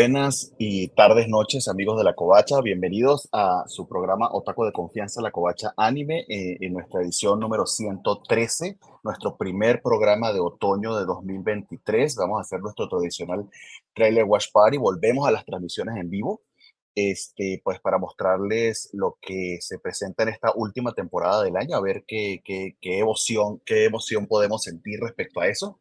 [0.00, 2.62] buenas y tardes, noches, amigos de La Covacha.
[2.62, 7.66] Bienvenidos a su programa Otaco de Confianza, La Covacha Anime, eh, en nuestra edición número
[7.66, 12.16] 113, nuestro primer programa de otoño de 2023.
[12.16, 13.46] Vamos a hacer nuestro tradicional
[13.94, 14.78] trailer watch party.
[14.78, 16.40] Volvemos a las transmisiones en vivo,
[16.94, 21.82] este, pues para mostrarles lo que se presenta en esta última temporada del año, a
[21.82, 25.78] ver qué, qué, qué emoción, qué emoción podemos sentir respecto a eso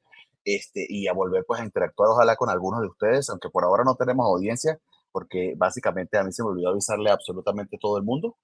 [0.55, 3.83] este, y a volver pues a interactuar ojalá con algunos de ustedes, aunque por ahora
[3.83, 4.79] no tenemos audiencia,
[5.11, 8.37] porque básicamente a mí se me olvidó avisarle a absolutamente todo el mundo.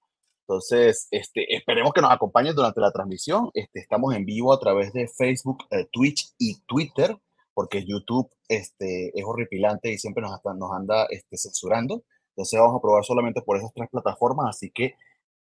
[0.48, 3.50] Entonces, este, esperemos que nos acompañen durante la transmisión.
[3.52, 7.16] Este, estamos en vivo a través de Facebook, eh, Twitch y Twitter,
[7.52, 12.04] porque YouTube este, es horripilante y siempre nos, nos anda este, censurando.
[12.36, 14.94] Entonces vamos a probar solamente por esas tres plataformas, así que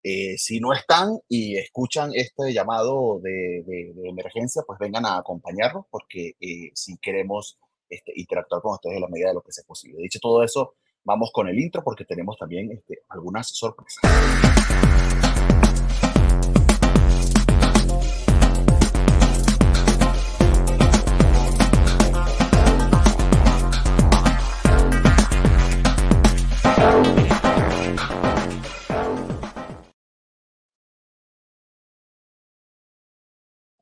[0.06, 3.64] eh, si no están y escuchan este llamado de,
[4.04, 9.08] emergencia, pues vengan a acompañarnos porque eh, si queremos este, interactuar con ustedes en la
[9.08, 10.02] medida de lo que sea posible.
[10.02, 10.74] Dicho todo eso,
[11.04, 14.02] vamos con el intro porque tenemos también este, algunas sorpresas.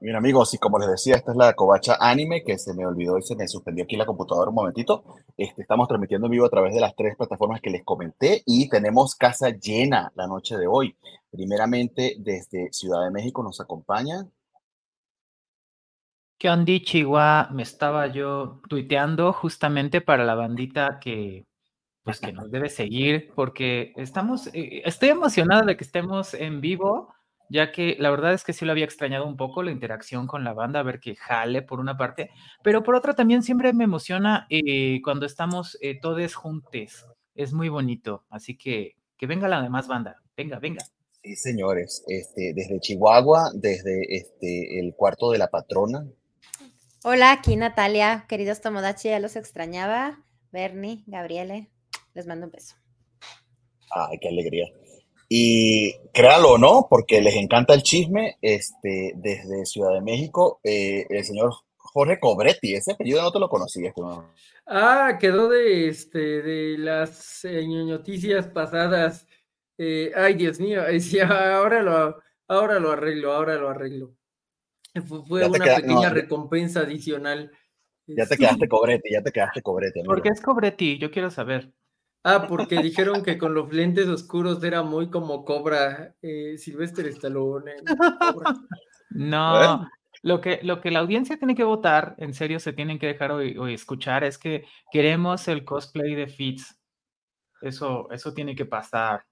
[0.03, 3.19] Bien amigos, y como les decía, esta es la Covacha Anime, que se me olvidó
[3.19, 5.05] y se me suspendió aquí la computadora un momentito.
[5.37, 8.69] Este, estamos transmitiendo en vivo a través de las tres plataformas que les comenté y
[8.69, 10.97] tenemos casa llena la noche de hoy.
[11.31, 14.27] Primeramente, desde Ciudad de México nos acompaña.
[16.37, 17.51] ¿Qué onda, Chihuahua?
[17.53, 21.47] Me estaba yo tuiteando justamente para la bandita que,
[22.03, 27.15] pues, que nos debe seguir, porque estamos, eh, estoy emocionada de que estemos en vivo
[27.53, 30.43] ya que la verdad es que sí lo había extrañado un poco la interacción con
[30.43, 32.31] la banda, a ver que jale por una parte,
[32.65, 37.69] pero por otra también siempre me emociona eh, cuando estamos eh, todos juntos, es muy
[37.69, 40.85] bonito, así que que venga la demás banda, venga, venga.
[41.23, 46.05] Sí, señores, este, desde Chihuahua, desde este, el cuarto de la patrona.
[47.05, 51.71] Hola, aquí Natalia, queridos Tomodachi, ya los extrañaba, Bernie, Gabriele,
[52.15, 52.75] les mando un beso.
[53.95, 54.67] Ay, qué alegría.
[55.35, 61.07] Y créalo o no, porque les encanta el chisme, este, desde Ciudad de México, eh,
[61.09, 63.95] el señor Jorge Cobretti, ese apellido no te lo conocía.
[64.67, 69.27] Ah, quedó de, este, de las eh, noticias pasadas.
[69.79, 74.15] Eh, ay, Dios mío, decía, ahora lo, ahora lo arreglo, ahora lo arreglo.
[75.27, 77.51] Fue, una pequeña recompensa adicional.
[78.07, 80.03] Ya te quedaste Cobretti, ya te quedaste Cobretti.
[80.03, 80.99] ¿Por qué es Cobretti?
[80.99, 81.73] Yo quiero saber.
[82.25, 87.73] Ah, porque dijeron que con los lentes oscuros era muy como Cobra, eh, Silvestre Stallone.
[89.15, 89.89] No,
[90.23, 93.33] lo que, lo que la audiencia tiene que votar, en serio se tienen que dejar
[93.33, 96.79] o, escuchar, es que queremos el cosplay de Fitz.
[97.61, 99.25] Eso, eso tiene que pasar.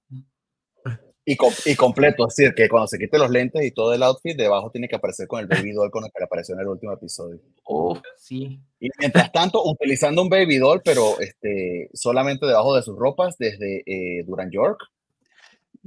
[1.25, 1.37] Y,
[1.67, 4.71] y, completo, es decir, que cuando se quite los lentes y todo el outfit, debajo
[4.71, 7.39] tiene que aparecer con el baby doll con el que apareció en el último episodio.
[7.65, 8.59] Oh, sí.
[8.81, 13.83] Y mientras tanto, utilizando un baby doll, pero este, solamente debajo de sus ropas, desde
[13.87, 14.81] eh, Duran York,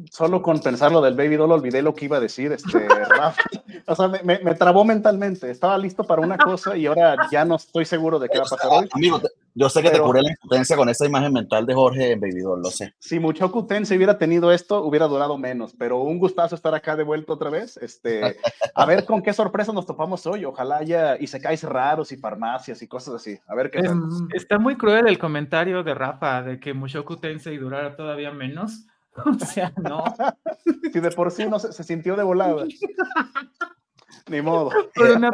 [0.10, 2.88] solo con pensar lo del Baby Doll olvidé lo que iba a decir, este,
[3.86, 5.52] O sea, me, me, trabó mentalmente.
[5.52, 8.50] Estaba listo para una cosa y ahora ya no estoy seguro de qué va a
[8.50, 8.90] pasar hoy.
[8.94, 9.22] Amigo,
[9.56, 12.42] yo sé que te curé la impotencia con esa imagen mental de Jorge en Baby
[12.42, 12.94] Doll, lo sé.
[13.00, 13.52] Si mucho
[13.84, 17.50] se hubiera tenido esto, hubiera durado menos, pero un gustazo estar acá de vuelta otra
[17.50, 17.78] vez.
[17.78, 18.22] Este,
[18.76, 20.46] a ver con qué sorpresa nos topamos hoy.
[20.46, 23.38] Ojalá haya y se caes raros y farmacias y cosas así.
[23.48, 23.82] A ver qué
[24.34, 28.86] Está muy cruel el comentario de Rafa de que Mushoku Tensei durara todavía menos
[29.26, 30.04] O sea, no.
[30.94, 32.66] Si de por sí no se, sintió de volada.
[34.30, 34.70] Ni modo.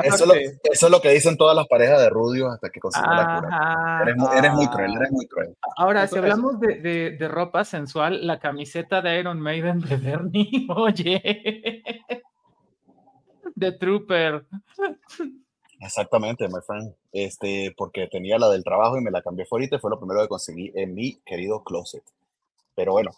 [0.01, 0.25] Eso,
[0.63, 4.01] es lo que dicen todas las parejas de Rudio hasta que consiguen la cura.
[4.35, 5.55] Eres, muy cruel, eres muy cruel.
[5.77, 6.79] Ahora, si hablamos de,
[7.11, 11.83] de, ropa sensual, la camiseta de Iron Maiden de Bernie, oye.
[13.53, 14.45] De Trooper.
[15.81, 16.93] Exactamente, my friend.
[17.11, 20.21] Este, porque tenía la del trabajo y me la cambié fuera y fue lo primero
[20.21, 22.03] que conseguí en mi querido closet.
[22.75, 23.11] Pero bueno,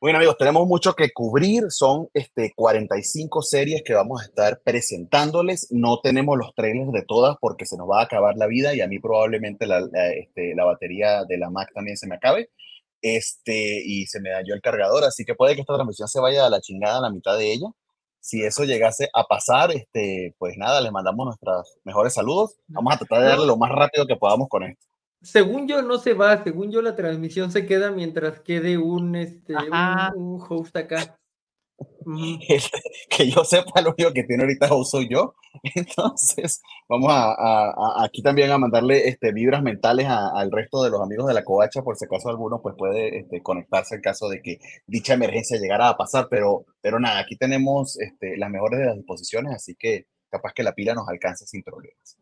[0.00, 1.64] bueno, amigos, tenemos mucho que cubrir.
[1.70, 5.68] Son este, 45 series que vamos a estar presentándoles.
[5.70, 8.80] No tenemos los trailers de todas porque se nos va a acabar la vida y
[8.80, 9.80] a mí probablemente la,
[10.16, 12.48] este, la batería de la Mac también se me acabe.
[13.02, 16.46] Este, y se me dañó el cargador, así que puede que esta transmisión se vaya
[16.46, 17.68] a la chingada a la mitad de ella.
[18.20, 22.56] Si eso llegase a pasar, este, pues nada, les mandamos nuestros mejores saludos.
[22.68, 24.89] Vamos a tratar de darle lo más rápido que podamos con esto
[25.22, 29.54] según yo no se va, según yo la transmisión se queda mientras quede un, este,
[30.14, 31.16] un, host acá.
[33.10, 35.34] que yo sepa, lo único que tiene ahorita soy yo.
[35.74, 41.26] Entonces, vamos a, aquí también a mandarle este, vibras mentales al resto de los amigos
[41.26, 44.58] de la covacha, por si acaso alguno pues puede este, conectarse en caso de que
[44.86, 46.28] dicha emergencia llegara a pasar.
[46.30, 50.62] Pero, pero nada, aquí tenemos este, las mejores de las disposiciones, así que capaz que
[50.62, 52.16] la pila nos alcance sin problemas.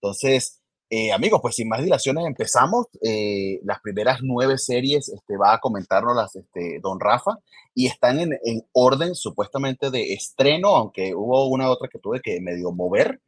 [0.00, 0.63] Entonces,
[0.96, 2.86] eh, amigos, pues sin más dilaciones empezamos.
[3.02, 7.36] Eh, las primeras nueve series este, va a comentarnos las, este, Don Rafa
[7.74, 8.38] y están en,
[8.70, 13.20] orden supuestamente de estreno, aunque hubo una otra que tuve que medio mover.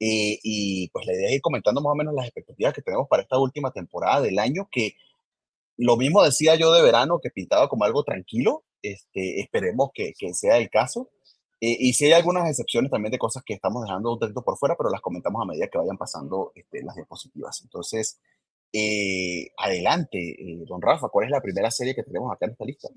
[0.00, 3.06] Eh, y pues la idea es ir comentando más o menos las expectativas que tenemos
[3.08, 4.96] para esta última temporada del año, que
[5.76, 8.64] lo mismo decía yo de verano, que pintaba como algo tranquilo.
[8.82, 11.08] Este, esperemos que, que sea el caso.
[11.64, 14.58] Eh, y si hay algunas excepciones también de cosas que estamos dejando un poquito por
[14.58, 17.62] fuera, pero las comentamos a medida que vayan pasando este, las diapositivas.
[17.62, 18.18] Entonces,
[18.74, 22.64] eh, adelante, eh, don Rafa, ¿cuál es la primera serie que tenemos acá en esta
[22.64, 22.88] lista?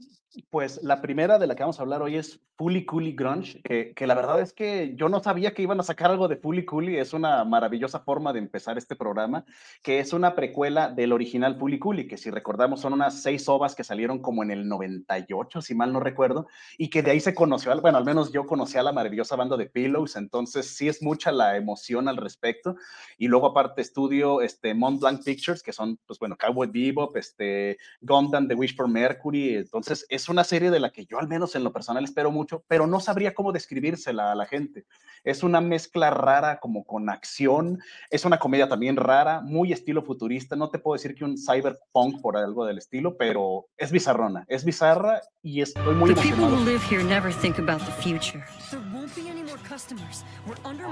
[0.50, 4.08] Pues la primera de la que vamos a hablar hoy es Fully Cooley Grunge, que,
[4.08, 6.98] la verdad es que yo no sabía que iban a sacar algo de Fully Cooley,
[6.98, 9.46] es una maravillosa forma de empezar este programa,
[9.82, 13.76] que es una precuela del original Fully Cooley, que si recordamos son unas seis ovas
[13.76, 17.34] que salieron como en el 98, si mal no recuerdo, y que de ahí se
[17.34, 21.02] conoció, bueno, al menos yo conocí a la maravillosa banda de Pillows, entonces sí es
[21.02, 22.76] mucha la emoción al respecto,
[23.18, 27.78] y luego aparte estudio este, Mont Blanc Pictures, que son, pues bueno, Cowboy Bebop, este,
[28.00, 29.56] Gundam, The Wish for Mercury.
[29.56, 32.64] Entonces, es una serie de la que yo al menos en lo personal espero mucho,
[32.68, 34.86] pero no sabría cómo describírsela a la gente.
[35.24, 37.80] Es una mezcla rara como con acción,
[38.10, 40.56] es una comedia también rara, muy estilo futurista.
[40.56, 44.64] No te puedo decir que un cyberpunk por algo del estilo, pero es bizarrona, es
[44.64, 46.58] bizarra y estoy muy emocionado.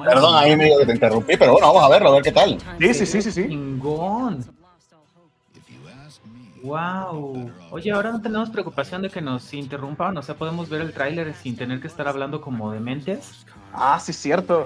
[0.04, 2.58] Perdón, ahí me que te interrumpí, pero bueno, vamos a verlo, a ver qué tal.
[2.80, 3.32] Sí, sí, sí, sí.
[3.32, 3.44] sí.
[6.64, 7.52] Wow.
[7.72, 11.34] Oye, ahora no tenemos preocupación de que nos interrumpan, o sea, podemos ver el tráiler
[11.34, 13.46] sin tener que estar hablando como dementes.
[13.74, 14.66] Ah, sí, es cierto.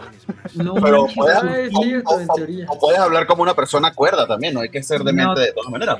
[0.53, 5.03] No, pero puedes, o, puedes hablar como una persona cuerda también, no hay que ser
[5.03, 5.97] demente de todas maneras.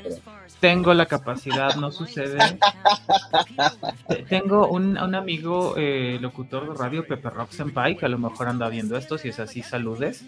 [0.60, 2.38] Tengo la capacidad, no sucede.
[4.28, 8.68] tengo un, amigo eh, locutor de radio, Pepe Rock Senpai, que a lo mejor anda
[8.68, 10.24] viendo esto, si es así, saludes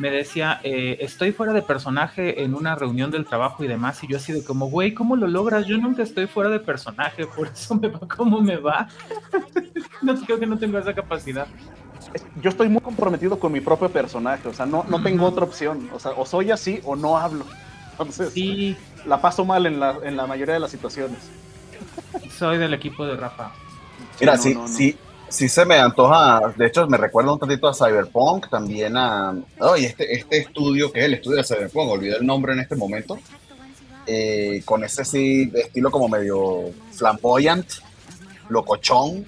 [0.00, 4.06] me decía, eh, estoy fuera de personaje en una reunión del trabajo y demás, y
[4.06, 5.66] yo así de como, güey, ¿cómo lo logras?
[5.66, 8.88] Yo nunca estoy fuera de personaje, por eso me va como me va.
[10.02, 11.46] no creo que no tengo esa capacidad.
[12.40, 15.90] Yo estoy muy comprometido con mi propio personaje, o sea, no, no tengo otra opción,
[15.92, 17.44] o sea, o soy así o no hablo.
[17.90, 18.78] Entonces, sí.
[19.04, 21.30] la paso mal en la, en la mayoría de las situaciones.
[22.38, 23.52] Soy del equipo de Rafa.
[24.18, 24.96] Mira, sí, sí,
[25.30, 29.76] sí se me antoja, de hecho me recuerda un tantito a Cyberpunk, también a, oh,
[29.76, 33.18] este, este estudio, que es el estudio de Cyberpunk, olvidé el nombre en este momento,
[34.06, 37.66] eh, con ese sí, estilo como medio flamboyant,
[38.48, 39.24] locochón.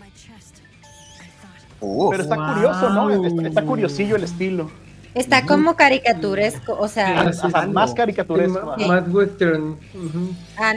[1.81, 3.47] Pero está curioso, ¿no?
[3.47, 4.71] Está, curiosillo el estilo.
[5.15, 7.31] Está como caricaturesco, o sea,
[7.69, 8.77] más caricaturesco.
[8.87, 9.79] Más western.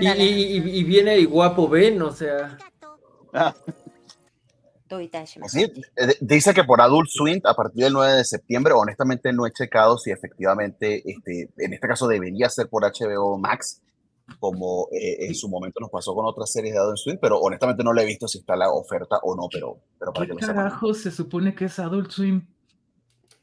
[0.01, 2.57] y, y, viene y guapo Ben, o sea.
[3.33, 3.54] Ah.
[5.47, 5.63] Sí,
[5.95, 9.51] eh, dice que por Adult Swing a partir del 9 de septiembre, honestamente no he
[9.51, 13.81] checado si efectivamente, este, en este caso debería ser por HBO Max,
[14.39, 17.84] como eh, en su momento nos pasó con otras series de Adult Swing, pero honestamente
[17.84, 20.46] no le he visto si está la oferta o no, pero, pero para ¿Qué que
[20.46, 22.41] carajo se supone que es Adult Swing?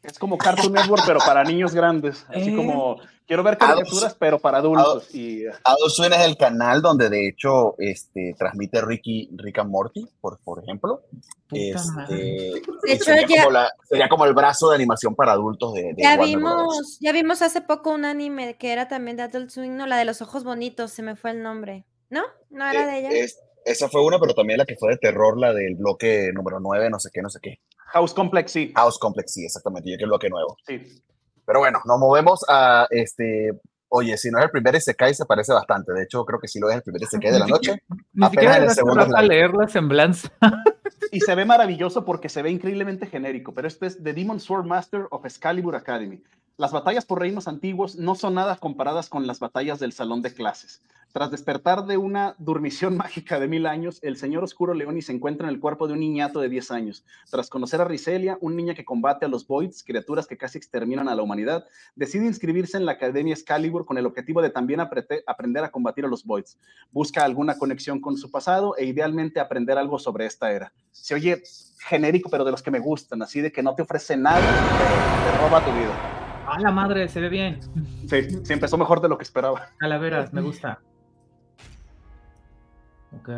[0.02, 2.26] Es como Cartoon Network, pero para niños grandes.
[2.28, 2.56] Así ¿Eh?
[2.56, 5.04] como, quiero ver caricaturas, pero para adultos.
[5.04, 5.44] Adult, y...
[5.88, 10.62] Swim es el canal donde de hecho este, transmite Ricky, Rick and Morty, por, por
[10.62, 11.02] ejemplo.
[11.50, 15.94] Este, de hecho, sería, ya, como sería, como el brazo de animación para adultos de,
[15.98, 19.86] ya vimos Ya vimos hace poco un anime que era también de Adult Swim, no,
[19.86, 21.84] la de los ojos bonitos, se me fue el nombre.
[22.10, 22.22] ¿No?
[22.50, 23.08] ¿No era de ella?
[23.64, 26.90] esa fue una, pero también la que fue de terror, la del bloque número 9,
[26.90, 27.60] no sé qué, no sé qué.
[27.92, 28.72] House Complex, sí.
[28.74, 29.90] House Complex, sí, exactamente.
[29.90, 30.56] Yo que lo que nuevo.
[30.66, 31.02] Sí.
[31.44, 33.52] Pero bueno, nos movemos a este.
[33.88, 35.92] Oye, si no es el primer SK, se parece bastante.
[35.92, 37.82] De hecho, creo que sí lo es el primer SK de la noche.
[38.14, 39.06] Ni siquiera el segundo.
[39.14, 40.32] a leer la semblanza.
[41.12, 44.64] y se ve maravilloso porque se ve increíblemente genérico, pero este es The Demon Sword
[44.64, 46.22] Master of Excalibur Academy.
[46.58, 50.34] Las batallas por reinos antiguos no son nada comparadas con las batallas del salón de
[50.34, 50.82] clases.
[51.10, 55.48] Tras despertar de una durmición mágica de mil años, el señor Oscuro Leoni se encuentra
[55.48, 57.04] en el cuerpo de un niñato de 10 años.
[57.30, 61.08] Tras conocer a Riselia, un niña que combate a los Voids, criaturas que casi exterminan
[61.08, 61.66] a la humanidad,
[61.96, 66.08] decide inscribirse en la Academia Excalibur con el objetivo de también aprender a combatir a
[66.08, 66.58] los Voids.
[66.90, 70.70] Busca alguna conexión con su pasado e idealmente aprender algo sobre esta era.
[70.90, 71.42] Se oye
[71.88, 75.38] genérico, pero de los que me gustan, así de que no te ofrece nada, te
[75.38, 76.21] roba tu vida.
[76.52, 77.60] A la madre, se ve bien.
[78.08, 79.68] Sí, sí empezó mejor de lo que esperaba.
[79.78, 80.80] Calaveras, me gusta.
[83.18, 83.28] Ok.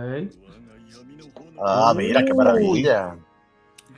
[1.64, 3.16] Ah, mira, qué maravilla.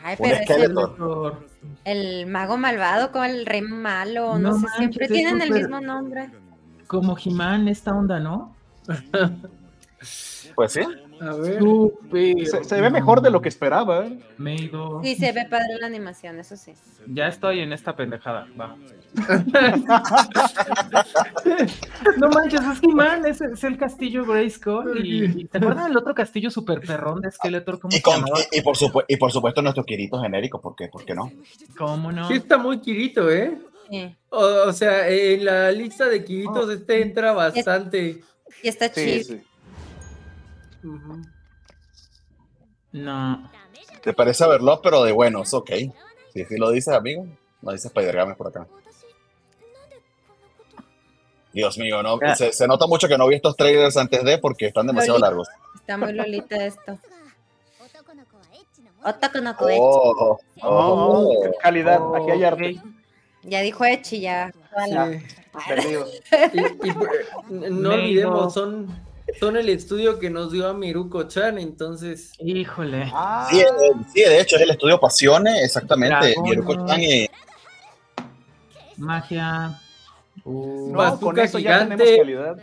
[0.03, 4.61] Ay, Un pero es el, el mago malvado con el rey malo, no, No sé,
[4.61, 6.31] manches, siempre tienen el mismo nombre.
[6.87, 8.55] Como He-Man, esta onda, ¿no?
[10.55, 10.81] Pues sí.
[11.21, 11.61] A ver.
[12.47, 14.07] Se, se ve mejor de lo que esperaba.
[14.07, 14.19] ¿eh?
[14.39, 15.01] Meido.
[15.03, 16.73] Sí, se ve padre la animación, eso sí.
[17.07, 18.47] Ya estoy en esta pendejada.
[18.61, 18.77] Va.
[22.19, 25.05] no manches, es He-Man, es, es el castillo Grayskull.
[25.07, 27.79] Y, y ¿te acuerdas del otro castillo super perrón de Skeletor?
[27.81, 28.39] ¿Cómo Y, se con- llamaba?
[28.53, 30.89] y, y por supue- y por supuesto nuestro Kirito genérico, ¿por qué?
[30.89, 31.33] ¿Por qué no?
[31.77, 32.29] ¿Cómo no?
[32.29, 33.59] Sí está muy Kirito, ¿eh?
[33.91, 34.15] Sí.
[34.31, 38.21] O, o sea, en la lista de Kiritos este entra bastante.
[38.63, 39.25] Y está chido.
[39.25, 39.41] sí.
[42.93, 43.51] No.
[44.03, 44.81] ¿Te parece haberlo?
[44.83, 45.71] Pero de buenos, ok.
[46.33, 47.27] Si sí lo dices, amigo,
[47.63, 48.67] no dices Spider-Games por acá.
[51.53, 52.35] Dios mío, no, Ya.
[52.37, 55.27] se, se nota mucho que no vi estos trailers antes de porque están demasiado Lolita.
[55.29, 55.49] largos.
[55.77, 56.93] Está muy lolita esto.
[59.05, 59.77] Otaku no koe.
[59.81, 61.43] Oh, oh, Oh, oh.
[61.45, 62.01] qué calidad.
[62.17, 62.77] Aquí hay arte.
[63.43, 64.53] Ya dijo Echi, ya.
[64.91, 65.09] Ya,
[65.67, 66.07] perdido.
[66.53, 68.89] Y, y, eh, no olvidemos, son,
[69.41, 72.33] son el estudio que nos dio a Miruko-chan, entonces.
[72.39, 73.11] Híjole.
[73.15, 73.67] Ah, Sí, eh,
[74.13, 76.33] sí, de hecho es el estudio Pasione, exactamente.
[76.33, 76.45] Dragón.
[76.51, 77.29] Miruko-chan y
[78.97, 79.81] Magia.
[80.45, 81.97] Uh, no, Bazooka con eso ya gigante.
[82.05, 82.59] tenemos calidad.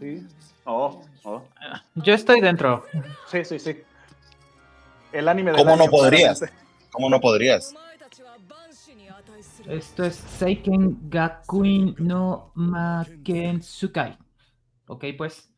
[0.00, 0.26] Sí.
[0.64, 1.42] Oh, oh.
[1.96, 2.84] Yo estoy dentro.
[3.30, 3.76] Sí, sí, sí.
[5.12, 6.42] El anime de ¿Cómo no podrías?
[6.90, 7.74] ¿Cómo no podrías?
[9.66, 14.18] Esto es Seiken Gakuin no Makentsukai.
[14.86, 15.48] Ok, pues.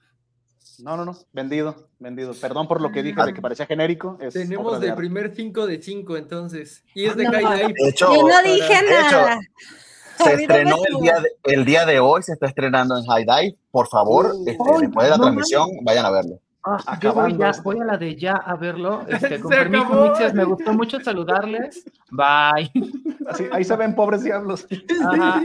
[0.81, 1.17] No, no, no.
[1.33, 2.33] Vendido, vendido.
[2.41, 4.19] Perdón por lo que dije de que parecía genérico.
[4.21, 6.85] es Tenemos de de primer 5 de 5, entonces.
[6.95, 7.33] Y es de No.
[7.33, 7.75] High Life.
[7.83, 9.39] De hecho, Yo no dije de hecho, nada.
[10.19, 13.57] se estrenó el día, de, el día de hoy, se está estrenando en High Dive.
[13.71, 16.41] Por favor, Uh, este, ay, después de la no transmisión, vayan a verlo.
[16.69, 19.05] Ah, yo voy, ya, voy a la de ya a verlo.
[19.09, 20.03] Este, con permiso.
[20.03, 21.85] Mixes, me gustó mucho saludarles.
[22.11, 22.73] Bye.
[23.29, 24.67] Así, ahí se ven pobres diablos.
[25.09, 25.43] Ajá.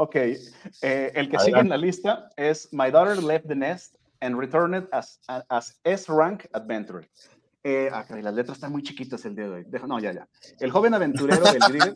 [0.00, 0.14] Ok.
[0.14, 4.86] eh, el que sigue en la lista es My Daughter Left the Nest and Returned
[4.92, 7.08] as, as S-Rank Adventure.
[7.64, 9.66] Eh, ah, las letras están muy chiquitas el día de hoy.
[9.88, 10.28] No, ya, ya.
[10.60, 11.94] El joven aventurero del Grigel.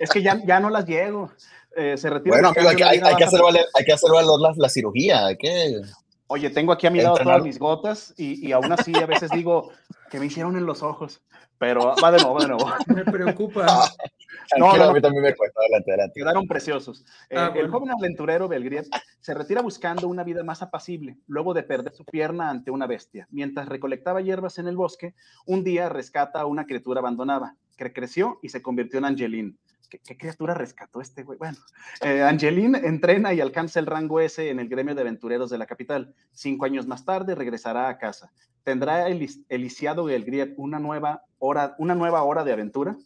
[0.00, 1.30] es que ya, ya no las llego.
[1.76, 4.52] Eh, se retira Bueno, amigo, hay hay, que hacer valer, hay que hacer valer la,
[4.56, 5.26] la cirugía.
[5.26, 5.80] Hay que...
[6.26, 7.36] Oye, tengo aquí a mi lado Entrenar.
[7.36, 9.70] todas mis gotas y, y aún así a veces digo
[10.10, 11.22] que me hicieron en los ojos.
[11.64, 12.72] Pero va de nuevo, va de nuevo.
[12.94, 13.64] Me preocupa.
[13.64, 15.58] No, Tranquilo, no, a mí también me cuesta.
[15.60, 16.20] Adelante, adelante.
[16.20, 17.02] Quedaron preciosos.
[17.30, 18.86] Eh, Ah, El joven aventurero Belgriet
[19.20, 23.26] se retira buscando una vida más apacible, luego de perder su pierna ante una bestia.
[23.30, 25.14] Mientras recolectaba hierbas en el bosque,
[25.46, 29.58] un día rescata a una criatura abandonada, que creció y se convirtió en Angeline.
[29.94, 31.38] ¿Qué, qué criatura rescató este güey?
[31.38, 31.56] Bueno,
[32.00, 35.66] eh, Angeline entrena y alcanza el rango S en el gremio de aventureros de la
[35.66, 36.14] capital.
[36.32, 38.32] Cinco años más tarde regresará a casa.
[38.64, 42.96] ¿Tendrá el, el lisiado Belgriet una nueva hora, una nueva hora de aventura?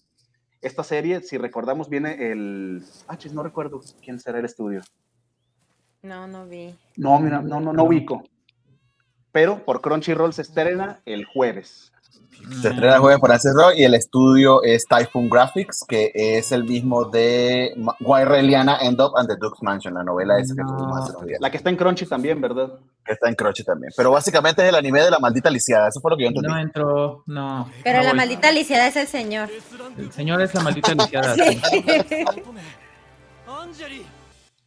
[0.62, 2.82] Esta serie, si recordamos, viene el.
[3.06, 4.82] Ah, chis, no recuerdo quién será el estudio.
[6.02, 6.74] No, no vi.
[6.96, 8.24] No, mira, no, no, no ubico.
[9.30, 11.92] Pero por Crunchyroll se estrena el jueves.
[12.62, 16.64] Se estrena el jueves por Rock y el estudio es Typhoon Graphics, que es el
[16.64, 20.68] mismo de Why Reliana End Up and the Duke's Mansion, la novela esa que No.
[20.74, 22.70] tuvimos hace unos días, La que está en Crunchy también, ¿verdad?
[23.04, 23.92] que está en Crunchy también.
[23.94, 26.48] Pero básicamente es el anime de la maldita lisiada, eso fue lo que yo entendí.
[26.48, 27.68] No entró, no.
[27.84, 28.16] Pero no la voy.
[28.18, 29.50] maldita lisiada es el señor.
[29.98, 31.34] El señor es la maldita lisiada.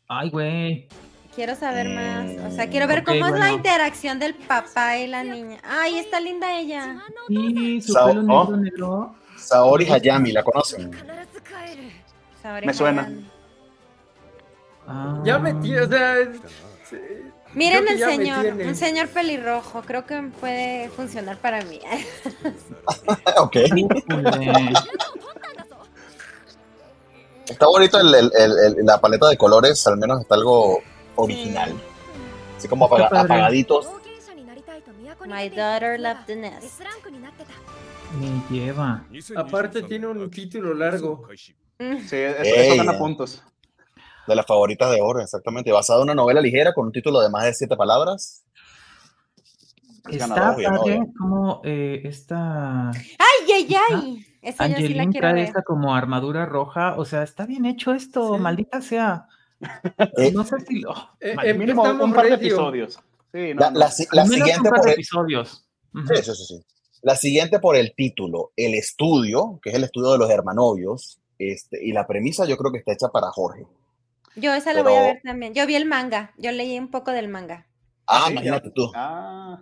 [0.07, 0.87] Ay, güey.
[1.35, 2.51] Quiero saber más.
[2.51, 3.55] O sea, quiero ver ok, cómo es la bueno.
[3.55, 5.59] interacción del papá y la niña.
[5.63, 6.97] Ay, está linda ella.
[7.27, 8.43] Sí, su Sao- pelo oh.
[8.51, 9.15] negro, negro.
[9.37, 10.91] Saori Hayami, ¿la conocen?
[12.41, 13.09] Saori Me suena.
[14.87, 15.21] Ah.
[15.23, 16.15] Ya metí, o sea.
[16.89, 16.97] sí,
[17.53, 19.81] Miren el señor, un señor pelirrojo.
[19.83, 21.79] Creo que puede funcionar para mí.
[23.37, 23.55] ok.
[27.47, 30.79] Está bonito el- el- el- el- la paleta de colores, al menos está algo
[31.15, 31.73] original.
[32.57, 33.87] Así como apagaditos.
[35.27, 36.81] My daughter left the nest.
[38.19, 39.03] Me lleva.
[39.35, 41.27] Aparte tiene un título largo.
[41.79, 43.43] Sí, eso, gana puntos.
[44.27, 45.71] De las favoritas de oro, exactamente.
[45.71, 48.43] Basada en una novela ligera con un título de más de siete palabras.
[50.09, 54.25] Es Está ganador, como eh, esta Ay, ay, ay.
[54.41, 55.43] Esa yo sí la trae ver.
[55.43, 56.95] esta como armadura roja.
[56.97, 58.41] O sea, está bien hecho esto, Sí.
[58.41, 59.27] maldita sea.
[60.17, 60.91] Eh, No sé si lo.
[61.19, 62.99] Eh, maldita- Mínimo un par de episodios.
[63.33, 63.69] Sí, no, la,
[64.11, 65.65] la siguiente por el, episodios.
[65.93, 66.07] Ujú.
[66.15, 66.65] sí, sí, sí.
[67.01, 71.83] La siguiente por el título, El Estudio, que es el estudio de los hermanovios, este,
[71.83, 73.65] y la premisa yo creo que está hecha para Jorge.
[74.35, 75.53] Yo esa la voy a Pero- ver también.
[75.53, 76.33] Yo vi el manga.
[76.37, 77.67] Yo leí un poco del manga.
[78.07, 78.91] Ah, sí, imagínate tú.
[78.93, 79.59] Ah,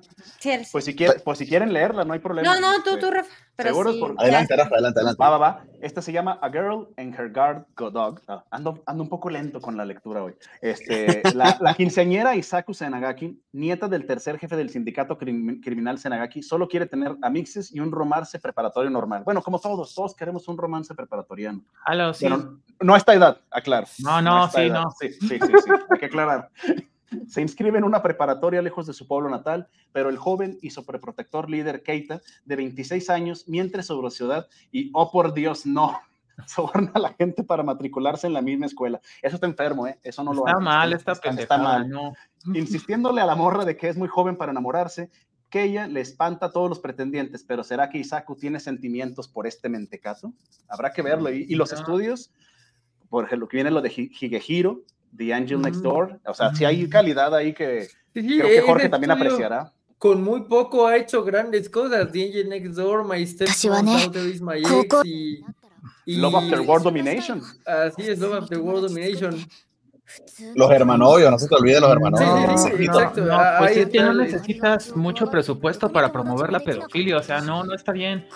[0.72, 2.56] pues si, quieren, pues si quieren leerla, no hay problema.
[2.56, 3.30] No, no, tú, tú, Rafa.
[3.56, 3.94] Pero ¿Seguros?
[3.96, 4.56] sí, Por- Adelante.
[4.56, 5.22] Rafa, adelante, adelante.
[5.22, 5.64] Va, va, va.
[5.82, 8.22] Esta se llama A Girl and Her Guard Go Dog.
[8.28, 10.34] Ah, ando, ando un poco lento con la lectura hoy.
[10.62, 16.42] Este, la, la quinceañera Isaku Senagaki, nieta del tercer jefe del sindicato crim- criminal Senagaki,
[16.42, 19.24] solo quiere tener amixes y un romance preparatorio normal.
[19.26, 21.62] Bueno, como todos, todos queremos un romance preparatoriano.
[21.86, 22.28] Aló, sí.
[22.82, 23.88] No a esta edad, aclaro.
[24.00, 24.84] No, no, sí, edad.
[24.84, 24.92] no.
[24.98, 26.50] Sí, sí, sí, sí, hay que aclarar.
[27.28, 31.50] Se inscribe en una preparatoria lejos de su pueblo natal, pero el joven y sobreprotector
[31.50, 36.00] líder Keita, de 26 años, miente sobre ciudad y, oh por Dios, no,
[36.48, 39.02] soborna a la gente para matricularse en la misma escuela.
[39.22, 40.00] Eso está enfermo, ¿eh?
[40.04, 41.90] Eso no lo Está mal está, pendejada, está mal.
[41.90, 42.14] no.
[42.54, 45.10] Insistiéndole a la morra de que es muy joven para enamorarse,
[45.50, 49.48] que ella le espanta a todos los pretendientes, pero ¿será que Isaku tiene sentimientos por
[49.48, 50.32] este mentecato?
[50.68, 51.32] Habrá que verlo.
[51.34, 51.80] Y, y los No.
[51.80, 52.32] estudios,
[53.10, 54.84] por ejemplo, que viene lo de Hi- Higehiro,
[55.16, 55.84] The Angel Next mm.
[55.84, 56.20] Door.
[56.26, 56.90] O sea, si hay mm.
[56.90, 59.72] calidad ahí que creo que Jorge también apreciará.
[59.98, 62.12] Con muy poco ha hecho grandes cosas.
[62.12, 67.42] The Angel Next Door, My Step is My Ex y, Love After World Domination.
[67.66, 69.46] Así es, Love After World Domination.
[70.56, 72.62] Los hermanovios, no se te olvide los hermanovios.
[72.62, 73.22] Sí, sí, sí, No, exacto.
[73.26, 77.24] no, Ah, pues ahí es que no necesitas mucho presupuesto para promover la pedofilia, o
[77.24, 78.28] sea, no, no está bien.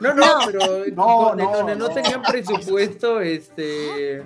[0.00, 0.60] No, no, pero
[0.94, 1.94] No, no, donde no, no.
[1.94, 4.22] tenían presupuesto, este,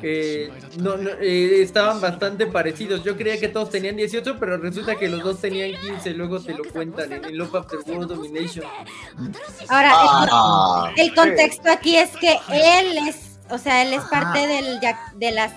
[0.00, 3.02] que no, no, eh, estaban bastante parecidos.
[3.04, 6.10] Yo creía que todos tenían 18, pero resulta que los dos tenían 15.
[6.14, 8.64] Luego te lo cuentan en el Love After World Domination.
[9.68, 14.10] Ahora, Ah, el, el contexto aquí es que él es, o sea, él es Ajá.
[14.10, 15.52] parte del, ya- de las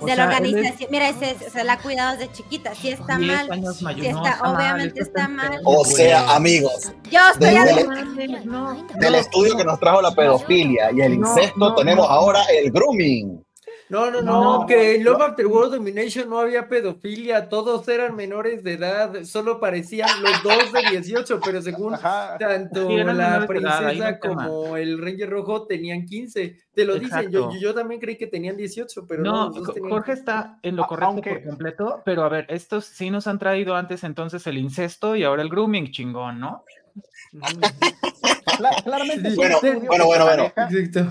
[0.00, 0.90] O de sea, la es organización.
[0.90, 2.74] Mira, ese, es- o sea, la ha cuidado desde chiquita.
[2.74, 3.48] Sí está 10 mal.
[3.48, 3.90] mayor, sí no,
[4.26, 5.60] está- mal, obviamente está mal.
[5.64, 10.02] o sea, amigos, Yo estoy Desde a- el- No, del no, estudio que nos trajo
[10.02, 12.12] la pedofilia y el No, incesto, no, tenemos no.
[12.12, 13.43] ahora el grooming.
[13.90, 18.16] No, no, no, No, que en Love After World Domination no había pedofilia, todos eran
[18.16, 22.38] menores de edad, solo parecían los dos de 18, pero según Ajá.
[22.38, 26.56] tanto Sí, la edad, no princesa como el Ranger Rojo tenían 15.
[26.74, 30.18] Te lo dicen, yo, también creí que tenían 18, pero no, No, tenían Jorge 15.
[30.20, 33.76] está en lo correcto aunque- por completo, pero a ver, estos sí nos han traído
[33.76, 36.64] antes entonces el incesto y ahora el grooming, chingón, ¿no?
[38.58, 39.30] Cla- claramente.
[39.30, 40.44] Sí, bueno, bueno, bueno, bueno.
[40.56, 41.10] Exacto.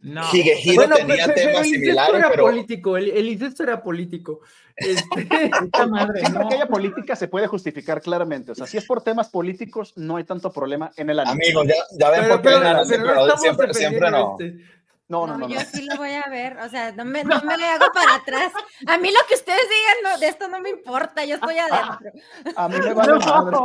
[0.00, 0.22] No.
[0.32, 3.82] Higehiro Bueno, tenía pero- temas el incesto similares, era pero político, el, el incesto era
[3.82, 4.40] político.
[4.76, 5.50] Este,
[5.88, 6.48] madre, Siempre no.
[6.48, 8.52] que haya política se puede justificar claramente.
[8.52, 11.44] O sea, si es por temas políticos, no hay tanto problema en el anime.
[11.46, 14.36] amigos, ya, ya ven pero, por qué pero- ganan, pero no siempre, siempre no.
[14.38, 14.78] este.
[15.10, 15.48] No, no, No, no.
[15.48, 15.54] no.
[15.54, 18.16] yo sí lo voy a ver, o sea, no me, no me le hago para
[18.16, 18.52] atrás.
[18.86, 22.12] A mí lo que ustedes digan no, de esto no me importa, yo estoy adentro.
[22.54, 23.56] A mí me vale madre.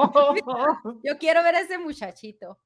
[1.04, 2.58] Yo quiero ver a ese muchachito.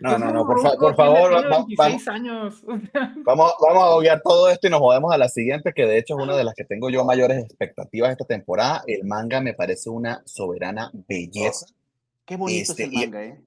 [0.00, 0.18] No.
[0.18, 2.62] No, no, por fa- por favor, Tiene va- va- 26 años.
[3.24, 6.16] Vamos, vamos a obviar todo esto y nos movemos a la siguiente, que de hecho
[6.18, 8.82] es una de las que tengo yo mayores expectativas esta temporada.
[8.86, 11.66] El manga me parece una soberana belleza.
[12.24, 13.40] Qué bonito Este, es el manga, ¿eh?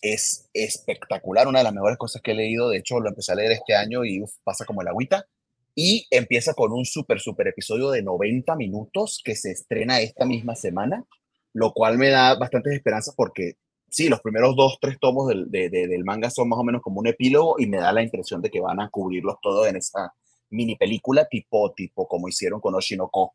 [0.00, 2.68] Es espectacular, una de las mejores cosas que he leído.
[2.70, 5.26] De hecho, lo empecé a leer este año y uf, pasa como el agüita.
[5.74, 10.54] Y empieza con un súper, súper episodio de 90 minutos que se estrena esta misma
[10.56, 11.04] semana,
[11.52, 13.54] lo cual me da bastantes esperanzas porque
[13.90, 16.82] sí, los primeros dos, tres tomos del, de- de- del manga son más o menos
[16.82, 19.76] como un epílogo y me da la impresión de que van a cubrirlos todos en
[19.76, 20.12] esa
[20.50, 23.32] mini película tipo, tipo como hicieron con Oshinoko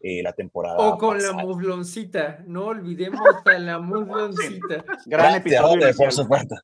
[0.00, 0.76] eh, la temporada.
[0.78, 1.42] O con la pasada.
[1.44, 4.84] mufloncita, no olvidemos a la mufloncita.
[5.06, 5.94] Gran Gracias, episodio.
[5.96, 6.54] Por supuesto.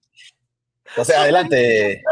[0.85, 2.02] Entonces, adelante,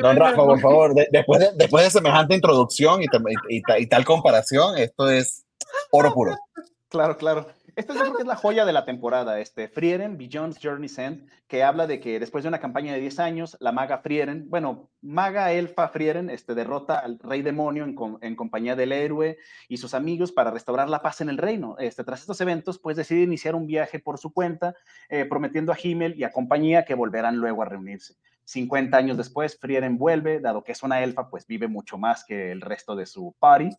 [0.00, 0.94] don Rafa, por favor.
[0.94, 3.06] De- después, de, después de semejante introducción y,
[3.50, 5.44] y- y y tal comparación, esto es
[5.90, 6.34] oro puro.
[6.90, 7.46] Claro, claro.
[7.78, 11.86] Esta que es la joya de la temporada, este Frieren, Beyond's Journey's End, que habla
[11.86, 15.86] de que después de una campaña de 10 años, la maga Frieren, bueno, maga elfa
[15.86, 17.86] Frieren, este, derrota al rey demonio
[18.20, 19.38] en compañía del héroe
[19.68, 21.76] y sus amigos para restaurar la paz en el reino.
[21.78, 24.74] Este, tras estos eventos, pues decide iniciar un viaje por su cuenta,
[25.08, 28.16] eh, prometiendo a Himmel y a compañía que volverán luego a reunirse.
[28.42, 32.50] 50 años después, Frieren vuelve, dado que es una elfa, pues vive mucho más que
[32.50, 33.70] el resto de su party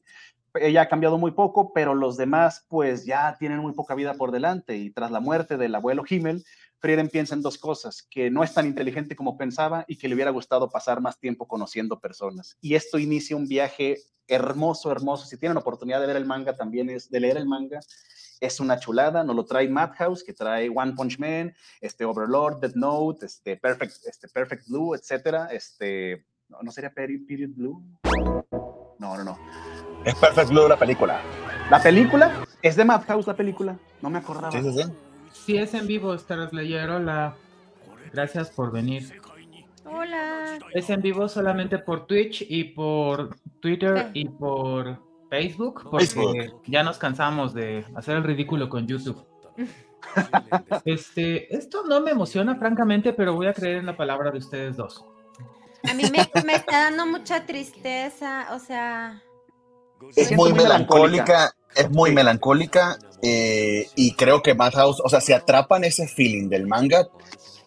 [0.56, 4.32] ella ha cambiado muy poco, pero los demás pues ya tienen muy poca vida por
[4.32, 6.44] delante y tras la muerte del abuelo Himmel,
[6.80, 10.16] Frieden piensa en dos cosas, que no es tan inteligente como pensaba y que le
[10.16, 12.58] hubiera gustado pasar más tiempo conociendo personas.
[12.62, 15.26] Y esto inicia un viaje hermoso, hermoso.
[15.26, 17.82] Si tienen oportunidad de ver el manga también es de leer el manga,
[18.40, 22.76] es una chulada, nos lo trae Madhouse, que trae One Punch Man, este Overlord, Death
[22.76, 27.84] Note, este Perfect, este Perfect Blue, etcétera, este no, ¿no sería Peri- Period Blue?
[29.00, 29.38] No, no, no.
[30.06, 31.22] Es Perfect Blue la película.
[31.70, 32.32] La película
[32.62, 33.78] es de Madhouse, la película.
[34.02, 34.52] No me acordaba.
[34.52, 34.90] Sí, sí, sí.
[35.32, 37.36] Si es en vivo, Star Slayer, hola.
[38.14, 39.22] Gracias por venir.
[39.86, 40.58] Hola.
[40.74, 44.22] Es en vivo solamente por Twitch y por Twitter Sí.
[44.22, 46.62] y por Facebook, porque Facebook.
[46.66, 49.26] ya nos cansamos de hacer el ridículo con YouTube.
[50.86, 54.78] Este, esto no me emociona, francamente, pero voy a creer en la palabra de ustedes
[54.78, 55.06] dos.
[55.88, 59.22] A mí me, me está dando mucha tristeza, o sea,
[60.16, 65.84] Es muy melancólica, es muy melancólica eh, y creo que Madhouse, o sea, si atrapan
[65.84, 67.08] ese feeling del manga,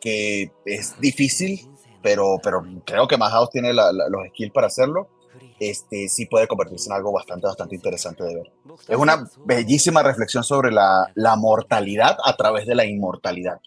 [0.01, 1.69] que es difícil,
[2.03, 5.09] pero, pero creo que Madhouse tiene la- la- los skills para hacerlo,
[5.61, 8.53] este, sí puede convertirse en algo bastante, bastante interesante de ver.
[8.89, 13.61] Es una bellísima reflexión sobre la, la mortalidad a través de la inmortalidad.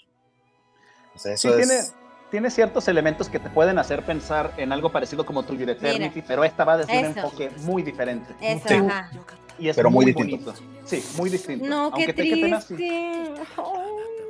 [1.16, 1.94] O sea, Sí, eso tiene, es...
[2.32, 6.44] tiene ciertos elementos que te pueden hacer pensar en algo parecido como Your Eternity, pero
[6.44, 7.20] esta va desde un Eso.
[7.20, 8.34] enfoque muy diferente.
[8.42, 8.74] eso, Sí.
[8.76, 9.10] ajá.
[9.58, 10.52] Y es Pero muy muy, distinto.
[10.52, 10.64] bonito.
[10.84, 11.66] Sí, muy distinto.
[11.66, 13.34] No, Aunque te- qué triste.
[13.58, 13.86] Oh.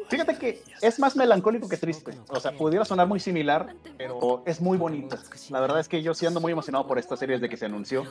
[0.07, 2.11] Fíjate que es más melancólico que triste.
[2.29, 5.17] O sea, pudiera sonar muy similar, pero es muy bonito.
[5.49, 7.65] La verdad es que yo sí ando muy emocionado por esta serie desde que se
[7.65, 8.03] anunció.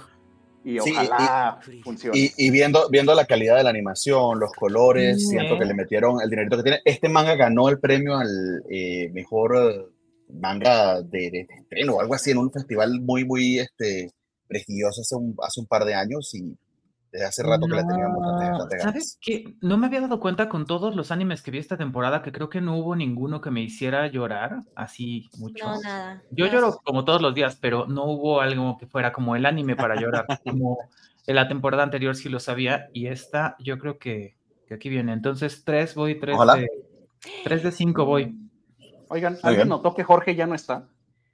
[0.64, 2.18] Y Sí, ojalá funcione.
[2.18, 5.74] Y, y viendo, viendo la calidad de la animación, los colores, Mm, siento que le
[5.74, 6.80] metieron el dinerito que tiene.
[6.84, 9.86] Este manga ganó el premio al eh, mejor eh,
[10.40, 14.10] manga de, de estreno o algo así en un festival muy, muy este,
[14.48, 16.56] prestigioso hace un, hace un par de años y
[17.14, 18.82] desde hace rato que le teníamos bastante, No.
[18.82, 19.54] ¿Sabes qué?
[19.60, 22.48] No me había dado cuenta con todos los animes que vi esta temporada que creo
[22.48, 25.64] que no hubo ninguno que me hiciera llorar así mucho.
[25.64, 26.22] No, nada.
[26.32, 26.52] Yo no.
[26.52, 29.94] lloro como todos los días, pero no hubo algo que fuera como el anime para
[29.94, 30.26] llorar.
[30.44, 30.78] Como
[31.26, 35.12] en la temporada anterior sí lo sabía y esta yo creo que, que aquí viene.
[35.12, 36.56] Entonces tres voy, tres Ojalá.
[36.56, 36.68] de,
[37.44, 38.36] tres de cinco voy.
[39.08, 40.88] Oigan, Muy ¿alguien notó que Jorge ya no está?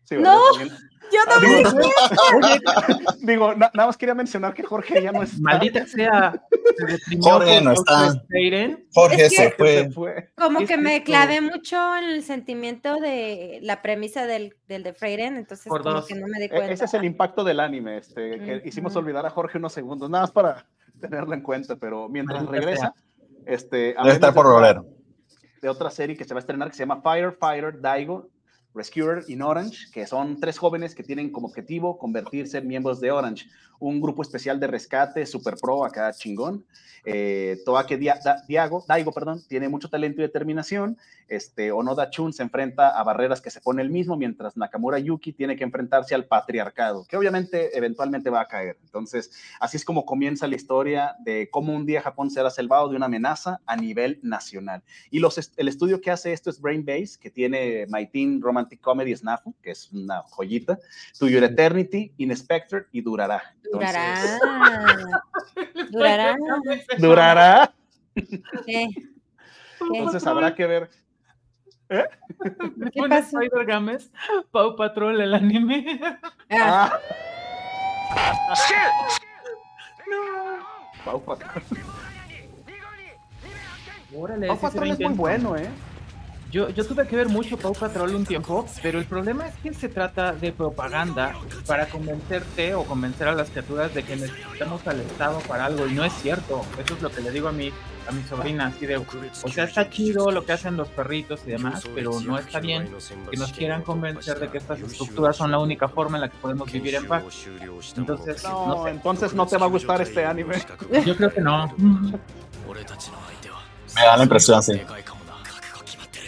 [0.05, 0.41] Sí, No.
[0.53, 0.77] También.
[1.13, 1.71] Yo Ah, no digo,
[3.23, 5.39] digo, na- nada más quería mencionar que Jorge ya no está.
[5.41, 6.41] Maldita sea.
[7.21, 8.23] Jorge no está.
[8.95, 9.69] Jorge Es que- se fue.
[9.85, 10.31] Se fue.
[10.37, 14.93] como ¿Qué que me clavé mucho en el sentimiento de la premisa del, del de
[14.95, 16.07] Freyren, entonces Por como dos.
[16.07, 16.73] que no me di E- cuenta.
[16.73, 20.23] Ese es el impacto del anime, este, que hicimos olvidar a Jorge unos segundos, nada
[20.25, 20.67] más para
[21.01, 22.95] tenerlo en cuenta, pero mientras Maldita regresa,
[23.47, 24.81] este, Debe hablemos estar por volver.
[25.61, 28.29] de otra serie que se va a estrenar que se llama Firefighter Daigo
[28.75, 33.11] Rescuer in Orange, que son tres jóvenes que tienen como objetivo convertirse en miembros de
[33.11, 33.49] Orange,
[33.81, 36.65] un grupo especial de rescate super pro acá chingón.
[37.03, 40.99] Eh, Toake Dia- Da- Diago, Daigo perdón, tiene mucho talento y determinación.
[41.29, 45.33] Este, Onoda Chun se enfrenta a barreras que se pone él mismo, mientras Nakamura Yuki
[45.33, 48.77] tiene que enfrentarse al patriarcado, que obviamente eventualmente va a caer.
[48.83, 52.97] Entonces, así es como comienza la historia de cómo un día Japón será salvado de
[52.97, 54.83] una amenaza a nivel nacional.
[55.11, 58.43] Y los, est- el estudio que hace esto es Brain Base, que tiene My Teen
[58.43, 60.79] Romantic Comedy Snafu, que es una joyita,
[61.19, 63.43] To Your Eternity, Inspector y Durará.
[63.73, 64.39] Durará.
[65.91, 66.37] Durará.
[66.99, 67.75] Durará.
[68.15, 68.35] ¿Qué?
[68.67, 68.89] ¿Qué?
[69.95, 70.91] Entonces habrá que ver.
[71.89, 72.05] ¿Qué
[72.93, 73.41] ¿Qué pasó?
[73.41, 74.11] Spider Games?
[74.51, 76.01] Pau Patrol, el anime.
[76.51, 76.93] Ah,
[78.13, 78.55] Ah.
[81.05, 81.63] Pau Patrol.
[84.15, 85.69] Órale, Pau Patrol es muy bueno, ¿eh?
[86.51, 89.73] Yo, yo tuve que ver mucho Pau Patrol un tiempo, pero el problema es que
[89.73, 91.35] se trata de propaganda
[91.67, 95.93] para convencerte o convencer a las criaturas de que necesitamos al Estado para algo, y
[95.93, 96.63] no es cierto.
[96.85, 97.69] Eso es lo que le digo a mi,
[98.09, 99.05] a mi sobrina, así de, o
[99.49, 102.91] sea, está chido lo que hacen los perritos y demás, pero no está bien
[103.31, 106.37] que nos quieran convencer de que estas estructuras son la única forma en la que
[106.39, 107.23] podemos vivir en paz.
[107.97, 108.91] Entonces, No, no sé.
[108.91, 110.57] entonces no te va a gustar este anime.
[111.07, 111.73] Yo creo que no.
[113.95, 114.81] Me da la impresión, sí.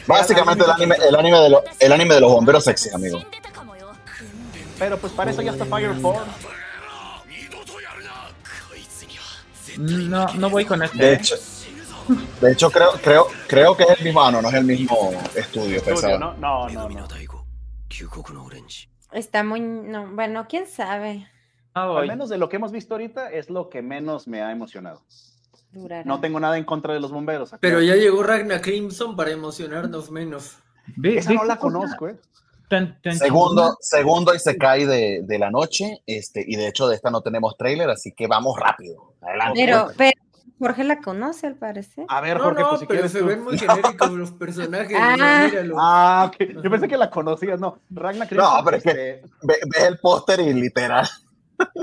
[0.06, 3.20] Básicamente el anime, el anime, de, lo- el anime de los bomberos sexy, amigo.
[4.78, 6.20] Pero pues para eso ya está Fire Force.
[9.78, 10.98] No, no voy con este.
[10.98, 11.14] De ¿eh?
[11.14, 11.36] hecho,
[12.40, 15.12] de hecho creo, creo, creo que es el mismo, ah, no, no es el mismo
[15.34, 16.18] estudio, Estudio.
[16.18, 16.34] ¿no?
[16.34, 17.06] No, no, no.
[19.12, 19.60] está muy.
[19.60, 21.28] No, bueno, quién sabe.
[21.74, 24.50] No Al menos de lo que hemos visto ahorita es lo que menos me ha
[24.52, 25.02] emocionado.
[25.72, 26.04] Durará.
[26.04, 27.50] No tengo nada en contra de los bomberos.
[27.60, 30.56] Pero ya llegó Ragna Crimson para emocionarnos menos.
[30.96, 32.16] Ve- Esa ve no la conozco, ¿eh?
[32.68, 36.88] tan- tan Segundo, segundo y se cae de, de la noche, este, y de hecho
[36.88, 39.14] de esta no tenemos trailer, así que vamos rápido.
[39.20, 39.60] Adelante.
[39.64, 40.12] Pero, pero
[40.58, 42.04] Jorge la conoce al parecer.
[42.08, 43.26] A ver, No, Jorge, no, pues si pero quieres se tú.
[43.26, 44.96] ven muy genéricos los personajes.
[44.98, 45.12] Ah.
[45.14, 45.76] mira, míralo.
[45.78, 46.62] Ah, ok.
[46.62, 47.78] Yo pensé que la conocías, no.
[47.90, 51.06] Ragnar Crimson, No, pero es que- este, Ve- ves el póster y literal.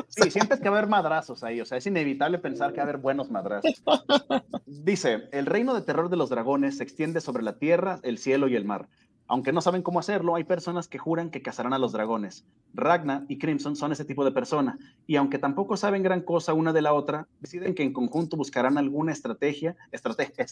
[0.08, 2.84] Sí, sientes que va a haber madrazos ahí, o sea, es inevitable pensar que va
[2.84, 3.84] a haber buenos madrazos.
[4.66, 8.48] Dice, el reino de terror de los dragones se extiende sobre la tierra, el cielo
[8.48, 8.90] y el mar.
[9.30, 12.46] Aunque no saben cómo hacerlo, hay personas que juran que cazarán a los dragones.
[12.74, 16.74] Ragna y Crimson son ese tipo de persona, y aunque tampoco saben gran cosa una
[16.74, 20.46] de la otra, deciden que en conjunto buscarán alguna estrategia, estrategia,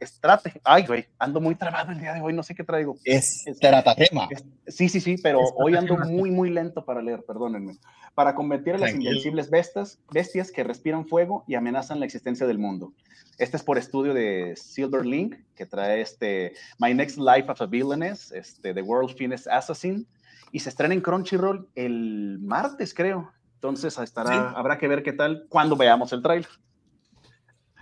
[0.00, 2.96] estrategia, ay güey, ando muy trabado el día de hoy, no sé qué traigo.
[3.04, 4.28] Es estratagema.
[4.66, 7.78] Sí, sí, sí, pero hoy ando muy, muy lento para leer, perdónenme.
[8.14, 9.10] Para combatir a las Tranquilo.
[9.10, 12.92] invencibles bestias, bestias que respiran fuego y amenazan la existencia del mundo.
[13.38, 17.66] Este es por estudio de Silver Link, que trae este My Next Life of a
[17.66, 20.06] Villainess, este, The World's Finest Assassin,
[20.52, 23.30] y se estrena en Crunchyroll el martes, creo.
[23.54, 24.54] Entonces estará, Sí.
[24.56, 26.48] habrá que ver qué tal cuando veamos el trailer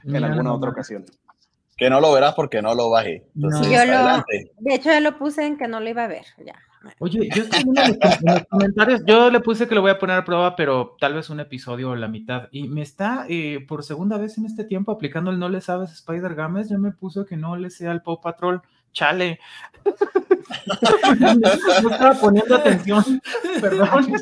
[0.05, 0.59] en alguna nomás.
[0.59, 1.05] otra ocasión.
[1.77, 3.25] Que no lo verás porque no lo bajé.
[3.37, 3.73] Entonces, No.
[3.73, 4.25] Yo lo-.
[4.59, 6.25] De hecho, ya lo puse en que no lo iba a ver.
[6.45, 6.57] Ya.
[7.01, 9.91] Oye, yo estoy viendo en los, en los comentarios, yo le puse que lo voy
[9.91, 12.49] a poner a prueba, pero tal vez un episodio o la mitad.
[12.51, 15.93] Y me está eh, por segunda vez en este tiempo aplicando el no le sabes
[15.93, 16.69] Spider Games.
[16.69, 18.63] Ya me puso que no le sea al Paw Patrol.
[18.99, 19.39] Chale.
[21.83, 23.23] no estaba poniendo atención.
[23.61, 24.13] Perdón.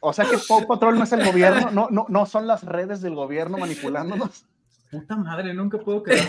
[0.00, 3.00] O sea que Paw Patrol no es el gobierno, no, no, no son las redes
[3.00, 4.46] del gobierno manipulándonos.
[4.92, 6.24] Puta madre, nunca puedo creer.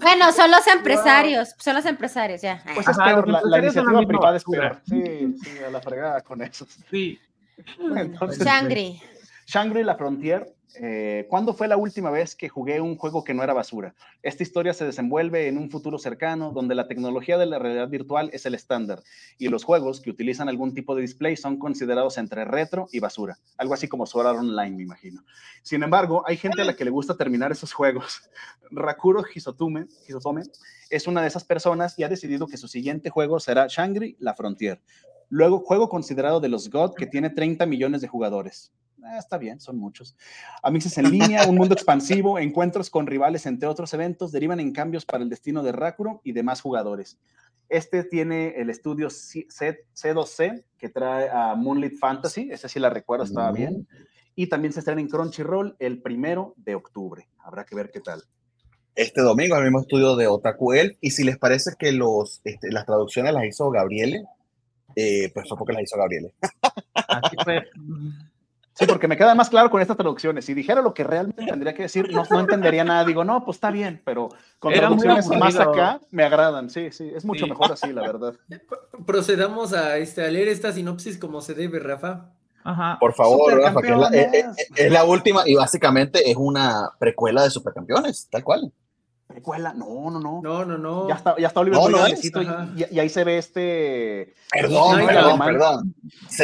[0.00, 1.54] Bueno, son los empresarios.
[1.58, 2.62] Son los empresarios, ya.
[2.74, 4.80] Pues Ajá, es peor, los la, la iniciativa privada es peor.
[4.88, 6.66] Sí, sí, a la fregada con eso.
[6.90, 7.20] Sí.
[7.96, 9.00] Entonces, Shangri.
[9.52, 13.42] Shangri La Frontier, eh, ¿cuándo fue la última vez que jugué un juego que no
[13.42, 13.94] era basura?
[14.22, 18.30] Esta historia se desenvuelve en un futuro cercano donde la tecnología de la realidad virtual
[18.32, 19.02] es el estándar
[19.36, 23.36] y los juegos que utilizan algún tipo de display son considerados entre retro y basura,
[23.58, 25.22] algo así como Sword Online, me imagino.
[25.62, 28.22] Sin embargo, hay gente a la que le gusta terminar esos juegos.
[28.70, 30.44] Rakuro Hisotome, Hisotome
[30.88, 34.32] es una de esas personas y ha decidido que su siguiente juego será Shangri La
[34.32, 34.80] Frontier.
[35.32, 38.70] Luego, juego considerado de los God que tiene 30 millones de jugadores.
[39.02, 40.14] Ah, está bien, son muchos.
[40.62, 45.06] Amixes en línea, un mundo expansivo, encuentros con rivales, entre otros eventos, derivan en cambios
[45.06, 47.18] para el destino de Rakuro y demás jugadores.
[47.70, 52.90] Este tiene el estudio C- C- C2C, que trae a Moonlit Fantasy, ese sí la
[52.90, 53.88] recuerdo, estaba bien.
[54.34, 57.26] Y también se estrena en Crunchyroll el primero de octubre.
[57.38, 58.22] Habrá que ver qué tal.
[58.94, 60.98] Este domingo, el mismo estudio de Otaku Elf.
[61.00, 64.24] Y si les parece que los, este, las traducciones las hizo Gabriele,
[64.96, 66.34] eh, pues fue porque las hizo Gabriele.
[66.94, 67.62] Así fue.
[68.74, 70.46] Sí, porque me queda más claro con estas traducciones.
[70.46, 73.04] Si dijera lo que realmente tendría que decir, no, no entendería nada.
[73.04, 76.70] Digo, no, pues está bien, pero con Era traducciones más acá me agradan.
[76.70, 77.50] Sí, sí, es mucho Sí.
[77.50, 78.34] mejor así, la verdad.
[79.04, 82.30] Procedamos a, este, a leer esta sinopsis como se debe, Rafa.
[82.64, 82.96] Ajá.
[82.98, 84.70] Por favor, Rafa, que es la, eh, eh, Supercampeones.
[84.76, 88.72] es la última y básicamente es una precuela de Supercampeones, tal cual.
[89.32, 90.40] Precuela, no, no, no.
[90.42, 91.08] No, no, no.
[91.08, 93.38] Ya está, ya está Oliver No, no es, grandecito y- y, y ahí se ve
[93.38, 94.34] este.
[94.50, 95.94] Perdón, Ay, perdón, perdón.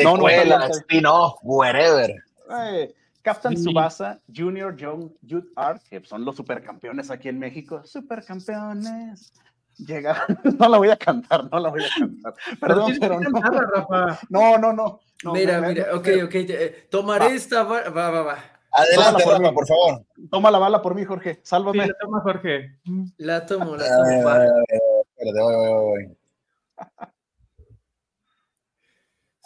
[0.03, 2.14] No, no, está Secuela, spin-off, whatever.
[2.51, 3.62] eh, Captain Sí.
[3.64, 7.83] Tsubasa, Junior Young Youth Art, que son los supercampeones aquí en México.
[7.85, 9.33] Supercampeones.
[9.77, 10.24] Llega,
[10.59, 12.35] no la voy a cantar, no la voy a cantar.
[12.59, 13.33] Perdón, tienes pero que no.
[13.40, 14.18] cantarla, Rafa.
[14.31, 15.01] No, no, no.
[15.22, 16.35] no, mira, me- mira, me- ok, ok.
[16.35, 17.33] eh, tomaré Va.
[17.33, 17.62] esta.
[17.64, 18.38] Va, va, va, va.
[18.78, 19.54] Adelante, por Rafa, mí.
[19.54, 20.04] por favor.
[20.30, 21.34] Toma la bala por mí, Jorge.
[21.36, 21.86] Sí, Sálvame.
[21.86, 22.78] la toma Jorge.
[23.18, 24.08] La tomo, la Eh, tomo.
[24.10, 26.16] espérate, voy, voy, voy.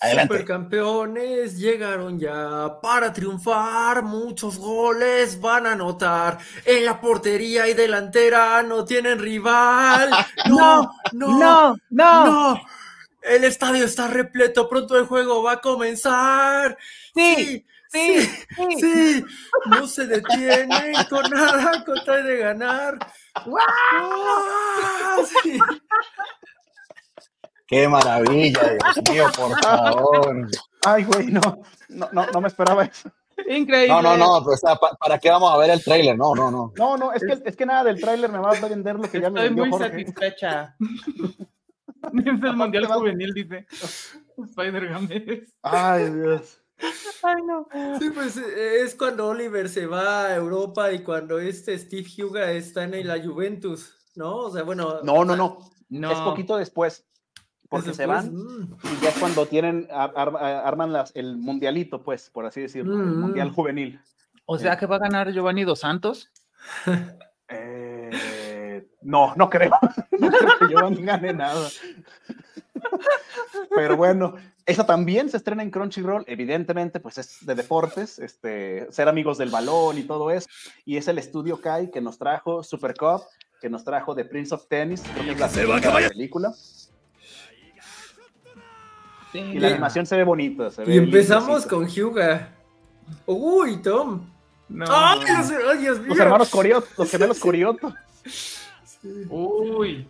[0.00, 0.34] Adelante.
[0.34, 6.38] Supercampeones llegaron ya para triunfar, muchos goles van a anotar.
[6.64, 10.10] En la portería y delantera no tienen rival.
[10.48, 12.24] No, no, No, no.
[12.54, 12.60] no.
[13.22, 16.76] El estadio está repleto, pronto el juego va a comenzar.
[17.14, 18.28] Sí, sí, sí.
[18.78, 19.24] sí.
[19.66, 22.98] No se detienen con nada con tal de ganar.
[23.44, 25.26] ¡Guau!
[25.42, 25.58] Sí.
[27.66, 30.48] Qué maravilla, Dios mío, por favor.
[30.84, 31.40] Ay, güey, no,
[31.88, 33.10] no, no, no me esperaba eso.
[33.48, 33.88] Increíble.
[33.88, 36.16] No, no, no, pues, o sea, pa- ¿para qué vamos a ver el tráiler?
[36.16, 36.72] No, no, no.
[36.76, 39.20] No, no, es que, es que nada del tráiler me va a vender lo que
[39.20, 39.90] ya me Estoy muy Jorge.
[39.90, 40.76] satisfecha.
[42.12, 43.66] es el mundial juvenil, dice
[44.36, 45.54] Spider Games.
[45.62, 46.61] Ay, Dios.
[47.22, 47.66] Ay, no.
[48.00, 52.50] Sí, pues eh, es cuando Oliver se va a Europa y cuando este Steve Huga
[52.52, 54.36] está en la Juventus, ¿no?
[54.36, 55.00] O sea, bueno.
[55.02, 55.58] No, no, no.
[55.88, 56.10] No.
[56.10, 57.06] Es poquito después.
[57.68, 61.36] Porque después, se van mm, y ya es cuando tienen, ar- ar- arman las, el
[61.38, 63.20] mundialito, pues, por así decirlo, el Mm.
[63.20, 63.98] mundial juvenil.
[64.44, 66.30] O sea que va a ganar Giovanni Dos Santos.
[67.48, 69.72] Eh, no, no creo.
[70.18, 71.68] No creo que Giovanni gane nada.
[73.74, 74.34] Pero bueno,
[74.66, 76.24] esa también se estrena en Crunchyroll.
[76.26, 80.48] Evidentemente, pues es de deportes, este, ser amigos del balón y todo eso.
[80.84, 83.22] Y es el estudio Kai que nos trajo Super Cup,
[83.60, 86.52] que nos trajo The Prince of Tennis, creo que es la segunda película.
[89.34, 90.70] Y la animación se ve bonita.
[90.70, 92.50] se ve Y empezamos con Huga.
[93.26, 94.28] Uy, Tom.
[94.68, 94.84] No.
[94.88, 96.08] ¡Ay, Dios, ay, Dios mío!
[96.08, 97.94] Los hermanos Corioto, los gemelos Corioto.
[98.84, 99.26] Sí.
[99.28, 100.06] Uy.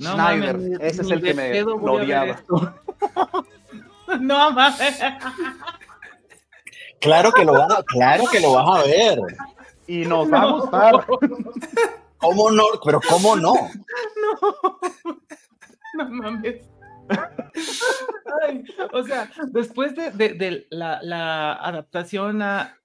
[0.00, 2.42] No Schneider, mames, ese es el que me lo odiaba.
[4.20, 5.00] No mames.
[7.00, 9.18] Claro que lo vas a, claro que lo vas a ver.
[9.86, 11.06] Y nos va a gustar.
[12.18, 12.64] ¿Cómo no?
[12.84, 13.54] Pero ¿cómo no?
[15.94, 16.68] No mames.
[18.42, 22.76] Ay, o sea, después de, de- de la, la adaptación a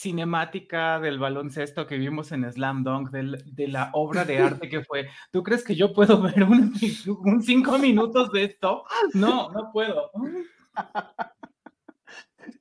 [0.00, 4.82] cinemática del baloncesto que vimos en Slam Dunk, del- de la obra de arte que
[4.82, 6.72] fue, ¿tú crees que yo puedo ver un,
[7.24, 8.84] un cinco minutos de esto?
[9.14, 10.10] No, no puedo.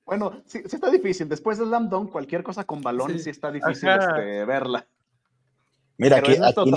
[0.05, 1.29] Bueno, sí, sí está difícil.
[1.29, 3.29] Después de Slam Dunk, cualquier cosa con balón sí, Sí.
[3.29, 4.85] está difícil este, verla.
[5.97, 6.71] Mira, Pero aquí, aquí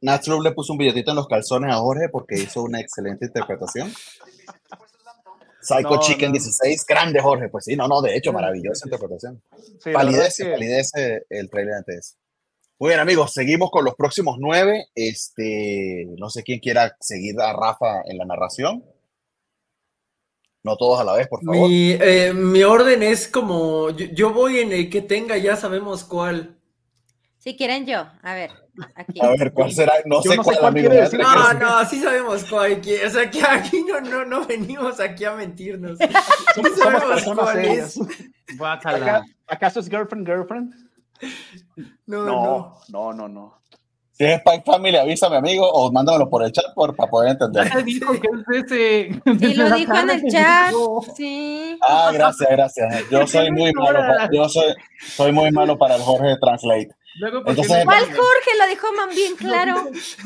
[0.00, 3.90] Nats, le puso un billetito en los calzones a Jorge porque hizo una excelente interpretación.
[5.64, 6.32] Psycho No, Chicken no.
[6.32, 7.48] 16, grande Jorge.
[7.48, 8.34] Pues sí, no, no, de hecho, Sí.
[8.34, 9.42] maravillosa interpretación.
[9.82, 12.16] Sí, Palidece, que- palidece el trailer antes.
[12.78, 14.86] Muy bien, amigos, seguimos con los próximos nueve.
[14.94, 18.84] Este, no sé quién quiera seguir a Rafa en la narración.
[20.62, 21.68] No todos a la vez, por favor.
[21.68, 26.04] Mi, eh, mi orden es como, yo, yo voy en el que tenga, ya sabemos
[26.04, 26.58] cuál.
[27.38, 28.50] Si quieren yo, a ver,
[28.94, 29.20] aquí.
[29.20, 29.92] A ver, ¿cuál será?
[30.04, 30.88] No Yo sé no sé cuál, cuál amigo.
[30.90, 31.20] decir.
[31.20, 32.80] No, no, sí sabemos cuál.
[32.80, 35.98] que- O sea, que aquí no, no, no venimos aquí a mentirnos.
[36.54, 37.96] Sí sabemos personas cuál serias.
[37.96, 38.08] es.
[39.46, 40.74] ¿Acaso es girlfriend, girlfriend?
[42.06, 42.34] No, no.
[42.34, 43.60] No, no, no, no.
[44.12, 47.68] Si es Spike Family, avísame, amigo, o mándamelo por el chat por, para poder entender.
[47.68, 49.22] Te dijo que es ese.
[49.40, 50.72] Sí, lo dijo en el chat.
[51.16, 51.76] Sí.
[51.82, 53.10] Ah, gracias, gracias.
[53.10, 54.00] Yo soy muy malo,
[54.32, 56.90] yo soy, soy muy malo para el Jorge Translate.
[57.16, 58.50] Luego, ¿por qué Entonces- ¿Cuál Jorge?
[58.58, 59.74] Lo dijo man bien claro.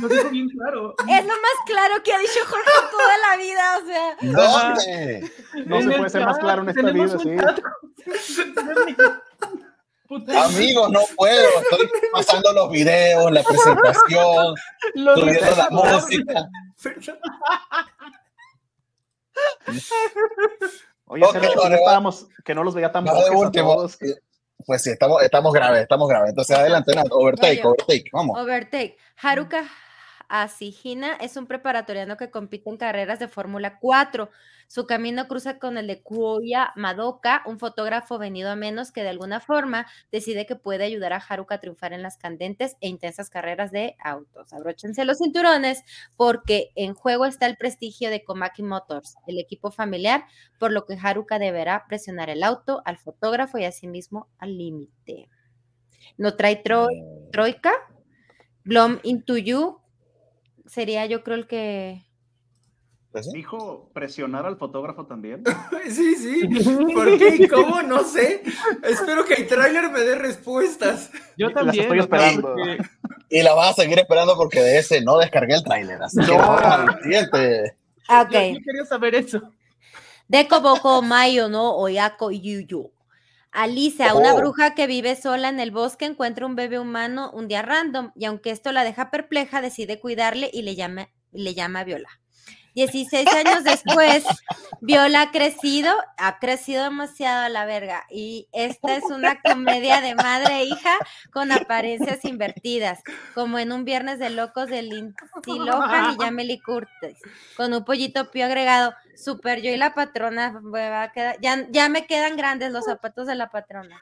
[0.01, 0.94] Lo dijo bien claro.
[1.09, 4.16] Es lo más claro que ha dicho Jorge toda la vida, o sea.
[4.22, 5.33] ¿Dónde?
[5.66, 7.37] No se puede ser más claro en esta vida, sí.
[10.09, 11.48] Puta, Amigo, no puedo.
[11.70, 14.55] Estoy pasando los videos, la presentación,
[14.94, 16.48] lo subiendo la música.
[21.11, 21.77] Oye, Ok, Sergio, vale, no va.
[21.77, 23.74] estábamos, que no los veía tan No, último.
[23.77, 23.98] todos.
[24.66, 26.31] Pues sí, estamos, estamos graves, estamos graves.
[26.31, 28.38] Entonces, adelante, Nat, overtake, overtake, vamos.
[28.38, 28.97] Overtake.
[29.23, 29.64] Haruka
[30.29, 34.31] Asihina es un preparatoriano que compite en carreras de Fórmula 4.
[34.70, 39.09] Su camino cruza con el de Kuoya Madoka, un fotógrafo venido a menos que de
[39.09, 43.31] alguna forma decide que puede ayudar a Haruka a triunfar en las candentes e intensas
[43.31, 44.52] carreras de autos.
[44.52, 45.83] Abróchense los cinturones
[46.18, 50.26] porque en juego está el prestigio de Komaki Motors, el equipo familiar,
[50.61, 55.31] por lo que Haruka deberá presionar el auto, al fotógrafo y asimismo al límite.
[56.18, 56.88] No trae tro-
[57.33, 57.72] Troika,
[58.64, 59.81] Blom Into You
[60.66, 62.04] sería yo creo el que...
[63.12, 63.31] Pues sí.
[63.35, 65.42] Dijo presionar al fotógrafo también.
[65.88, 66.47] Sí, sí.
[66.94, 67.81] ¿Por qué y cómo?
[67.83, 68.42] No sé.
[68.83, 71.11] Espero que el tráiler me dé respuestas.
[71.37, 71.85] Yo Las también.
[71.85, 72.55] estoy o sea, esperando.
[72.55, 72.79] porque-
[73.31, 76.03] Y la vas a seguir esperando porque de ese no descargué el tráiler.
[76.03, 76.37] Así que No.
[76.38, 77.77] vamos al siguiente.
[78.11, 78.31] Ok.
[78.33, 79.53] Yo, yo quería saber eso.
[80.29, 82.92] Deko Boko Mayo no Oyako Yuyu.
[83.51, 84.37] Alicia, una Oh.
[84.37, 88.27] bruja que vive sola en el bosque, encuentra un bebé humano un día random y
[88.27, 92.09] aunque esto la deja perpleja, decide cuidarle y le llama, le llama Viola.
[92.74, 94.24] 16 años después,
[94.81, 100.14] Viola ha crecido, ha crecido demasiado a la verga y esta es una comedia de
[100.14, 100.94] madre e hija
[101.33, 103.00] con apariencias invertidas,
[103.35, 107.16] como en un viernes de locos de Lindsay Lohan y Jamie Curtis,
[107.57, 108.94] con un pollito pío agregado.
[109.16, 112.85] Super, yo y la patrona, me va a quedar- ya, ya me quedan grandes los
[112.85, 114.00] zapatos de la patrona.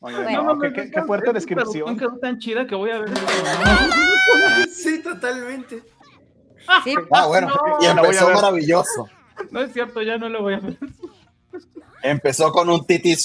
[0.00, 0.42] Oye, Bueno.
[0.44, 1.98] no, qué, qué- qué fuerte descripción.
[1.98, 3.10] quedó tan chida que voy a ver.
[4.72, 5.82] Sí, totalmente.
[6.84, 7.48] Sí, Ah, bueno.
[7.48, 7.78] No.
[7.80, 9.08] y empezó maravilloso.
[9.50, 10.76] No es cierto, ya no lo voy a ver.
[12.02, 13.16] Empezó con un titi,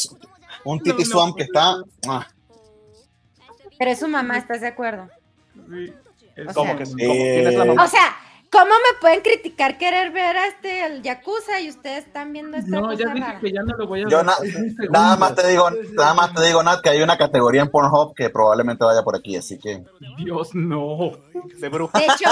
[0.63, 1.12] un titi No, no.
[1.12, 1.78] swamp que está.
[2.08, 2.28] ah,
[3.80, 5.08] pero es su mamá, ¿estás de acuerdo?
[5.69, 5.93] Sí,
[6.36, 6.95] es- O ¿Cómo sea- que cómo?
[6.95, 7.84] ¿Quién es la Eh, mamá?
[7.84, 8.15] O sea,
[8.57, 12.69] ¿cómo me pueden criticar querer ver a este el Yakuza y ustedes están viendo esta
[12.71, 13.39] No, ya dije rara?
[13.39, 14.25] que ya no lo voy a Yo ver.
[14.25, 14.37] na-
[14.89, 18.15] nada más te digo, nada más te digo, Nat, que hay una categoría en Pornhub
[18.15, 19.83] que probablemente vaya por aquí, así que.
[20.17, 21.11] Dios, no.
[21.59, 21.97] De bruja.
[21.99, 22.29] De hecho,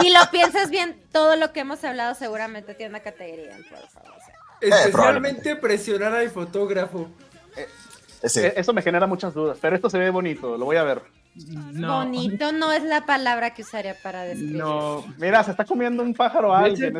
[0.00, 3.56] si lo piensas bien, todo lo que hemos hablado seguramente tiene una categoría.
[3.68, 4.78] Por favor, o sea.
[4.86, 7.08] Especialmente presionar al fotógrafo.
[8.22, 8.46] ese.
[8.48, 11.02] Eh, Eso me genera muchas dudas, pero esto se ve bonito, lo voy a ver.
[11.72, 12.04] No.
[12.04, 14.56] Bonito no es la palabra que usaría para describir.
[14.56, 15.04] No.
[15.18, 16.96] Mira, se está comiendo un pájaro a ¿Ves alguien.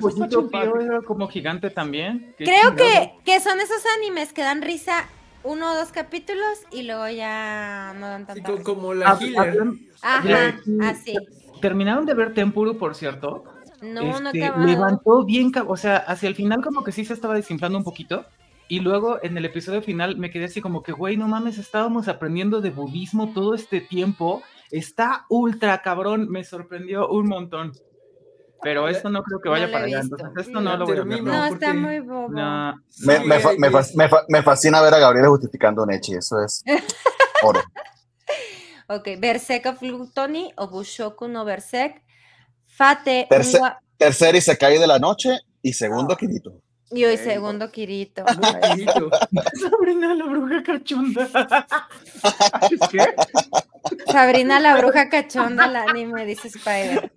[0.81, 2.35] era como gigante también?
[2.37, 5.05] Creo que, que son esos animes que dan risa
[5.45, 8.63] uno o dos capítulos y luego ya no dan Sí, risa.
[8.65, 9.63] como la healer.
[10.03, 11.15] Ajá, así.
[11.61, 13.45] ¿Terminaron de ver Tempuru, por cierto?
[13.83, 14.67] No, no Este, acabado.
[14.67, 18.25] levantó bien, o sea, hacia el final como que sí se estaba desinflando un poquito.
[18.69, 22.09] Y luego en el episodio final me quedé así como que, güey, no mames, estábamos
[22.09, 27.73] aprendiendo de budismo todo este tiempo Está ultra cabrón, me sorprendió un montón.
[28.63, 31.05] Pero esto no creo que vaya No para allá, entonces esto no lo voy a
[31.05, 31.23] ver.
[31.23, 32.29] No, está muy bobo.
[32.31, 32.75] no.
[33.05, 36.15] Me, me fa- me fa- me fa- me fascina ver a Gabriela justificando un Echi,
[36.15, 36.65] eso es
[37.45, 37.61] oro.
[38.89, 42.03] Ok, Berserk of Gluttony o Bushoku no Berserk.
[42.67, 46.61] Fate, gua- Tercer y se cae de la noche y segundo Kirito.
[46.95, 48.25] Y hoy segundo Kirito.
[49.61, 51.29] Sabrina la bruja cachonda.
[52.91, 53.15] ¿Qué?
[54.11, 57.13] Sabrina la bruja cachonda, el anime, dice Spider.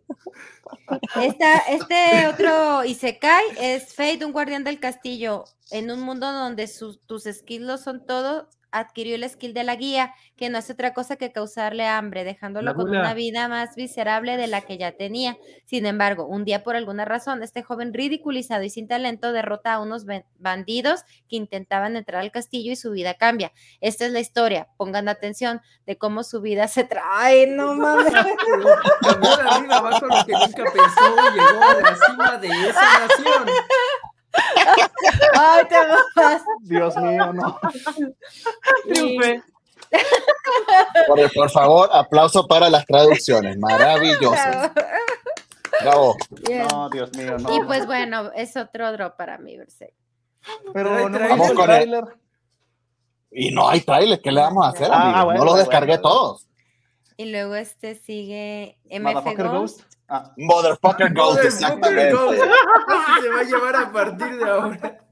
[1.22, 5.46] Esta, este otro Isekai es Fate, un guardián del castillo.
[5.72, 9.76] En un mundo donde sus- tus skills lo son todo, adquirió el skill de la
[9.76, 14.38] guía, que no es otra cosa que causarle hambre, dejándolo con una vida más miserable
[14.38, 15.38] de la que ya tenía.
[15.66, 19.80] Sin embargo, un día por alguna razón, este joven ridiculizado y sin talento derrota a
[19.80, 23.52] unos ban- bandidos que intentaban entrar al castillo y su vida cambia.
[23.82, 28.14] Esta es la historia, pongan atención de cómo su vida se trae, no mames.
[28.14, 33.46] Arriba abajo lo que nunca pensó llegó a la cima de esa nación.
[35.34, 36.42] Ay, te mamas.
[36.62, 37.60] Dios mío, no.
[38.88, 39.44] Triunfé.
[41.08, 43.58] Por, por favor, aplauso para las traducciones.
[43.58, 44.32] Maravilloso.
[44.32, 44.74] Bravo.
[45.82, 46.18] Bravo.
[46.48, 46.68] Bien.
[46.68, 47.56] No, Dios mío, no.
[47.56, 49.94] Y pues bueno, es otro drop para mí, Berserk.
[50.74, 52.04] Pero no vamos con el-.
[53.32, 56.02] Y no hay trailer, ¿qué le vamos a hacer, Ah, bueno, no los descargué bueno.
[56.02, 56.48] todos.
[57.18, 59.82] Y luego este sigue MF Ghost.
[59.82, 59.82] Ghost.
[60.10, 62.12] Ah, Motherfucker Ghost, Motherfucker exactamente.
[62.14, 62.42] Ghost.
[62.88, 65.06] Así se va a llevar a partir de ahora.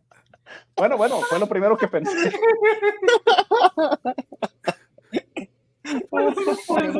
[0.77, 2.31] bueno, bueno, fue lo primero que pensé.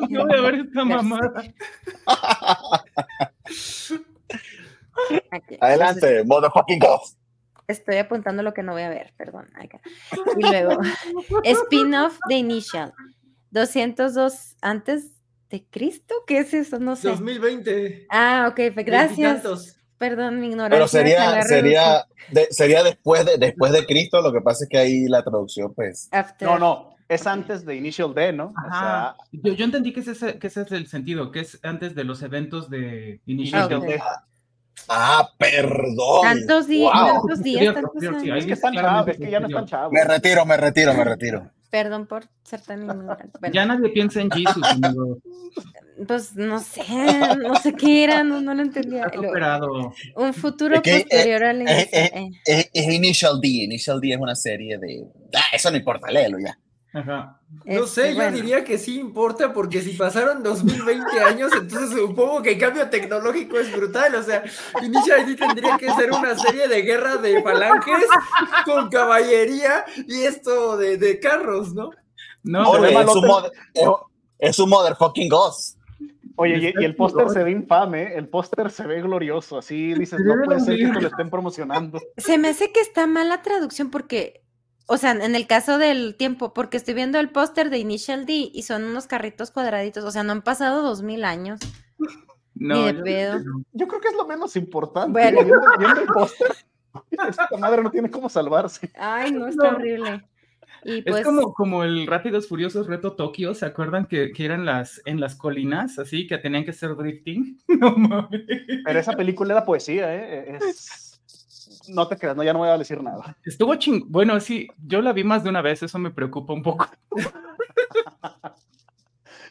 [0.09, 1.43] Yo voy a ver esta mamada.
[5.61, 7.17] Adelante, Motherfucking Ghost.
[7.67, 9.49] Estoy apuntando lo que no voy a ver, perdón.
[9.55, 9.79] acá.
[10.37, 10.79] Y luego,
[11.43, 12.93] spin-off de Initial.
[13.51, 15.11] 202 antes
[15.49, 16.79] de Cristo, ¿qué es eso?
[16.79, 17.09] No sé.
[17.09, 18.07] 2020.
[18.09, 19.77] Ah, ok, gracias.
[19.97, 20.75] Perdón, mi ignorancia.
[20.77, 24.77] Pero sería, sería, de- sería después de, después de Cristo, lo que pasa es que
[24.77, 26.09] ahí la traducción, pues.
[26.11, 26.47] After.
[26.49, 28.47] No, no, es antes de Initial D, ¿no?
[28.47, 29.15] O Ajá.
[29.15, 32.03] sea, Yo, yo entendí que ese, que ese es el sentido, que es antes de
[32.03, 33.79] los eventos de Initial Ah.
[33.79, 34.01] D.
[34.89, 36.21] Ah, perdón.
[36.23, 37.13] Tantos días, Wow.
[37.21, 39.93] tantos días, tantos ahí es que están chavos, es que ya no están chavos.
[39.93, 41.49] Me retiro, me retiro, me retiro.
[41.69, 43.37] Perdón por ser tan ignorante.
[43.39, 45.17] Bueno, Ya nadie piensa en Jesus, amigo.
[46.07, 46.83] pues no sé,
[47.37, 49.09] no sé qué era, no, no lo entendía.
[49.13, 51.99] Lo- un futuro Es que, eh, posterior al eh, inicio.
[51.99, 52.29] eh, eh.
[52.45, 53.47] Es, es Initial D.
[53.47, 55.05] Initial D es una serie de.
[55.35, 56.57] Ah, eso no importa, léelo ya.
[56.95, 57.39] Ajá.
[57.65, 58.37] No Este, sé, yo bueno.
[58.37, 63.57] diría que sí importa porque si pasaron 2020 años, entonces supongo que el cambio tecnológico
[63.59, 64.15] es brutal.
[64.15, 64.43] O sea,
[64.81, 68.05] Initial D tendría que ser una serie de guerra de falanges
[68.65, 71.89] con caballería y esto de, de carros, ¿no?
[72.43, 73.89] No, Oye, ve es, un mod- es,
[74.39, 75.77] es un motherfucking ghost.
[76.37, 77.33] Oye, y, el póster chingón.
[77.33, 78.13] se ve infame, ¿eh?
[78.17, 81.99] el póster se ve glorioso, así dices, no puede ser que lo estén promocionando.
[82.17, 84.43] Se me hace que está mal la traducción porque,
[84.87, 88.49] o sea, en el caso del tiempo, porque estoy viendo el póster de Initial D
[88.53, 91.59] y son unos carritos cuadraditos, o sea, no han pasado dos mil años.
[92.53, 93.39] no, ni de yo- pedo.
[93.73, 95.11] Yo creo que es lo menos importante.
[95.11, 95.43] Bueno.
[95.43, 96.47] Viendo, viendo el póster,
[97.29, 98.91] esta madre no tiene cómo salvarse.
[98.97, 99.77] Ay, no, está No.
[99.77, 100.23] horrible.
[100.87, 104.65] Y pues, Es como, como el Rápidos Furiosos Reto Tokio, ¿se acuerdan que, que eran
[104.65, 107.57] las, en las colinas, así, que tenían que hacer drifting?
[107.79, 108.41] No mames.
[108.85, 110.57] Pero esa película era poesía, ¿eh?
[110.61, 111.04] Es...
[111.89, 113.37] No te creas, no, ya no voy a decir nada.
[113.45, 114.05] Estuvo ching...
[114.07, 116.87] Bueno, sí, yo la vi más de una vez, eso me preocupa un poco.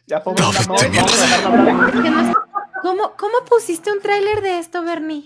[0.07, 2.35] Ya pobre, no, no,
[2.83, 5.25] ¿cómo, ¿cómo pusiste un tráiler de esto, Bernie?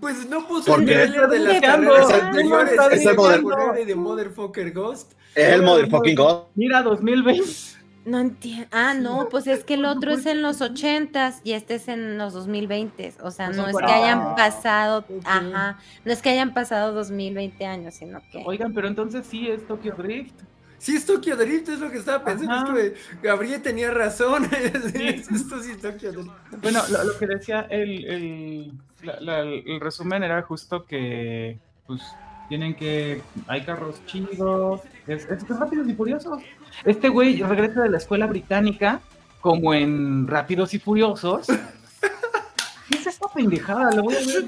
[0.00, 0.94] Pues no puse ¿Por el qué?
[0.94, 2.72] trailer de las carreras anteriores.
[2.74, 3.72] Es el diciendo.
[3.86, 5.12] de Motherfucker Ghost.
[5.34, 6.48] Es el motherfucking ghost.
[6.54, 7.79] Mira, 2020.
[8.06, 8.66] No entiendo.
[8.72, 12.16] Ah, no, pues es que el otro es en los ochentas y este es en
[12.16, 13.12] los 2020.
[13.22, 17.94] O sea, no es que hayan pasado, ajá, no es que hayan pasado 2020 años,
[17.94, 18.42] sino que...
[18.46, 20.32] Oigan, pero entonces sí es Tokyo Drift.
[20.78, 22.70] Sí, es Tokyo Drift, es lo que estaba pensando.
[22.70, 22.80] Ajá.
[22.80, 22.98] Es que
[23.28, 24.44] Gabriel tenía razón.
[24.94, 26.30] Esto sí es Tokyo Drift.
[26.62, 28.72] Bueno, lo, lo que decía el, el,
[29.02, 32.00] la- la- el resumen era justo que, pues,
[32.48, 33.20] tienen que.
[33.46, 34.80] Hay carros chidos.
[35.06, 36.42] Es, es que rápidos y furiosos.
[36.84, 39.00] Este güey regresa de la escuela británica,
[39.40, 41.46] como en Rápidos y Furiosos.
[41.46, 43.92] ¿Qué es esta pendejada?
[43.92, 44.44] Lo voy a ver.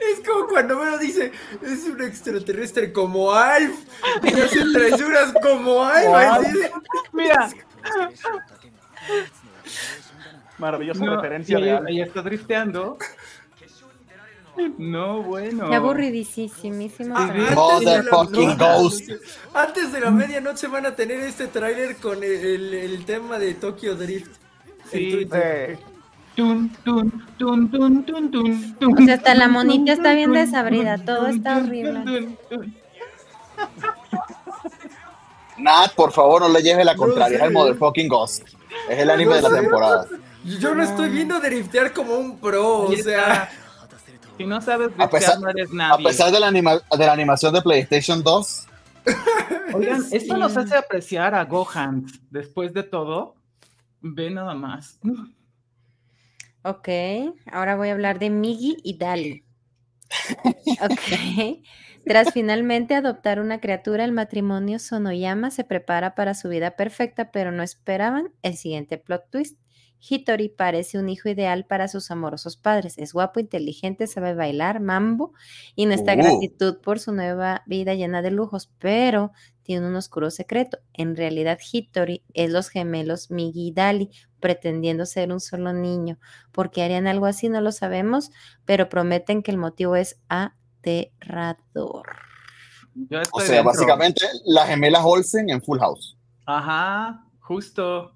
[0.00, 1.32] Es como cuando me lo dice,
[1.62, 3.74] es un extraterrestre como Alf.
[4.22, 6.46] Y hace travesuras como Alf.
[7.12, 7.50] Mira,
[10.58, 12.98] Maravillosa no, referencia y de está drifteando.
[14.78, 15.68] No, bueno.
[15.68, 17.14] Qué aburridísimo.
[17.14, 17.46] Ah, también.
[17.46, 19.10] antes de la- Motherfucking no, Ghost.
[19.54, 23.54] Antes de la medianoche van a tener este tráiler con el, el- el tema de
[23.54, 24.30] Tokyo Drift.
[24.90, 25.26] Sí.
[26.36, 30.98] Tun, tun, tun, tun, tun, tun, tun, O sea, hasta la monita está bien desabrida,
[30.98, 32.36] todo está horrible.
[35.58, 37.44] Nat, por favor, no le lleve la No contraria sé.
[37.44, 38.42] al Motherfucking Ghost.
[38.90, 40.06] Es el anime No de la temporada.
[40.60, 43.50] Yo no estoy viendo driftear como un pro, o sea.
[44.36, 46.04] Si no sabes A pesar- no eres A nadie.
[46.06, 48.66] pesar de la, anima- de la animación de PlayStation 2,
[49.74, 50.40] Oigan, esto Sí.
[50.40, 52.06] nos hace apreciar a Gohan.
[52.30, 53.36] Después de todo,
[54.00, 54.98] ve nada más.
[56.62, 56.88] Ok,
[57.52, 59.44] ahora voy a hablar de Migi y Dali.
[60.82, 61.62] Ok.
[62.04, 67.50] Tras finalmente adoptar una criatura, el matrimonio Sonoyama se prepara para su vida perfecta, pero
[67.52, 69.58] no esperaban el siguiente plot twist.
[70.08, 72.98] Hitori parece un hijo ideal para sus amorosos padres.
[72.98, 75.32] Es guapo, inteligente, sabe bailar, mambo
[75.74, 76.18] y nuestra Uh.
[76.18, 79.32] gratitud por su nueva vida llena de lujos, pero
[79.62, 80.78] tiene un oscuro secreto.
[80.92, 86.18] En realidad, Hitori es los gemelos Migi y Dali, pretendiendo ser un solo niño.
[86.52, 87.48] ¿Por qué harían algo así?
[87.48, 88.30] No lo sabemos,
[88.64, 92.06] pero prometen que el motivo es aterrador.
[92.94, 93.64] Yo o sea, dentro.
[93.64, 96.16] básicamente las gemelas Olsen en Full House.
[96.46, 98.15] Ajá, justo.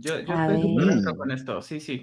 [0.00, 2.02] Yo, yo estoy súper con esto, sí, sí.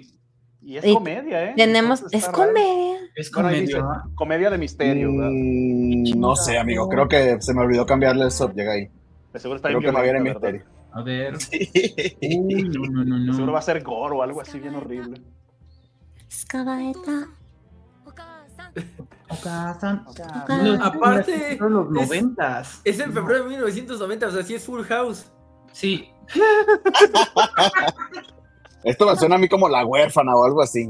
[0.62, 1.54] y es Y comedia, ¿eh?
[1.56, 2.98] Tenemos, es comedia.
[3.14, 3.60] Es comedia.
[3.60, 3.78] dice,
[4.14, 5.10] comedia de misterio.
[5.16, 5.30] ¿verdad?
[5.32, 6.88] Mm, no sé, amigo.
[6.88, 8.88] Creo que se me olvidó cambiarle el subject ahí.
[9.32, 10.60] De seguro está Creo que me viene violenta, ¿verdad?
[10.60, 10.76] misterio.
[10.92, 11.34] A ver.
[12.40, 13.58] Uy, no, no, no, De Seguro va no.
[13.58, 15.20] a ser gore o algo así bien horrible.
[20.62, 22.80] Los- aparte, los es- noventas.
[22.84, 25.30] Es en febrero de 1990, o sea, sí es Full House.
[25.76, 26.08] Sí.
[28.82, 30.88] Esto me suena a mí como la huérfana o algo así.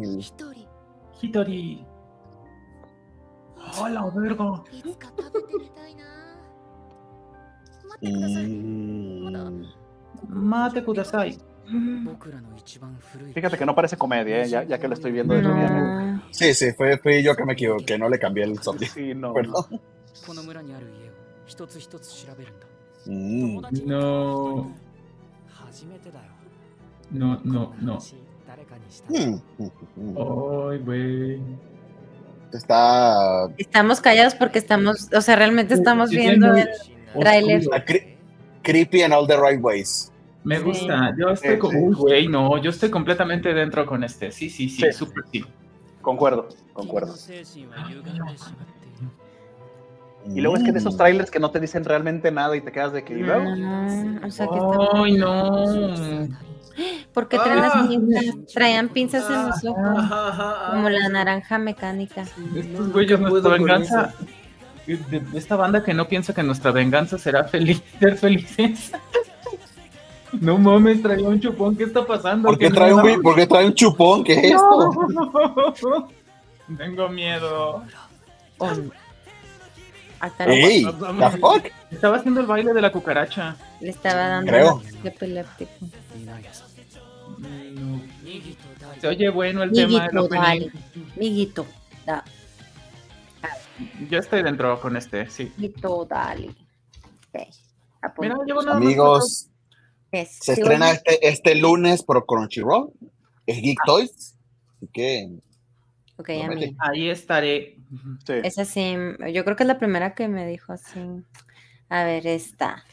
[1.21, 1.85] Hitori.
[3.81, 4.65] Hola, vergo.
[10.29, 11.37] Mate kudasai.
[13.35, 14.49] Fíjate que no parece comedia, ¿eh?
[14.49, 16.23] ya, ya, que lo estoy viendo de no.
[16.31, 18.87] Sí, sí, fue, fui yo que me equivoqué, no le cambié el zombie.
[18.87, 19.33] Sí, no.
[19.33, 19.65] Perdón.
[23.07, 23.61] Mm.
[23.85, 24.75] No.
[27.11, 27.99] No, no, no.
[30.71, 31.41] Ay, güey.
[32.53, 33.49] Está.
[33.59, 36.69] Estamos callados porque estamos, o sea, realmente estamos viendo el
[37.19, 37.63] trailer.
[38.63, 40.13] Creepy and all the right ways.
[40.43, 41.15] Me gusta.
[41.19, 41.75] Yo estoy, con...
[41.75, 44.31] Uy, güey, no, yo estoy completamente dentro con este.
[44.31, 45.45] Sí, sí, sí, súper sí.
[46.01, 47.15] Concuerdo, concuerdo.
[50.35, 50.99] Y luego es que de esos Mm.
[50.99, 53.15] trailers que no te dicen realmente nada y te quedas de que.
[53.15, 53.55] ¿y luego?
[53.57, 56.29] No, o sea, que está- Ay, no.
[57.15, 57.87] porque traen las Ah.
[57.89, 60.05] pinzas, traían pinzas en los ojos,
[60.73, 62.25] como la naranja mecánica.
[62.55, 64.15] Estos güeyes, nuestra venganza.
[64.87, 68.93] De, de esta banda que no piensa que nuestra venganza será feliz, ser felices.
[70.41, 71.77] No mames, traía un chupón.
[71.77, 72.49] ¿Qué está pasando?
[72.49, 74.23] ¿Por qué trae no- un, por qué trae un chupón?
[74.23, 74.91] ¿Qué es esto?
[75.09, 76.09] No.
[76.79, 77.83] Tengo miedo.
[78.59, 78.91] Oh, no.
[80.21, 80.85] Hasta le- ¡Ey!
[80.85, 81.67] ¿The fuck?
[81.91, 83.57] Estaba haciendo el baile de la cucaracha.
[83.81, 84.77] le estaba dando Creo.
[84.77, 85.71] un epiléptico.
[87.75, 88.01] No.
[89.01, 90.71] Se oye bueno el tema del Miguito, opening.
[91.17, 91.67] Miguito,
[92.07, 92.25] da-
[94.09, 95.53] Yo estoy dentro con este, sí.
[95.59, 96.51] miguito, dale.
[98.19, 98.37] Mira,
[98.71, 99.49] Amigos,
[100.13, 102.91] Es- se sí, estrena bueno, este, este lunes por Crunchyroll.
[103.47, 104.35] Es Geek Toys.
[104.77, 105.29] Así que
[106.17, 106.75] Ok, a mí.
[106.75, 106.77] cuatro.
[106.79, 107.76] Ahí estaré.
[108.27, 108.35] Sí.
[108.43, 108.97] Es así,
[109.33, 111.01] yo creo que es la primera que me dijo así.
[111.89, 112.85] A ver, esta.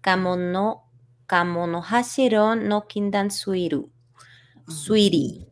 [0.00, 0.84] Kamono,
[1.26, 3.90] Kamono Hashiro no Kindan Suiru.
[4.66, 5.46] Suiri.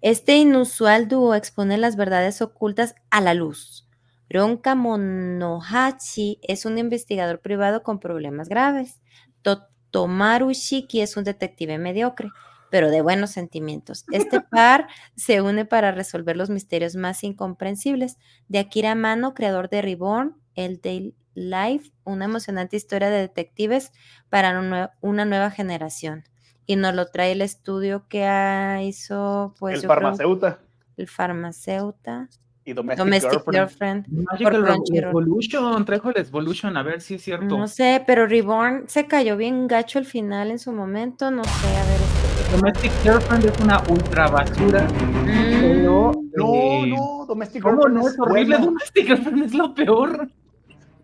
[0.00, 3.86] Este inusual dúo expone las verdades ocultas a la luz.
[4.30, 9.00] Ron Kamonohachi es un investigador privado con problemas graves.
[9.42, 12.30] Totomaru Shiki es un detective mediocre,
[12.70, 14.04] pero de buenos sentimientos.
[14.12, 18.18] Este par se une para resolver los misterios más incomprensibles
[18.48, 23.92] de Akira Mano, creador de Reborn, El Day Life, una emocionante historia de detectives
[24.28, 26.24] para una nueva generación.
[26.66, 30.60] Y nos lo trae el estudio que hizo, pues el yo creo, farmacéuta
[31.00, 32.28] el farmacéuta,
[32.64, 34.06] y Domestic, Domestic Girlfriend.
[34.06, 34.28] Girlfriend.
[34.30, 35.10] Magical Por Crunchyroll.
[35.10, 37.58] Evolution, trajo el Evolution, a ver si es cierto.
[37.58, 41.66] No sé, pero Reborn se cayó bien gacho el final en su momento, no sé,
[41.76, 42.00] a ver.
[42.00, 46.12] este- Domestic Girlfriend es una ultra basura, Mm, pero...
[46.34, 48.08] No, eh, no, Domestic ¿Cómo Girlfriend no?
[48.08, 48.56] Es horrible.
[48.56, 48.64] buena.
[48.66, 50.28] Domestic Girlfriend es lo peor.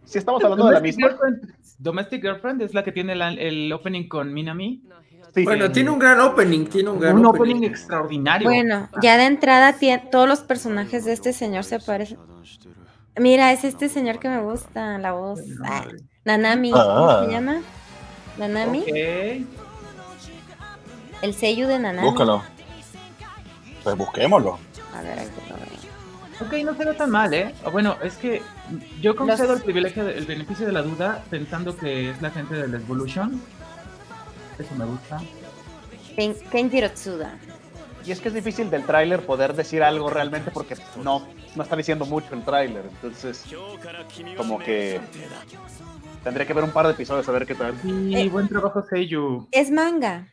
[0.05, 1.09] Si estamos hablando de la misma.
[1.09, 4.82] Girlfriend, Domestic Girlfriend es la que tiene la- el opening con Minami.
[5.34, 5.72] Sí, Bueno, sí.
[5.72, 7.55] tiene un gran opening, tiene un gran Un opening.
[7.57, 8.49] opening extraordinario.
[8.49, 9.74] Bueno, ya de entrada
[10.11, 12.18] todos los personajes de este señor se parecen.
[13.18, 15.40] Mira, es este señor que me gusta, la voz.
[15.64, 15.84] Ah,
[16.24, 17.24] Nanami, ¿cómo Ah.
[17.26, 17.61] se llama?
[18.38, 19.66] Nanami, Ok.
[21.23, 22.09] El sello de Nanami.
[22.09, 22.43] Búscalo.
[23.83, 24.59] Pues busquémoslo.
[24.97, 25.57] A ver, aquí lo.
[26.47, 27.55] Ok, no se ve tan mal, ¿eh?
[27.64, 28.43] O Bueno, es que
[29.01, 32.31] yo concedo Los- el privilegio, de- el beneficio de la duda pensando que es la
[32.31, 33.41] gente del Evolution.
[34.59, 35.21] Eso me gusta.
[36.17, 37.39] Ken- Kenjiro Tsuda.
[38.05, 41.75] Y es que es difícil del tráiler poder decir algo realmente porque no, no está
[41.75, 42.85] diciendo mucho el tráiler.
[42.87, 43.45] Entonces,
[44.37, 45.01] como que
[46.23, 47.75] tendría que ver un par de episodios a ver qué tal.
[47.85, 48.29] Y Eh.
[48.29, 49.49] buen trabajo, Seiyu.
[49.51, 50.29] Es manga,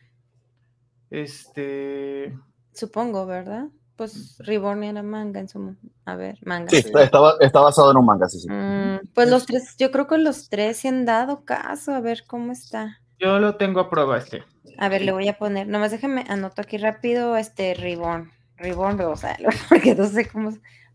[1.22, 2.36] Este.
[2.72, 3.66] supongo, ¿verdad?
[3.96, 5.76] Pues Reborn era manga en su...
[6.04, 6.68] A ver, manga.
[6.70, 8.48] Sí, está, está ba- está basado en un manga, sí, sí.
[8.50, 12.24] Mm, pues los tres, yo creo que los tres se han dado caso, a ver
[12.26, 12.98] cómo está.
[13.20, 14.42] Yo lo tengo a prueba este.
[14.78, 18.32] A ver, le voy a poner, nomás déjame, anoto aquí rápido, este Reborn.
[18.56, 19.36] Reborn, o sea,
[19.68, 20.48] porque no sé cómo.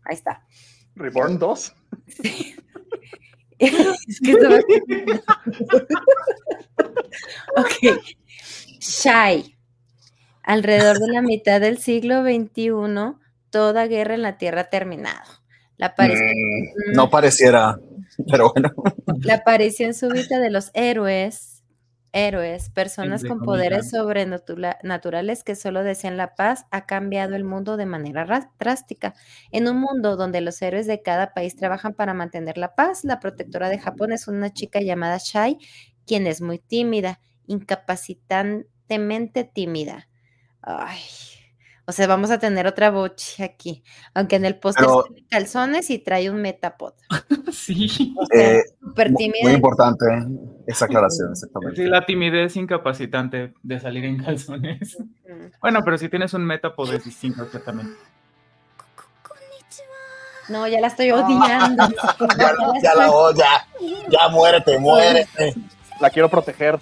[0.04, 0.46] Ahí está.
[0.96, 1.74] Reborn 2.
[3.58, 4.58] es que estaba-
[7.56, 7.98] ok.
[8.80, 9.56] Shai.
[10.50, 13.14] Alrededor de la mitad del siglo XXI,
[13.50, 15.22] toda guerra en la Tierra ha terminado.
[15.76, 17.78] La aparición, Mm, no pareciera,
[18.28, 18.72] pero bueno.
[19.22, 21.62] la aparición súbita de los héroes,
[22.12, 27.86] héroes, personas con poderes sobrenaturales que solo desean la paz, ha cambiado el mundo de
[27.86, 29.14] manera ra- drástica.
[29.52, 33.20] En un mundo donde los héroes de cada país trabajan para mantener la paz, la
[33.20, 35.58] protectora de Japón es una chica llamada Shai,
[36.06, 40.08] quien es muy tímida, incapacitantemente tímida.
[40.62, 41.00] Ay,
[41.90, 43.82] o sea, vamos a tener otra boche aquí.
[44.14, 46.92] Aunque en el póster tiene calzones y trae un metapod.
[47.52, 48.14] sí.
[48.16, 49.42] O sea, eh, súper tímido.
[49.42, 50.04] Muy importante
[50.68, 51.82] esa aclaración, exactamente.
[51.82, 54.98] Sí, la timidez incapacitante de salir en calzones.
[55.60, 57.94] Bueno, pero si tienes un metapod es distinto exactamente.
[60.48, 61.16] No, ya la estoy ah.
[61.16, 61.88] odiando.
[61.88, 61.96] ya,
[62.38, 63.66] ya, la, ya, la, ya,
[64.10, 65.54] ya muérete, muérete.
[66.00, 66.78] La quiero proteger.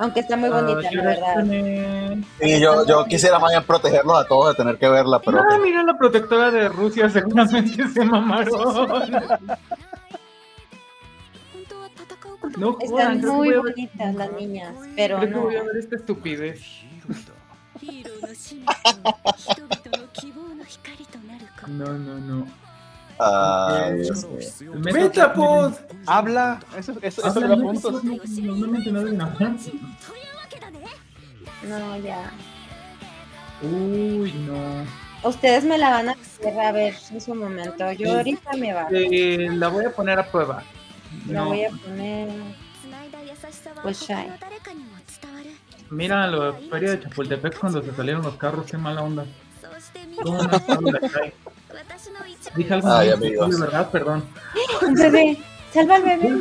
[0.00, 1.34] Aunque está muy ah, bonita, ah, la verdad.
[1.44, 2.24] Tiene...
[2.40, 5.44] Sí, yo, yo quisiera más bien protegerlos a todos de tener que verla, pero.
[5.44, 8.88] No, mira la protectora de Rusia, seguramente se mamaron.
[12.56, 15.18] no, Juan, Están muy bonitas las niñas, pero.
[15.18, 15.36] Creo no.
[15.36, 16.62] que voy a ver esta estupidez.
[21.66, 22.46] No, no, no.
[24.78, 25.72] Metapod.
[25.72, 25.98] Pues.
[26.06, 26.60] Habla.
[26.78, 27.56] Eso, eso, eso Habla,
[31.62, 32.32] no, ya.
[33.62, 34.84] Uy, no.
[35.28, 37.92] Ustedes me la van a hacer a ver en su momento.
[37.92, 38.88] Yo este, ahorita me va.
[38.90, 40.62] Eh, la voy a poner a prueba.
[41.26, 41.48] La no.
[41.48, 42.28] voy a poner.
[43.82, 44.38] Pues Shine.
[45.90, 49.26] Mira, la feria de Chapultepec cuando se salieron los carros, qué mala onda.
[50.22, 50.58] ¿Cómo no
[52.56, 54.24] Dije algo Ay, de verdad, perdón.
[54.34, 54.86] ¡Ah!
[54.90, 55.38] Bebé,
[55.72, 56.38] salva al bebé,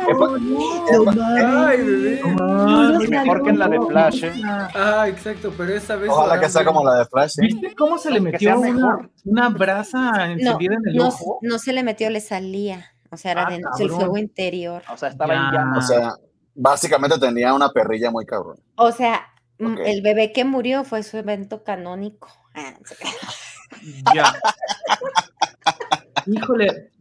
[1.46, 3.08] Ay, bebé.
[3.08, 4.42] mejor que en la de Flash, ¿eh?
[4.44, 6.10] Ah, exacto, pero esa vez.
[6.10, 7.40] Ojalá que sea como la de Flash.
[7.40, 7.42] ¿eh?
[7.44, 11.40] ¿Viste cómo se le metió una, una, brasa encendida no, en el no, ojo?
[11.42, 12.94] No se le metió, le salía.
[13.12, 14.84] O sea, era ah, de, el fuego interior.
[14.92, 15.86] O sea, estaba en llamas.
[15.86, 16.14] O sea,
[16.56, 18.58] básicamente tenía una perrilla muy cabrón.
[18.76, 19.28] O sea,
[19.60, 19.92] mm, okay.
[19.92, 22.30] el bebé que murió fue su evento canónico.
[22.56, 22.74] Ah,
[24.14, 24.34] ya.
[26.28, 26.92] Híjole.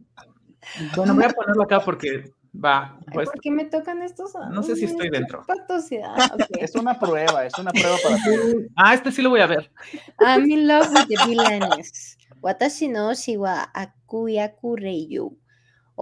[0.95, 2.99] Bueno, voy a ponerlo acá porque va.
[3.13, 4.31] Pues, ¿Por qué me tocan estos?
[4.51, 5.43] No sé si estoy qué dentro.
[5.47, 6.15] patosidad.
[6.33, 6.41] Ok.
[6.59, 8.67] Es una prueba, es una prueba para ti.
[8.75, 9.71] ah, este sí lo voy a ver.
[10.19, 12.17] I'm in love with the villains.
[12.41, 15.37] Watashi no shi wa akuyaku reiyu.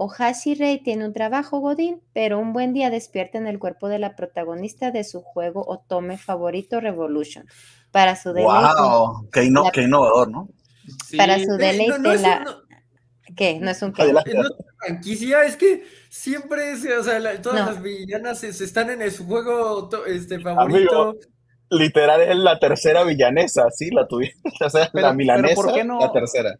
[0.00, 3.98] Ohashi Rei tiene un trabajo godín, pero un buen día despierta en el cuerpo de
[3.98, 7.46] la protagonista de su juego Otome favorito Revolution.
[7.90, 9.28] Para su deleite, ¡Wow!
[9.32, 10.48] Qué, inno- La- qué innovador, ¿no?
[11.04, 11.16] Sí.
[11.16, 12.44] para su Eh, deleite, no, la...
[13.36, 13.58] ¿Qué?
[13.60, 14.02] ¿No es un qué?
[14.02, 14.34] Adelante.
[14.34, 17.72] no es una franquicia, es que siempre, o sea, la- todas No.
[17.72, 21.16] las villanas se, se están en su juego to- este, favorito.
[21.70, 24.38] Literal es la tercera villanesa, sí, la tuviste.
[24.64, 26.00] O sea, Pero- la milanesa, pero ¿por qué no?
[26.00, 26.54] la tercera.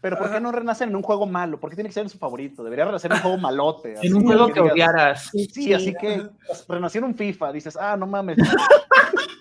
[0.00, 1.58] Pero ¿por qué no renacen en un juego malo?
[1.58, 2.62] ¿Por qué tiene que ser en su favorito?
[2.62, 3.94] Debería renacer en un juego malote.
[3.98, 5.30] así En un juego que odiaras.
[5.32, 5.74] Sí, Sí.
[5.74, 6.22] así que
[6.68, 7.52] renació en un FIFA.
[7.52, 8.36] Dices, ah, no mames.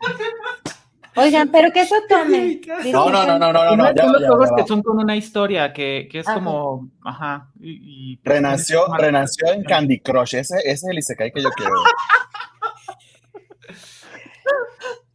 [1.17, 2.59] Oigan, pero ¿qué es Otome?
[2.91, 5.15] No, no, no, no, no, no, ya, los ya, juegos ya que son con una
[5.15, 6.35] historia que, que es Ajá.
[6.35, 6.89] como.
[7.03, 7.49] Ajá.
[7.59, 10.35] Y, y- Renació, renació en Candy Crush.
[10.35, 11.73] Ese, ese es el Isekai que yo quiero.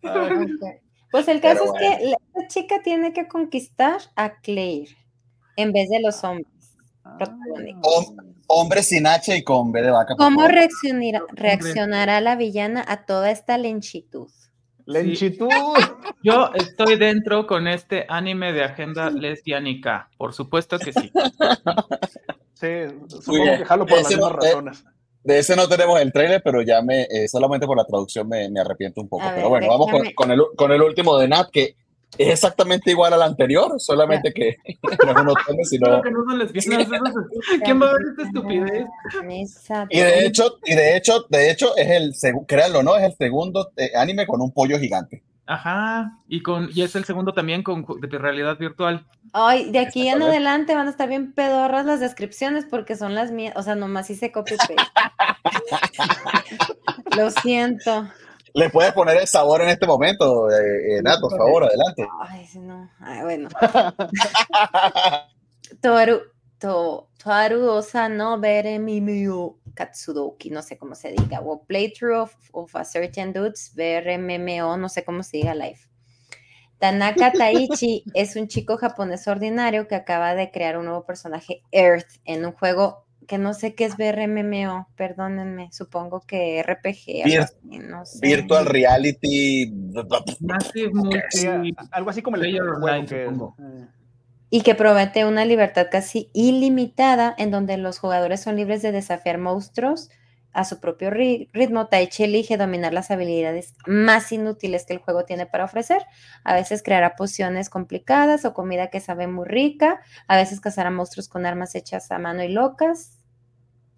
[0.02, 0.64] Ok.
[1.10, 4.96] Pues el caso Pero es que la esta chica tiene que conquistar a Claire
[5.56, 6.46] en vez de los hombres.
[7.04, 10.14] Hom- hombre sin H y con B de vaca.
[10.16, 14.30] ¿Cómo reaccionará, reaccionará la villana a toda esta lentitud?
[14.86, 15.48] Lenchitud.
[16.22, 20.08] Yo estoy dentro con este anime de agenda lesbianica.
[20.18, 21.10] Por supuesto que sí.
[22.54, 22.68] Sí,
[23.08, 24.84] supongo que jalo por las Ese mismas no- eh, razones.
[25.22, 28.48] De ese no tenemos el trailer, pero ya me, eh, solamente por la traducción me,
[28.48, 29.22] me arrepiento un poco.
[29.24, 31.76] A pero ver, bueno, vamos con el, con el último de Nat, que
[32.18, 35.86] es exactamente igual al anterior, solamente que no es un sino...
[35.86, 36.86] Claro que no son lesbianas.
[36.86, 38.86] eso es- ¿Quién va a ver esta estupidez?
[39.90, 43.14] Y de hecho, y de hecho, de hecho, es el segundo, créanlo no, es el
[43.16, 45.22] segundo eh, anime con un pollo gigante.
[45.46, 46.16] Ajá.
[46.28, 49.04] Y con y es el segundo también con de realidad virtual.
[49.32, 53.32] Ay, de aquí en adelante van a estar bien pedorras las descripciones porque son las
[53.32, 54.76] mías, o sea, nomás hice copy paste.
[57.16, 58.08] Lo siento.
[58.54, 62.06] Le puedes poner el sabor en este momento, eh, eh, Nat, por favor, adelante.
[62.20, 62.90] Ay, sí, no.
[63.00, 63.48] Ay, bueno.
[65.80, 66.20] Toru,
[66.58, 71.40] to, Toru osa no bere mimio katsudoki, no sé cómo se diga.
[71.40, 75.80] O playthrough of, of a certain dudes, BRMMO, no sé cómo se diga live.
[76.78, 82.20] Tanaka Taichi es un chico japonés ordinario que acaba de crear un nuevo personaje, Earth,
[82.24, 87.40] en un juego que no sé qué es BRMMO, perdónenme, supongo que RPG, algo Vir-
[87.44, 88.26] así, no sé.
[88.26, 89.72] Virtual Reality.
[90.40, 91.72] Massive Multi.
[91.92, 93.56] algo así como el Player juego online, que supongo.
[94.50, 99.38] y que promete una libertad casi ilimitada en donde los jugadores son libres de desafiar
[99.38, 100.10] monstruos
[100.52, 101.86] a su propio ri- ritmo.
[101.86, 106.02] Taichi elige dominar las habilidades más inútiles que el juego tiene para ofrecer.
[106.42, 110.00] A veces creará pociones complicadas o comida que sabe muy rica.
[110.26, 113.18] A veces cazará monstruos con armas hechas a mano y locas.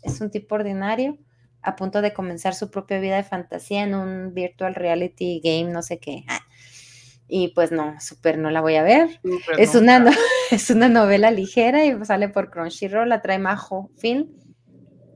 [0.03, 1.18] Es un tipo ordinario
[1.62, 5.82] a punto de comenzar su propia vida de fantasía en un virtual reality game, no
[5.82, 6.24] sé qué.
[6.28, 6.40] Ah.
[7.28, 9.09] Y pues no, súper no la voy a ver.
[9.22, 10.11] Súper, Es una, no-
[10.50, 14.28] es una novela ligera y sale por Crunchyroll, la trae Majo Film.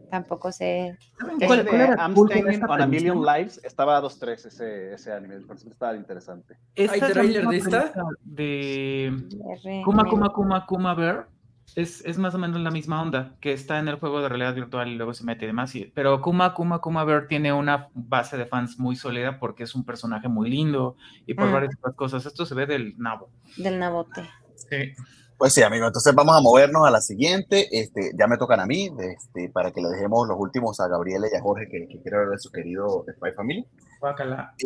[0.08, 0.96] Tampoco sé.
[1.18, 3.22] ¿Saben ese cuál- era I'm Standing on a Million?
[3.26, 6.56] Lives estaba a 2-3 ese, ese anime, por eso estaba interesante.
[6.76, 7.92] ¿Hay misma de esta?
[8.22, 11.28] De R- Kuma Kuma Kuma Kuma Bear.
[11.74, 14.54] Es, es más o menos la misma onda, que está en el juego de realidad
[14.54, 15.74] virtual y luego se mete y demás.
[15.74, 19.74] y- pero Kuma Kuma Kuma Bear tiene una base de fans muy sólida porque es
[19.74, 20.96] un personaje muy lindo
[21.26, 21.52] y por Mm.
[21.52, 22.24] varias otras cosas.
[22.24, 23.28] Esto se ve del nabo.
[23.56, 24.22] Del Nabote.
[24.54, 24.92] Sí.
[25.36, 27.68] Pues sí, amigo, entonces vamos a movernos a la siguiente.
[27.78, 31.26] Este, ya me tocan a mí, este, para que le dejemos los últimos a Gabriela
[31.30, 33.66] y a Jorge, que, que quiero ver de su querido Spy Family.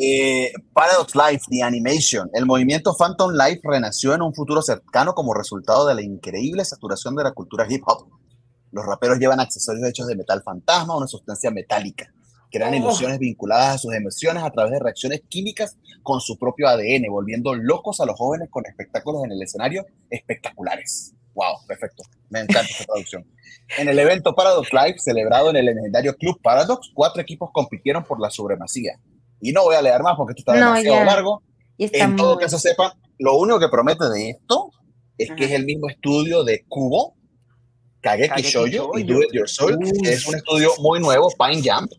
[0.01, 2.31] Eh, Paradox Life, The Animation.
[2.33, 7.14] El movimiento Phantom Life renació en un futuro cercano como resultado de la increíble saturación
[7.16, 8.09] de la cultura hip hop.
[8.72, 12.12] Los raperos llevan accesorios hechos de metal fantasma, una sustancia metálica.
[12.53, 12.76] Crean Oh.
[12.76, 17.55] ilusiones vinculadas a sus emociones a través de reacciones químicas con su propio ADN, volviendo
[17.55, 21.14] locos a los jóvenes con espectáculos en el escenario espectaculares.
[21.35, 22.03] Wow, perfecto.
[22.28, 23.24] Me encanta esta traducción.
[23.78, 28.20] En el evento Paradox Live, celebrado en el legendario Club Paradox, cuatro equipos compitieron por
[28.20, 28.99] la supremacía.
[29.41, 31.05] Y no voy a leer más porque esto está No, demasiado ya.
[31.05, 31.43] largo.
[31.76, 34.70] Y está En todo muy- caso, sepan, lo único que promete de esto
[35.18, 35.45] es que Ajá.
[35.45, 37.14] es el mismo estudio de Kubo,
[38.03, 39.03] Kageki, Shoujo y.
[39.05, 39.76] Do It Yourself.
[40.05, 41.91] Es un estudio muy nuevo, Pine Jump.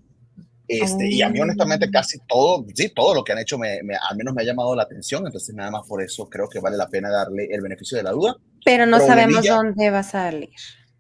[0.68, 1.44] Este, Y a mí, Ah.
[1.44, 4.46] honestamente, casi todo, sí, todo lo que han hecho me, me- al menos me ha
[4.46, 5.26] llamado la atención.
[5.26, 8.12] Entonces, nada más por eso creo que vale la pena darle el beneficio de la
[8.12, 8.36] duda.
[8.64, 10.50] Pero no sabemos dónde va a salir.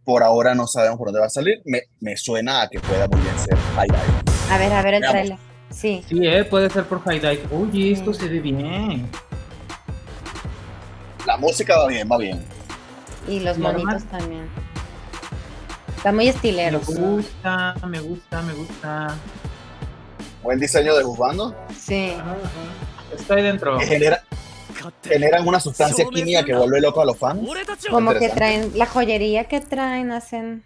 [0.03, 1.61] Por ahora no sabemos por dónde va a salir.
[1.65, 4.31] Me, me suena a que pueda muy bien ser High Dive.
[4.51, 5.37] A ver, a ver el trailer.
[5.71, 6.03] Sí.
[6.07, 7.43] Sí, eh, puede ser por High Dive.
[7.51, 9.09] Oye, esto se ve bien.
[11.25, 12.43] La música va bien, va bien.
[13.27, 14.49] Y los Y monitos también.
[15.95, 16.85] Está muy Me estileros.
[16.87, 19.15] gusta, me gusta, me gusta.
[20.41, 21.55] Buen diseño de juzgando.
[21.77, 22.13] Sí.
[22.19, 23.15] Ajá, ajá.
[23.15, 23.79] Estoy dentro.
[23.79, 24.23] Genera,
[25.03, 27.41] generan una sustancia química que vuelve loco a los fans.
[27.89, 30.63] Como que traen, la joyería que traen, hacen,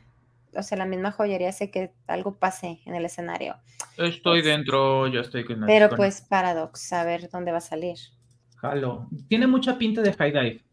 [0.57, 3.55] o sea, la misma joyería hace que algo pase en el escenario.
[3.97, 7.97] Estoy dentro, ya estoy con Pero con- pues Paradox, a ver dónde va a salir.
[8.57, 9.07] Jalo.
[9.27, 10.63] Tiene mucha pinta de High Dive.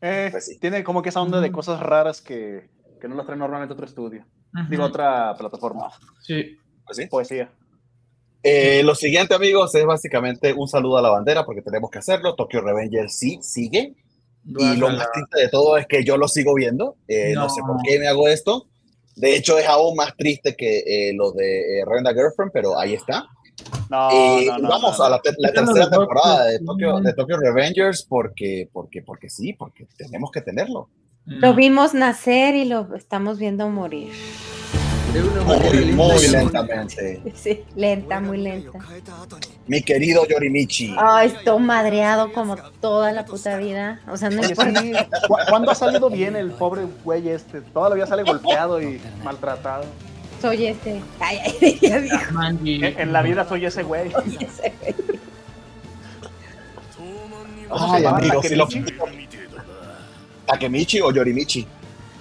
[0.00, 0.58] Eh, Pues sí.
[0.58, 2.68] Tiene como que esa onda de cosas raras que,
[3.00, 4.24] que no las trae normalmente otro estudio.
[4.54, 4.70] Ujú.
[4.70, 5.90] Digo, otra plataforma.
[6.20, 6.56] Sí.
[6.84, 7.06] Pues sí.
[7.06, 7.50] Poesía.
[8.42, 12.34] Eh, lo siguiente, amigos, es básicamente un saludo a la bandera porque tenemos que hacerlo.
[12.34, 13.94] Tokyo Revenger sí sigue.
[14.46, 16.96] Y lo más triste de todo es que yo lo sigo viendo.
[17.08, 17.44] Eh, no.
[17.44, 17.48] No.
[17.48, 18.66] sé por qué me hago esto.
[19.16, 22.94] De hecho, es aún más triste que eh, lo de eh, Renda Girlfriend, pero ahí
[22.94, 23.26] está.
[23.88, 27.12] No, Eh, no, no, vamos no, a la, te- la tercera temporada de Tokyo, de
[27.14, 30.88] Tokyo Revengers porque, porque, porque sí, porque tenemos que tenerlo.
[31.26, 31.54] Lo No.
[31.54, 34.10] vimos nacer y lo estamos viendo morir.
[35.14, 37.22] De una manera Muy, lentamente.
[37.36, 38.78] Sí, lenta, muy lenta.
[39.68, 40.94] Mi querido Yorimichi.
[40.98, 44.00] Ay, estoy madreado como toda la puta vida.
[44.10, 44.80] O sea, no importa.
[44.80, 44.92] sí,
[45.28, 47.60] ¿cu- ¿Cuándo ha salido bien el pobre güey este?
[47.60, 49.84] Todavía sale golpeado y maltratado.
[50.42, 51.00] Soy este.
[51.20, 52.16] Ay, ay, ya dijo.
[52.32, 52.84] Manji.
[52.84, 54.08] En en la vida soy ese güey.
[54.40, 54.94] ese güey.
[57.68, 58.68] ¿Cómo Ay, amigo, si lo-.
[60.46, 61.66] Takemichi o Yorimichi.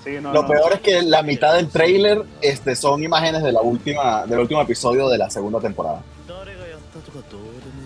[0.04, 0.48] Sí, no, Lo no.
[0.48, 4.62] peor es que la mitad del trailer este, son imágenes de la última, del último
[4.62, 6.02] episodio de la segunda temporada.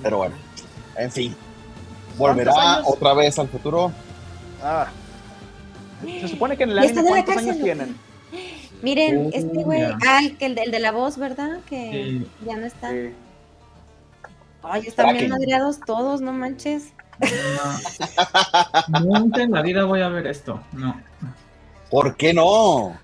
[0.03, 0.35] Pero bueno,
[0.95, 1.35] en fin.
[2.17, 3.91] ¿Volverá otra vez al futuro?
[4.63, 4.87] Ah.
[6.21, 7.63] Se supone que en el anime la cuántos años ¿no?
[7.63, 7.97] tienen.
[8.81, 9.97] Miren, Oh, este güey, ya.
[10.07, 11.59] ah, el, que- el, de- el de la voz, ¿verdad?
[11.67, 12.27] Que Sí.
[12.45, 12.91] ya no está.
[12.91, 13.13] Sí.
[14.63, 16.91] Ay, están bien madreados todos, no manches.
[18.91, 18.99] No.
[19.01, 20.59] Nunca en la vida voy a ver esto.
[20.73, 20.99] No.
[21.89, 22.97] ¿Por qué no?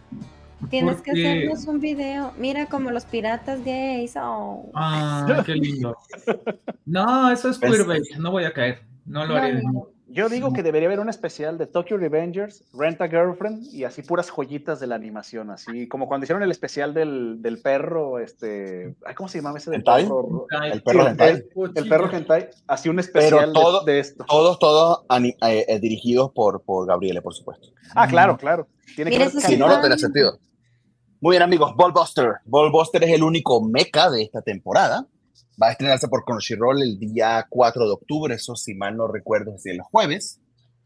[0.70, 2.32] Tienes que hacernos un video.
[2.38, 4.14] Mira como los piratas gays.
[4.16, 4.70] Oh.
[4.74, 5.98] Ay, qué lindo.
[6.86, 8.04] No, eso es Pues- queerbait.
[8.18, 8.82] No voy a caer.
[9.06, 9.62] No lo No, haré.
[9.64, 9.88] no.
[10.14, 14.04] Yo digo que debería haber un especial de Tokyo Revengers, Rent a Girlfriend y así
[14.04, 18.96] puras joyitas de la animación, así como cuando hicieron el especial del, del perro, este,
[19.06, 20.04] ay, ¿cómo se llamaba ese del ¿Hentai?
[20.04, 20.46] perro?
[20.72, 21.30] El perro Sí, hentai.
[21.32, 24.24] el, el perro hentai, así un especial de- todo- de, esto.
[24.28, 27.70] Todos, todos eh, eh, dirigidos por, por Gabriele, por supuesto.
[27.96, 28.68] Ah, claro, claro.
[28.96, 30.38] Tiene que Si no, no tiene sentido.
[31.22, 31.74] Muy bien, amigos.
[31.76, 32.34] Ballbuster.
[32.46, 35.08] Ballbuster es el único mecha de esta temporada.
[35.62, 38.36] Va a estrenarse por Crunchyroll el día 4 de octubre.
[38.36, 40.40] Eso, si mal no recuerdo, es el jueves.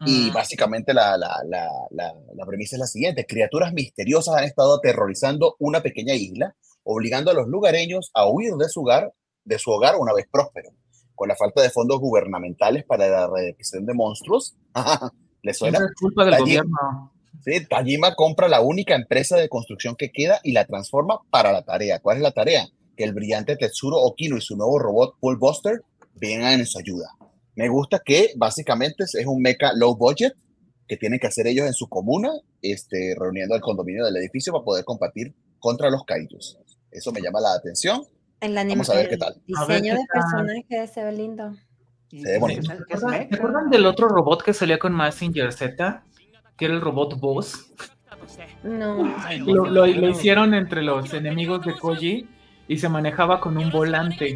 [0.05, 0.34] Y Mm.
[0.34, 3.26] básicamente la, la, la, la, la premisa es la siguiente.
[3.26, 8.70] Criaturas misteriosas han estado aterrorizando una pequeña isla, obligando a los lugareños a huir de
[8.70, 9.13] su hogar,
[9.43, 10.70] de su hogar una vez próspero.
[11.15, 14.55] Con la falta de fondos gubernamentales para la eradicación de monstruos.
[15.41, 15.80] ¿Les suena?
[15.80, 17.13] Es culpa del Allí- gobierno.
[17.43, 21.63] Sí, Tajima compra la única empresa de construcción que queda y la transforma para la
[21.63, 21.99] tarea.
[21.99, 22.68] ¿Cuál es la tarea?
[22.97, 25.81] Que el brillante Tetsuro Okino y su nuevo robot Bullbuster
[26.15, 27.07] vengan en su ayuda.
[27.55, 30.33] Me gusta que básicamente es un mecha low budget
[30.87, 32.31] que tienen que hacer ellos en su comuna,
[32.61, 36.57] este, reuniendo el condominio del edificio para poder combatir contra los kaijus.
[36.91, 38.03] Eso me llama la atención.
[38.39, 39.35] El Vamos a ver qué tal.
[39.45, 41.55] Diseño de personaje se ve lindo.
[42.09, 42.61] Se ve bonito.
[42.61, 43.29] ¿qué ¿Se es acuerdan, mecha?
[43.29, 46.03] ¿se acuerdan del otro robot que salía con Massinger Z?
[46.57, 47.73] Que era el robot Boss.
[48.63, 49.03] No.
[49.45, 52.27] Lo, lo- lo hicieron entre los enemigos de Koji
[52.68, 54.36] y se manejaba con un volante.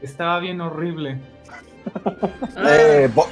[0.00, 1.18] Estaba bien horrible.
[2.64, 3.26] Eh, Bo-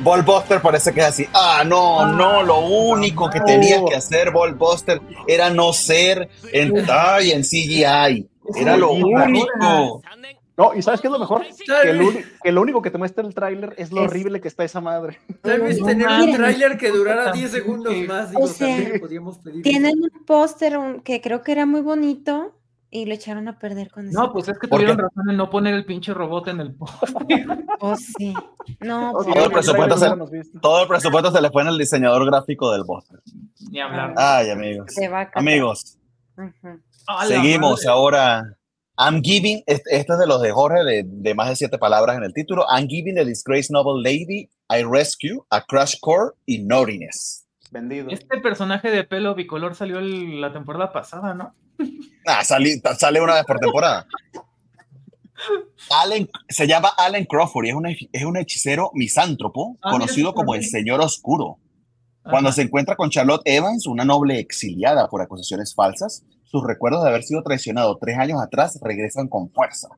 [0.00, 1.26] Ballbuster parece que es así.
[1.32, 7.30] Ah, no, no, lo único que tenías que hacer, Ballbuster, era no ser en TAI,
[7.32, 8.28] en CGI.
[8.54, 10.02] Era lo único.
[10.58, 11.42] No, ¿y sabes qué es lo mejor?
[11.82, 14.48] Que, el que lo único que te muestra el tráiler es lo Es- horrible que
[14.48, 15.18] está esa madre.
[15.42, 18.30] Tal vez No tener un tráiler que durara Puta 10 segundos más.
[18.30, 19.62] Digo, O sea, también le podíamos pedir.
[19.62, 22.52] Tienen un póster que creo que era muy bonito
[22.96, 24.18] y lo echaron a perder con eso.
[24.20, 25.02] No, pues es que ¿Por tuvieron qué?
[25.02, 26.94] razón en no poner el pinche robot en el post.
[27.80, 28.32] Oh, sí.
[28.80, 30.60] No, pues, Todo el presupuesto se- no lo hemos visto.
[30.60, 33.20] Todo el presupuesto se le fue en el diseñador gráfico del Buster.
[33.70, 34.14] Ni hablar.
[34.16, 34.86] Ay, amigos.
[34.94, 35.30] se va a.
[35.34, 35.98] Amigos,
[36.38, 36.80] Ujú.
[37.06, 37.88] ¡A la seguimos madre!
[37.90, 38.56] ahora.
[38.98, 42.24] I'm giving, este es de los de Jorge, de, de más de siete palabras en
[42.24, 42.64] el título.
[42.74, 47.46] I'm giving the disgraced noble lady I rescue a crash core in naughtiness.
[47.70, 48.08] Vendido.
[48.08, 51.54] Este personaje de pelo bicolor salió el- la temporada pasada, ¿no?
[52.26, 54.06] Ah, sale una vez por temporada.
[55.90, 60.34] Allen, se llama Allen Crawford y es un, hech- es un hechicero misántropo Ah, conocido
[60.34, 60.64] como el.
[60.64, 61.58] Señor Oscuro.
[62.28, 67.10] Cuando se encuentra con Charlotte Evans, una noble exiliada por acusaciones falsas, sus recuerdos de
[67.10, 69.88] haber sido traicionado tres años atrás regresan con fuerza.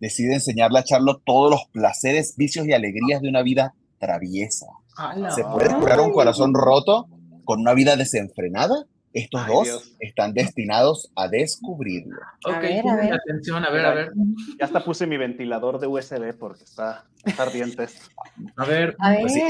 [0.00, 4.66] Decide enseñarle a Charlotte todos los placeres, vicios y alegrías de una vida traviesa.
[4.96, 7.06] ¡A la ¿Se puede curar un corazón roto
[7.44, 8.86] con una vida desenfrenada?
[9.14, 9.92] Estos Ay, dos Dios.
[10.00, 12.16] están destinados a descubrirlo.
[12.46, 13.14] Ok, A ver, a ver.
[13.14, 14.12] atención, a ver, a ver.
[14.58, 17.86] Ya hasta puse mi ventilador de USB porque está, está ardiente.
[18.56, 18.96] A ver.
[18.98, 19.20] A ver.
[19.22, 19.40] Pues sí,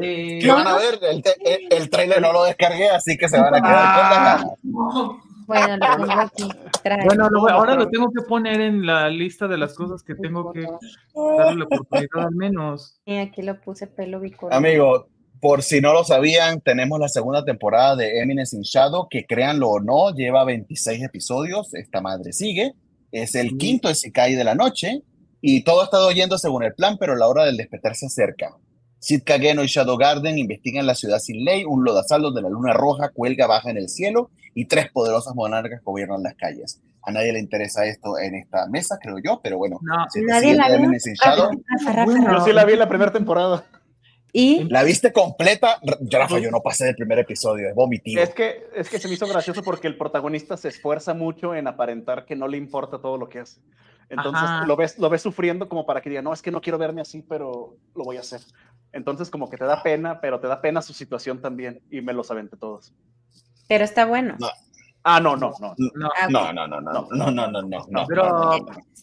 [0.00, 0.98] eh, ¿Qué van a ver?
[1.02, 4.44] El, el, el trailer no lo descargué, así que se van a quedar Ah.
[4.62, 5.20] con la...
[5.46, 6.48] Bueno, lo tengo aquí.
[6.84, 7.04] Trae.
[7.06, 10.52] Bueno, lo ahora lo tengo que poner en la lista de las cosas que tengo
[10.52, 13.00] que darle la oportunidad al menos.
[13.04, 14.54] Y aquí lo puse pelo bicolor.
[14.54, 15.08] Amigo,
[15.40, 19.70] por si no lo sabían, tenemos la segunda temporada de Eminence in Shadow, que créanlo
[19.70, 21.72] o no, lleva 26 episodios.
[21.74, 22.74] Esta madre sigue.
[23.10, 25.02] Es el quinto Isekai de la noche
[25.40, 28.54] y todo ha estado yendo según el plan, pero la hora del despertar se acerca.
[28.98, 32.74] Sid Kageno y Shadow Garden investigan la ciudad sin ley, un lodazal donde la luna
[32.74, 36.80] roja cuelga baja en el cielo y tres poderosas monarcas gobiernan las calles.
[37.02, 40.54] A nadie le interesa esto en esta mesa, creo yo, pero bueno, No, si Nadie
[40.54, 40.90] la de vio.
[41.14, 41.50] Shadow,
[42.30, 43.64] Yo sí la vi en la primera temporada.
[44.32, 45.80] Y ¿La viste completa?
[46.10, 48.20] Rafa, yo no pasé del primer episodio, es vomitivo.
[48.20, 51.66] Es que, es que se me hizo gracioso porque el protagonista se esfuerza mucho en
[51.66, 53.60] aparentar que no le importa todo lo que hace.
[54.08, 54.66] Entonces Ajá.
[54.66, 57.00] lo ves, lo ves sufriendo como para que diga, no, es que no quiero verme
[57.00, 58.40] así, pero lo voy a hacer.
[58.92, 62.12] Entonces como que te da pena, pero te da pena su situación también y me
[62.12, 62.92] los aventé todos.
[63.68, 64.36] pero está bueno.
[64.40, 64.48] No.
[65.02, 65.74] Ah, no, no, no.
[65.94, 68.06] No, Ah, No, no, no, no, no, no, no, no, no, no.
[68.06, 68.52] pero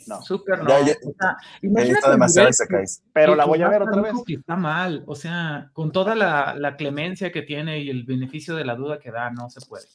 [0.07, 0.21] no.
[0.21, 0.69] súper no.
[0.69, 3.01] Ya, ya- O sea, He imagínate demasiado ese case.
[3.13, 4.13] Pero la voy a ver otra vez.
[4.25, 8.55] que está mal, o sea, con toda la, la clemencia que tiene y el beneficio
[8.55, 9.85] de la duda que da, no se puede.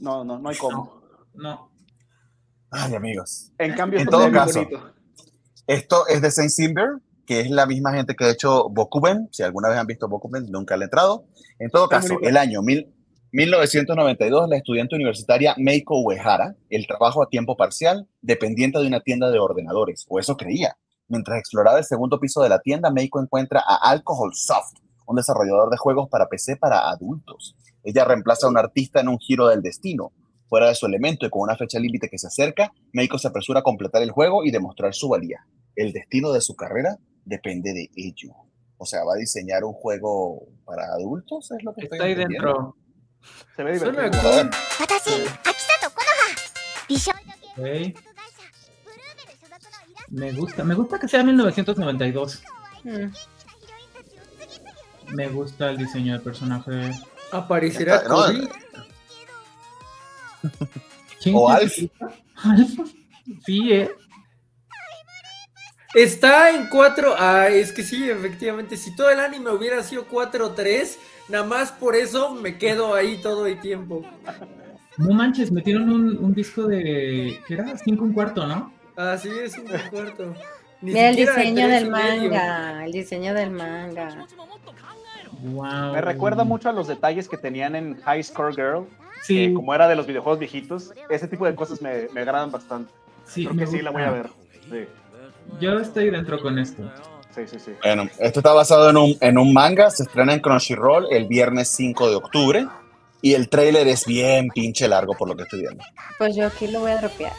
[0.00, 1.02] No, no, no hay cómo.
[1.34, 1.70] No.
[2.70, 3.52] Ay, amigos.
[3.58, 4.60] En cambio, En todo caso.
[4.60, 4.92] bonito.
[5.66, 6.88] Esto es de Saint Simber,
[7.26, 9.28] que es la misma gente que ha hecho Bokuben.
[9.30, 11.26] Si alguna vez han visto Bokuben, nunca le he entrado.
[11.58, 12.92] En todo Está caso, el año mil-
[13.32, 19.30] 1992, la estudiante universitaria Meiko Uehara, el trabajo a tiempo parcial, dependiente de una tienda
[19.30, 20.76] de ordenadores, o eso creía.
[21.06, 24.74] Mientras exploraba el segundo piso de la tienda, Meiko encuentra a Alcohol Soft,
[25.06, 27.56] un desarrollador de juegos para PC para adultos.
[27.84, 30.12] Ella reemplaza a un artista en un giro del destino.
[30.48, 33.60] Fuera de su elemento y con una fecha límite que se acerca, Meiko se apresura
[33.60, 35.46] a completar el juego y demostrar su valía.
[35.76, 38.34] El destino de su carrera depende de ello.
[38.76, 42.12] O sea, va a diseñar un juego para adultos, es lo que estoy Está ahí
[42.12, 42.46] entendiendo.
[42.48, 42.76] dentro.
[43.56, 44.50] Se ve divertido.
[47.56, 47.94] Okay.
[50.08, 52.42] Me gusta, me gusta que sea 1992.
[52.82, 53.12] Hmm.
[55.14, 56.92] Me gusta el diseño del personaje.
[57.32, 58.48] ¿Aparecerá no, Cody?
[61.22, 61.48] No.
[63.44, 63.90] Sí, eh.
[65.94, 67.14] Está en 4.
[67.18, 68.76] Ah, es que sí, efectivamente.
[68.76, 70.96] Si todo el anime hubiera sido 4-3,
[71.28, 74.04] nada más por eso me quedo ahí todo el tiempo.
[74.96, 77.40] No manches, metieron un, un disco de.
[77.46, 77.76] ¿Qué era?
[77.76, 78.72] 5 un cuarto, ¿no?
[78.96, 80.34] Así es, un cuarto.
[80.82, 82.30] Ni Mira el diseño del medio.
[82.30, 84.26] manga, el diseño del manga.
[85.42, 85.92] Wow.
[85.92, 88.86] Me recuerda mucho a los detalles que tenían en High Score Girl,
[89.22, 92.90] Sí, como era de los videojuegos viejitos, ese tipo de cosas me, me agradan bastante.
[93.26, 94.30] sí, Creo que sí la voy a ver.
[95.58, 96.82] Yo estoy dentro con esto.
[97.34, 97.58] Sí, sí, sí.
[97.66, 97.72] sí.
[97.82, 101.68] Bueno, esto está basado en un, en un manga, se estrena en Crunchyroll el viernes
[101.68, 102.66] 5 de octubre
[103.22, 105.84] y el tráiler es bien pinche largo por lo que estoy viendo.
[106.18, 107.32] Pues yo aquí lo voy a dropear.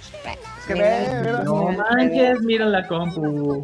[0.60, 1.44] Es que Mira.
[1.44, 3.62] No mira, manches, mira la compu.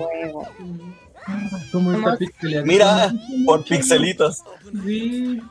[2.64, 3.14] Mira,
[3.45, 4.43] por pixelitos.
[4.84, 5.41] Sí.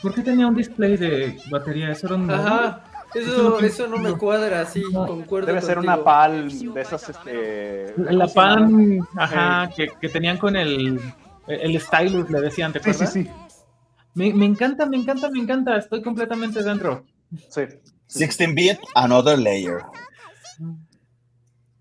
[0.00, 1.90] ¿Por qué tenía un display de batería?
[1.90, 2.30] Eso era un.
[2.30, 2.84] Ajá.
[3.14, 5.46] Eso, eso no me cuadra, sí, concuerdo.
[5.48, 5.94] Debe ser contigo.
[5.94, 7.94] una PAL de esas, este...
[8.12, 11.00] La pan, ajá, que, que tenían con el,
[11.46, 13.12] el stylus, le decían, ¿te Sí, sí, acuerdas?
[13.12, 13.28] sí.
[14.14, 15.76] Me, me encanta, me encanta, me encanta.
[15.76, 17.04] Estoy completamente dentro.
[17.50, 17.62] Sí.
[18.14, 19.80] 16 bit, another layer.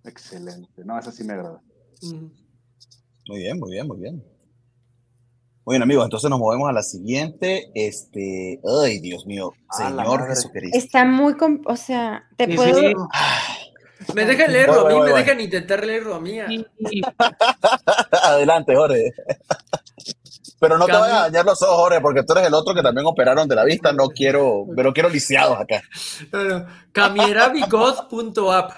[0.03, 0.83] Excelente.
[0.85, 1.61] No, esa sí me agrada.
[2.01, 2.25] Mm.
[3.27, 4.23] Muy bien, muy bien, muy bien.
[5.71, 7.71] Muy bien, amigos, entonces nos movemos a la siguiente.
[7.73, 10.27] Este, ay, Dios mío, A Señor.
[10.27, 10.77] Jesucristo.
[10.77, 12.77] Está muy, com- o sea, te Sí, puedo...
[12.77, 12.93] sí.
[14.13, 15.21] Me dejan leerlo a Voy, mí, voy, me voy.
[15.21, 16.39] dejan intentar leerlo a mí.
[16.49, 17.01] Sí, sí.
[18.21, 19.13] Adelante, Jorge.
[20.59, 22.81] Pero no te vayas a dañar los ojos, Jorge, porque tú eres el otro que
[22.83, 23.93] también operaron de la vista.
[23.93, 25.81] No quiero, pero quiero lisiados acá.
[26.31, 28.71] Bueno, Kamierabigod.app.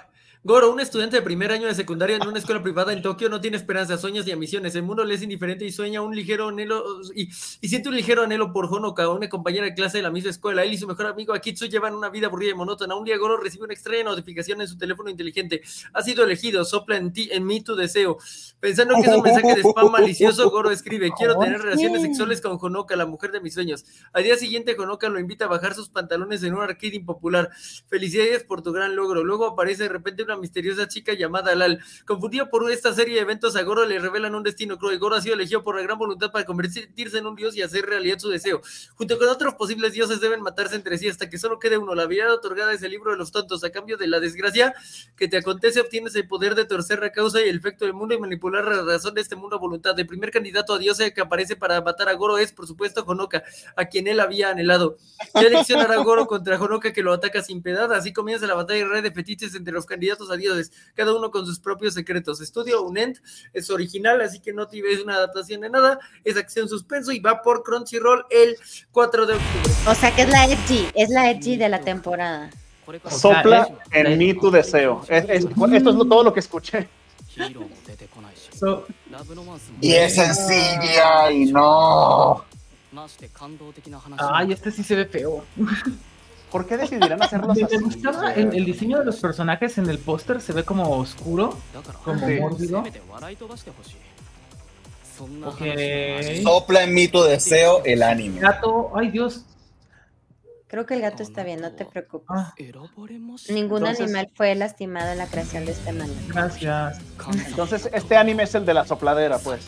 [0.45, 3.39] Goro, un estudiante de primer año de secundaria en una escuela privada en Tokio, no
[3.39, 4.75] tiene esperanzas, sueños y ambiciones.
[4.75, 6.83] El mundo le es indiferente y sueña un ligero anhelo
[7.15, 7.29] y,
[7.61, 10.65] y siente un ligero anhelo por Honoka, una compañera de clase de la misma escuela.
[10.65, 12.93] Él y su mejor amigo Akitsu llevan una vida aburrida y monótona.
[12.93, 15.61] Un día Goro recibe una extraña notificación en su teléfono inteligente.
[15.93, 18.17] Ha sido elegido, sopla en ti, en mí tu deseo.
[18.59, 22.57] Pensando que es un mensaje de spam malicioso, Goro escribe: Quiero tener relaciones sexuales con
[22.61, 23.85] Honoka, la mujer de mis sueños.
[24.11, 27.49] Al día siguiente, Honoka lo invita a bajar sus pantalones en un arcade impopular.
[27.87, 29.23] Felicidades por tu gran logro.
[29.23, 31.79] Luego aparece de repente una misteriosa chica llamada Lal.
[32.05, 34.99] Confundido por esta serie de eventos, a Goro le revelan un destino cruel.
[34.99, 37.85] Goro ha sido elegido por la gran voluntad para convertirse en un dios y hacer
[37.85, 38.61] realidad su deseo.
[38.95, 41.95] Junto con otros posibles dioses deben matarse entre sí hasta que solo quede uno.
[41.95, 43.63] La habilidad otorgada es el libro de los tontos.
[43.63, 44.73] A cambio de la desgracia
[45.15, 48.13] que te acontece, obtienes el poder de torcer la causa y el efecto del mundo
[48.13, 49.97] y manipular la razón de este mundo a voluntad.
[49.99, 53.43] El primer candidato a dios que aparece para matar a Goro es, por supuesto, Honoka,
[53.75, 54.97] a quien él había anhelado.
[55.33, 57.91] ¿Qué elección hará Goro contra Honoka que lo ataca sin piedad?
[57.93, 61.45] Así comienza la batalla red de fetiches entre los candidatos a dioses, cada uno con
[61.45, 62.41] sus propios secretos.
[62.41, 63.17] Estudio UNENT
[63.53, 67.19] es original, así que no te es una adaptación de nada, es acción suspenso y
[67.19, 68.57] va por Crunchyroll el
[68.91, 69.71] 4 de octubre.
[69.87, 72.49] O sea que es la edgy, es la edgy de la temporada.
[73.09, 75.03] Sopla en mí tu deseo.
[75.07, 76.87] Es- es- esto es todo lo que escuché.
[78.59, 78.85] So,
[79.81, 82.43] Y es sencilla y no.
[84.33, 85.43] ay, este sí se ve feo.
[86.53, 87.77] ¿Por qué decidirán hacerlos Me así?
[87.79, 91.57] gustaba el, el diseño de los personajes en el póster, se ve como oscuro,
[92.05, 92.39] como Sí.
[92.39, 92.83] mórbido.
[95.45, 95.61] Ok.
[96.43, 98.39] Sopla en mí tu deseo el anime.
[98.39, 99.45] Gato, ay Dios.
[100.67, 102.27] Creo que el gato está bien, no te preocupes.
[102.29, 102.53] Ah,
[103.49, 106.13] Ningún Entonces- animal fue lastimado en la creación de este manga.
[106.29, 106.99] gracias.
[107.47, 109.61] Entonces, este anime es el de la sopladera, pues.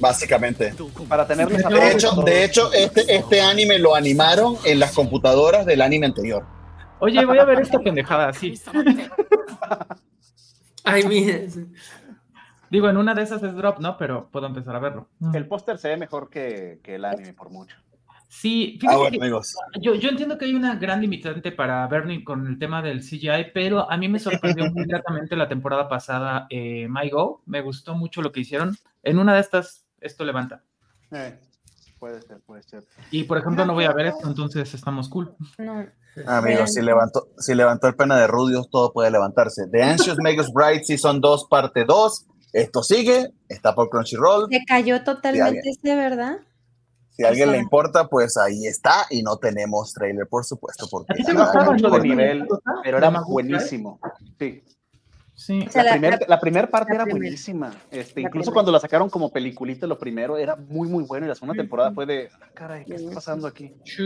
[0.00, 0.74] Básicamente.
[1.08, 5.66] Para tenerlos a De hecho, de hecho este, este anime lo animaron en las computadoras
[5.66, 6.44] del anime anterior.
[7.00, 8.54] Oye, voy a ver esta pendejada, sí.
[10.84, 11.38] Ay, mira.
[12.70, 13.96] Digo, en una de esas es drop, ¿no?
[13.98, 15.08] Pero puedo empezar a verlo.
[15.34, 17.76] El póster se ve mejor que, que el anime por mucho.
[18.28, 19.54] Sí, Ah, fíjate bueno, que amigos.
[19.78, 23.50] yo, yo entiendo que hay una gran limitante para Bernie con el tema del CGI,
[23.52, 27.42] pero a mí me sorprendió muy gratamente la temporada pasada eh, My Go.
[27.44, 28.74] Me gustó mucho lo que hicieron.
[29.02, 30.62] En una de estas, esto levanta.
[31.10, 31.38] Eh,
[31.98, 32.84] puede ser, puede ser.
[33.10, 35.34] Y por ejemplo, no voy a ver esto, entonces estamos cool.
[35.58, 35.86] No.
[36.26, 39.66] Amigos, si levantó, si levantó el pena de Rudios, todo puede levantarse.
[39.70, 42.26] The Anxious Makes Bright Season 2, parte 2.
[42.52, 44.46] Esto sigue, está por Crunchyroll.
[44.50, 46.36] Se cayó totalmente este, ¿verdad?
[47.10, 49.06] Si a alguien le importa, pues ahí está.
[49.10, 51.96] Y no tenemos trailer, por supuesto, porque ¿A ti te Sí, bajó gustaba, mucho no?
[51.96, 52.46] de nivel,
[52.82, 53.98] pero era buenísimo.
[54.38, 54.62] Sí.
[55.44, 55.64] Sí.
[55.66, 57.72] O sea, La la- primera la- la primer parte la era primer- buenísima.
[57.90, 58.54] Este, incluso primer.
[58.54, 61.26] cuando la sacaron como peliculita, lo primero era muy, muy bueno.
[61.26, 63.72] Y la segunda temporada fue de, "Ah, caray, ¿qué está pasando aquí?
[63.84, 64.02] Chu.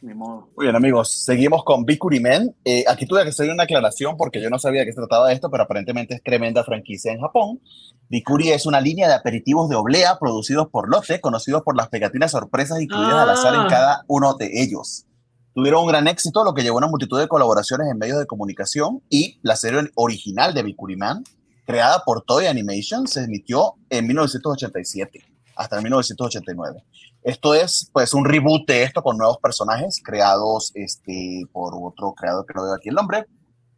[0.00, 0.48] Ni modo.
[0.56, 2.54] Muy bien, amigos, seguimos con Bikuri Men.
[2.64, 5.28] Eh, aquí tuve que hacer una aclaración porque yo no sabía de qué se trataba
[5.28, 7.60] de esto, pero aparentemente es tremenda franquicia en Japón.
[8.08, 12.32] Bikuri es una línea de aperitivos de oblea producidos por Lotte, conocidos por las pegatinas
[12.32, 13.66] sorpresas incluidas al azar en Ah.
[13.70, 15.06] cada uno de ellos.
[15.54, 18.26] Tuvieron un gran éxito, lo que llevó a una multitud de colaboraciones en medios de
[18.26, 21.24] comunicación y la serie original de Bikuri Man,
[21.66, 25.22] creada por Toei Animation, se emitió en 1987
[25.56, 26.82] hasta 1989.
[27.22, 32.46] Esto es pues un reboot de esto con nuevos personajes creados este, por otro creador
[32.46, 33.26] que no veo aquí el nombre.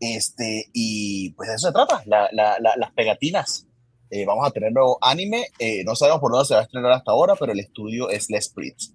[0.00, 3.66] Este, y pues de eso se trata, la- la- la- las pegatinas.
[4.10, 6.92] Eh, vamos a tener nuevo anime, eh, no sabemos por dónde se va a estrenar
[6.92, 8.93] hasta ahora, pero el estudio es Les Spritz.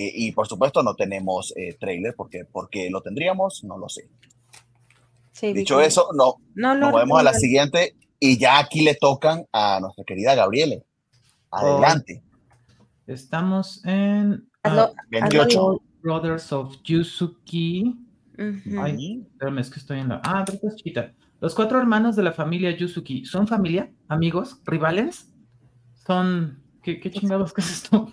[0.00, 4.08] Eh, y por supuesto no tenemos eh, trailer, porque, porque lo tendríamos, no lo sé.
[5.32, 8.94] Sí, Dicho eso, no, no lo nos movemos a la siguiente y ya aquí le
[8.94, 10.84] tocan a nuestra querida Gabriele.
[11.50, 12.22] Adelante.
[13.06, 15.82] Estamos en Hazlo- ah, 28.
[16.02, 16.76] Brothers of.
[18.80, 20.20] Ay, espérame, es que estoy en la.
[20.24, 21.12] Ah, pero esta es chiquita.
[21.40, 23.92] Los cuatro hermanos de la familia Yusuki, ¿son familia?
[24.08, 24.60] ¿Amigos?
[24.64, 25.28] ¿Rivales?
[26.06, 26.62] ¿Son.
[26.82, 28.08] ¿Qué, qué chingados que es esto?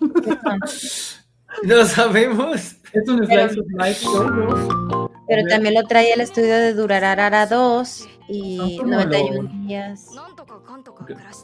[1.64, 2.76] No sabemos.
[2.92, 4.06] Es un slice of life.
[5.28, 10.06] Pero también lo trae el estudio de Durarara 2 y 91 días.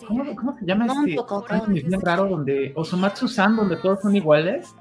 [0.09, 1.17] ¿Cómo, se llama este?
[1.79, 4.75] Es bien raro donde Osomatsu-san, donde todos son iguales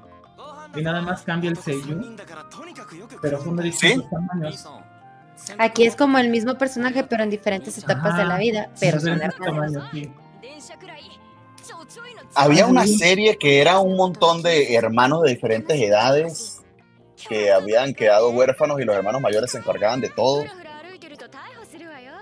[0.74, 2.00] y nada más cambia el sello.
[3.20, 4.10] Pero son de distintos ¿Sí?
[4.10, 4.68] tamaños.
[5.58, 9.20] Aquí es como el mismo personaje, pero en diferentes etapas de la vida, pero son.
[9.20, 10.10] Tamaño, sí.
[12.34, 16.60] Había una serie que era un montón de hermanos de diferentes edades
[17.28, 20.44] que habían quedado huérfanos y los hermanos mayores se encargaban de todo.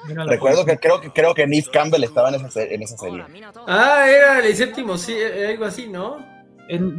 [0.05, 0.79] Recuerdo pues.
[0.79, 3.25] que creo que creo que Neve Campbell estaba en esa, en esa serie.
[3.67, 6.25] Ah, era el séptimo, sí, eh, eh, algo así, ¿no?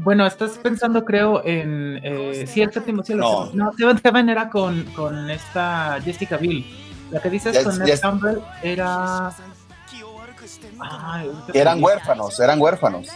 [0.03, 1.99] Bueno, estás pensando, creo, en.
[2.03, 3.49] Eh, sí, el séptimo cielo.
[3.53, 6.66] No, Seven Heaven era con, con esta Jessica Biel.
[7.11, 7.99] La que dices con Neve.
[7.99, 9.32] Campbell era.
[11.54, 13.08] Eran huérfanos, eran huérfanos.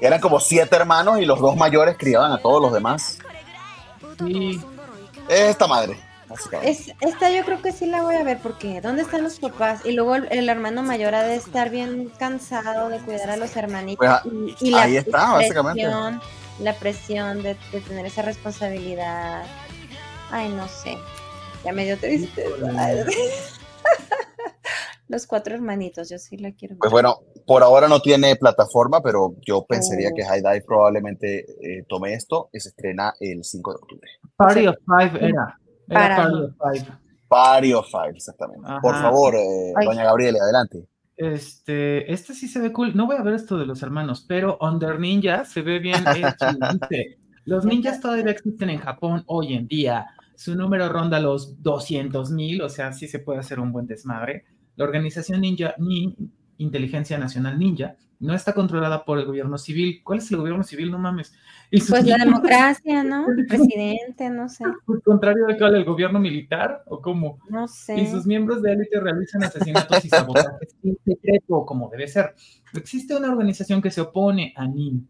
[0.00, 3.18] Eran como siete hermanos y los dos mayores criaban a todos los demás.
[4.18, 4.60] Sí.
[5.28, 5.96] Esta madre.
[6.62, 9.84] Es, esta yo creo que sí la voy a ver porque ¿dónde están los papás?
[9.84, 13.98] Y luego el, hermano mayor ha de estar bien cansado de cuidar a los hermanitos.
[13.98, 14.22] Pues, ah,
[14.60, 15.82] y, ahí la, está, básicamente.
[15.82, 16.20] Presión,
[16.60, 17.56] la presión de,
[17.88, 19.42] tener esa responsabilidad.
[20.30, 20.96] Ay, no sé.
[21.64, 22.48] Ya me dio tristeza.
[25.10, 26.78] Los cuatro hermanitos, yo sí la quiero ver.
[26.78, 30.14] Pues bueno, por ahora no tiene plataforma, pero yo pensaría Oh.
[30.14, 34.08] que High Dive probablemente eh, tome esto y se estrena el 5 de octubre.
[34.36, 35.58] Party of Five era.
[35.88, 36.98] Era Para- Party of Five.
[37.28, 38.66] Party of Five, exactamente.
[38.80, 39.02] Por Ajá.
[39.02, 40.86] favor, eh, doña Gabriela, adelante.
[41.16, 42.96] Este, este sí se ve cool.
[42.96, 46.46] No voy a ver esto de los hermanos, pero Under Ninja se ve bien hecho.
[47.44, 50.06] Los ninjas todavía existen en Japón hoy en día.
[50.36, 54.44] Su número ronda los 200 mil, o sea, sí se puede hacer un buen desmadre.
[54.80, 56.16] La organización Ninja, Ni-
[56.56, 60.00] Inteligencia Nacional Ninja, no está controlada por el gobierno civil.
[60.02, 60.90] ¿Cuál es el gobierno civil?
[60.90, 61.34] No mames.
[61.70, 63.26] Y Pues la democracia, ¿no?
[63.48, 64.64] Presidente, no sé.
[64.64, 66.82] ¿Al contrario de cuál, el gobierno militar?
[66.86, 67.38] ¿O cómo?
[67.50, 68.10] No Y sé.
[68.10, 72.34] sus miembros de élite realizan asesinatos y sabotajes en secreto, como debe ser.
[72.72, 75.06] Existe una organización que se opone a NIN,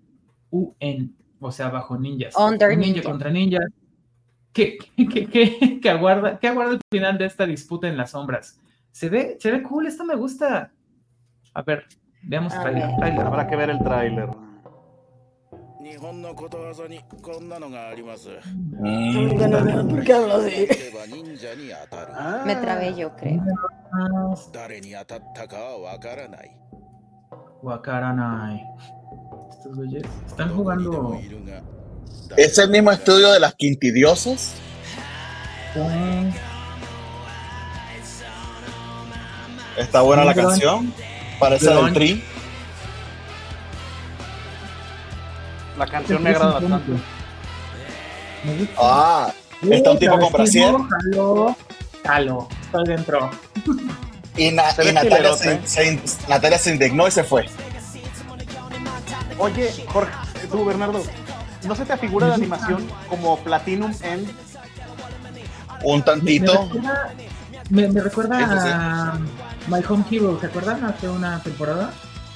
[0.50, 2.34] UN, o sea, bajo ninjas.
[2.36, 3.08] Under Un ninja, ninja.
[3.08, 3.66] contra ninjas.
[4.52, 8.60] Que, que, que, que aguarda, que aguarda el final de esta disputa en las sombras.
[8.92, 10.72] Se ve, se ve cool, esta me gusta.
[11.54, 11.84] A ver,
[12.22, 13.26] veamos el trailer.
[13.26, 14.28] Habrá que ver el tráiler.
[22.14, 22.42] Ah.
[22.46, 23.42] Me trabé yo, creo.
[27.62, 28.62] Wakaranai.
[30.26, 31.18] Están jugando.
[32.36, 34.54] ¿Es el mismo estudio de las quintidiosas?
[39.80, 40.92] Está buena la canción.
[41.38, 42.22] Parece del tri.
[45.78, 46.92] La canción me agrada bastante.
[48.76, 49.32] Ah,
[49.70, 50.74] está un tipo con brasier.
[51.12, 51.56] Jalo,
[52.04, 53.30] jalo, estoy dentro.
[54.36, 55.34] Y, Na- Se y ve Natalia,
[55.64, 57.46] se, Natalia se indignó y se fue.
[59.38, 60.12] Oye, Jorge,
[60.50, 61.02] tú, Bernardo,
[61.64, 64.30] ¿no se te figura la animación como Platinum End?
[65.82, 66.52] Un Me tantito.
[66.64, 67.12] recuerda,
[67.70, 69.18] me, recuerda a.
[69.68, 70.84] My Home Hero, ¿se acuerdan?
[70.84, 71.92] Hace una temporada.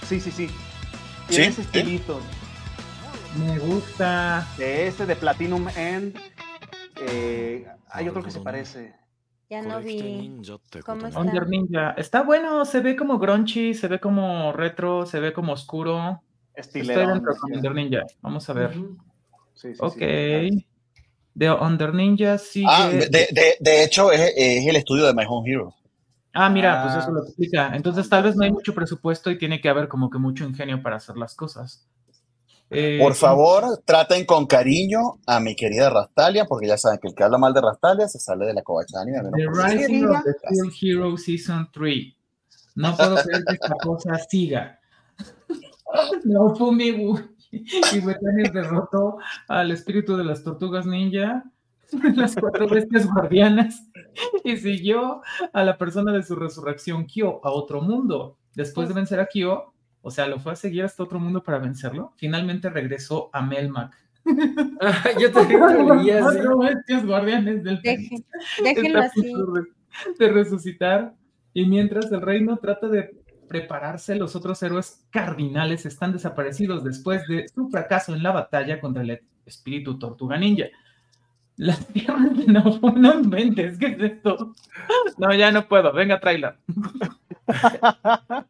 [0.07, 0.49] Sí, sí, sí.
[1.29, 1.43] ¿Sí?
[1.43, 1.65] ese ¿eh?
[1.65, 2.21] estilito.
[3.39, 4.47] Me gusta.
[4.57, 6.17] De ese de Platinum End.
[7.01, 8.95] Eh, hay otro que se parece.
[9.51, 10.41] Ya no vi.
[10.85, 11.21] ¿Cómo está?
[11.21, 11.91] Under Ninja.
[11.93, 16.23] Está bueno, se ve como grungy, se ve como retro, se ve como oscuro.
[16.55, 17.01] Estilero.
[17.01, 18.03] Estoy dentro con Under Ninja.
[18.23, 18.75] Vamos a ver.
[19.55, 20.74] Sí, sí, ok.
[21.35, 22.67] De Under Ninja sigue.
[22.69, 25.75] Ah, de, de- de hecho, es, es el estudio de My Home Hero.
[26.33, 26.99] Ah, mira, pues Ah.
[27.01, 27.75] eso lo explica.
[27.75, 30.83] Entonces tal vez no hay mucho presupuesto y tiene que haber como que mucho ingenio
[30.83, 31.87] para hacer las cosas.
[32.71, 37.15] Eh, Por favor, traten con cariño a mi querida Rastalia, porque ya saben que el
[37.15, 39.19] que habla mal de Rastalia se sale de la covacha anime.
[39.19, 42.15] a menos The Rising of the Steel Hero Season 3.
[42.77, 44.81] No puedo creer que esta cosa siga.
[46.25, 46.91] No, Fumi
[47.95, 49.19] y Wetanis derrotó
[49.49, 51.45] al espíritu de las tortugas ninja,
[52.15, 53.89] las cuatro bestias guardianas,
[54.43, 55.23] y siguió
[55.53, 58.39] a la persona de su resurrección, Kyo, a otro mundo.
[58.55, 59.73] Después de vencer a Kyo,
[60.03, 63.97] o sea, lo fue a seguir hasta otro mundo para vencerlo, finalmente regresó a Melmac.
[64.81, 66.23] Ah, yo lo leí así.
[66.23, 68.25] Cuatro bestias guardianes del Deje-
[68.63, 69.33] déjenlo así.
[70.19, 71.15] de resucitar.
[71.53, 73.15] Y mientras el reino trata de
[73.61, 79.03] prepararse, los otros héroes cardinales están desaparecidos después de su fracaso en la batalla contra
[79.05, 80.65] el espíritu Tortuga Ninja.
[81.57, 84.55] Las tierras de no, no inventes, ¿qué es esto?
[85.19, 86.57] No, ya no puedo, venga, tráela.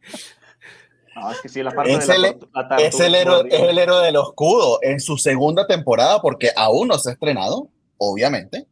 [1.16, 3.78] No, es que sí, la parte Es de el- la, Es el, héroe, es el
[3.78, 7.68] héroe del escudo en su segunda temporada, porque aún no se ha estrenado,
[7.98, 8.66] obviamente.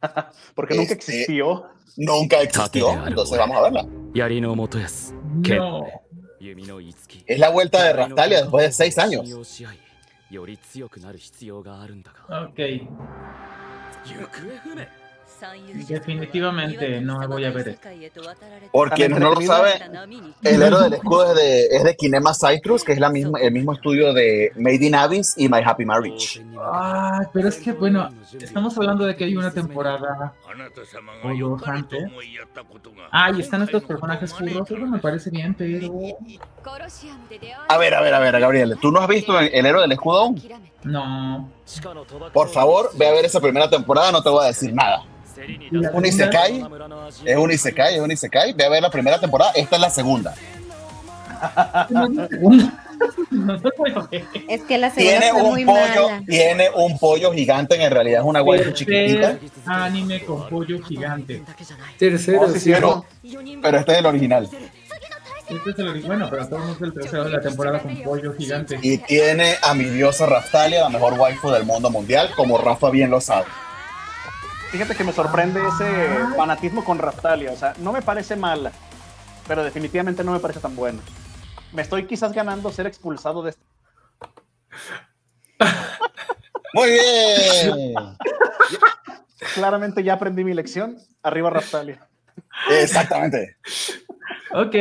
[0.54, 1.66] Porque nunca Este- existió
[1.96, 3.86] nunca existió, entonces vamos a verla.
[5.56, 5.86] No.
[7.26, 9.22] Es la vuelta de Rastalia después de seis años.
[12.28, 12.60] Ok.
[15.88, 17.88] Definitivamente no voy a ver esto.
[18.72, 19.72] Porque no lo sabe,
[20.42, 23.52] el héroe del escudo es de, es de Kinema Citrus, que es la misma, el
[23.52, 26.44] mismo estudio de Made in Abyss y My Happy Marriage.
[26.58, 28.08] Ah, pero es que bueno,
[28.40, 30.34] Estamos hablando de que hay una temporada
[31.24, 32.04] o antes.
[33.10, 34.70] Ah, y están estos personajes furros.
[34.70, 35.92] Eso me parece bien, pero.
[37.68, 38.78] A ver, a ver, a ver, Gabriel.
[38.80, 40.34] ¿Tú no has visto El héroe del escudo?
[40.82, 41.50] No.
[42.32, 44.12] Por favor, ve a ver esa primera temporada.
[44.12, 45.04] No te voy a decir nada.
[45.36, 46.64] Es un Isekai.
[47.24, 48.52] Es un Isekai, es un Isekai.
[48.52, 49.52] Ve a ver la primera temporada.
[49.54, 50.34] Esta es la segunda.
[51.90, 52.83] Es la segunda?
[53.30, 53.58] No.
[54.48, 56.22] Es que la Tiene un muy pollo, mala.
[56.26, 61.42] tiene un pollo gigante, en realidad es una waifu chiquitita, anime con pollo gigante.
[61.98, 62.72] Tercero, Oh, sí, sí.
[62.72, 63.04] pero,
[63.62, 64.48] pero este es el original.
[65.48, 68.78] Este es el original, bueno, pero estamos el tercero de la temporada con pollo gigante.
[68.82, 73.10] Y tiene a mi diosa Raftalia, la mejor waifu del mundo mundial, como Rafa bien
[73.10, 73.46] lo sabe.
[74.70, 77.52] Fíjate que me sorprende ese fanatismo con Raptalia.
[77.52, 78.72] O sea, no me parece mala,
[79.46, 80.98] pero definitivamente no me parece tan buena.
[81.74, 83.64] Me estoy quizás ganando ser expulsado de este.
[86.72, 87.94] Muy bien.
[89.54, 90.98] Claramente ya aprendí mi lección.
[91.22, 92.08] Arriba Raptalia.
[92.80, 93.56] Exactamente.
[94.52, 94.74] Ok.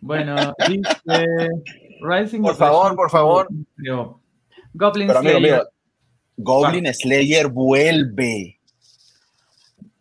[0.00, 1.48] Bueno, dice
[2.00, 3.48] Rising Por favor, por favor.
[4.74, 5.70] Goblin Pero amigo, Slayer amigo,
[6.36, 8.58] Goblin Slayer vuelve.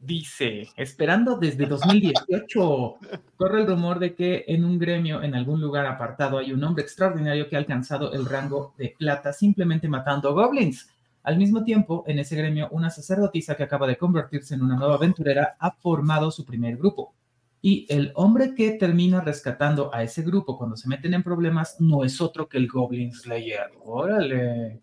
[0.05, 2.95] Dice, esperando desde 2018,
[3.37, 6.83] corre el rumor de que en un gremio en algún lugar apartado hay un hombre
[6.83, 10.89] extraordinario que ha alcanzado el rango de plata simplemente matando goblins.
[11.23, 14.95] Al mismo tiempo, en ese gremio, una sacerdotisa que acaba de convertirse en una nueva
[14.95, 17.13] aventurera ha formado su primer grupo.
[17.61, 22.03] Y el hombre que termina rescatando a ese grupo cuando se meten en problemas no
[22.03, 23.71] es otro que el Goblin Slayer.
[23.85, 24.81] Órale.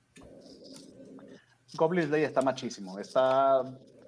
[1.75, 2.99] Goblin Slayer está machísimo.
[2.99, 3.63] Está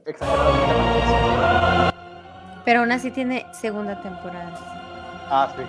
[0.07, 1.93] exageradamente.
[2.65, 4.53] Pero aún así tiene segunda temporada.
[5.31, 5.63] Ah, sí.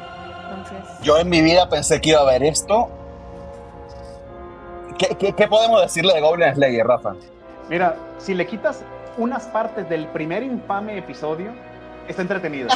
[0.49, 2.89] Entonces, Yo en mi vida pensé que iba a ver esto.
[4.97, 7.15] ¿Qué, qué, qué podemos decirle de Goblin Slayer, Rafa?
[7.69, 8.84] Mira, si le quitas
[9.18, 11.51] unas partes del primer infame episodio,
[12.07, 12.69] está entretenido.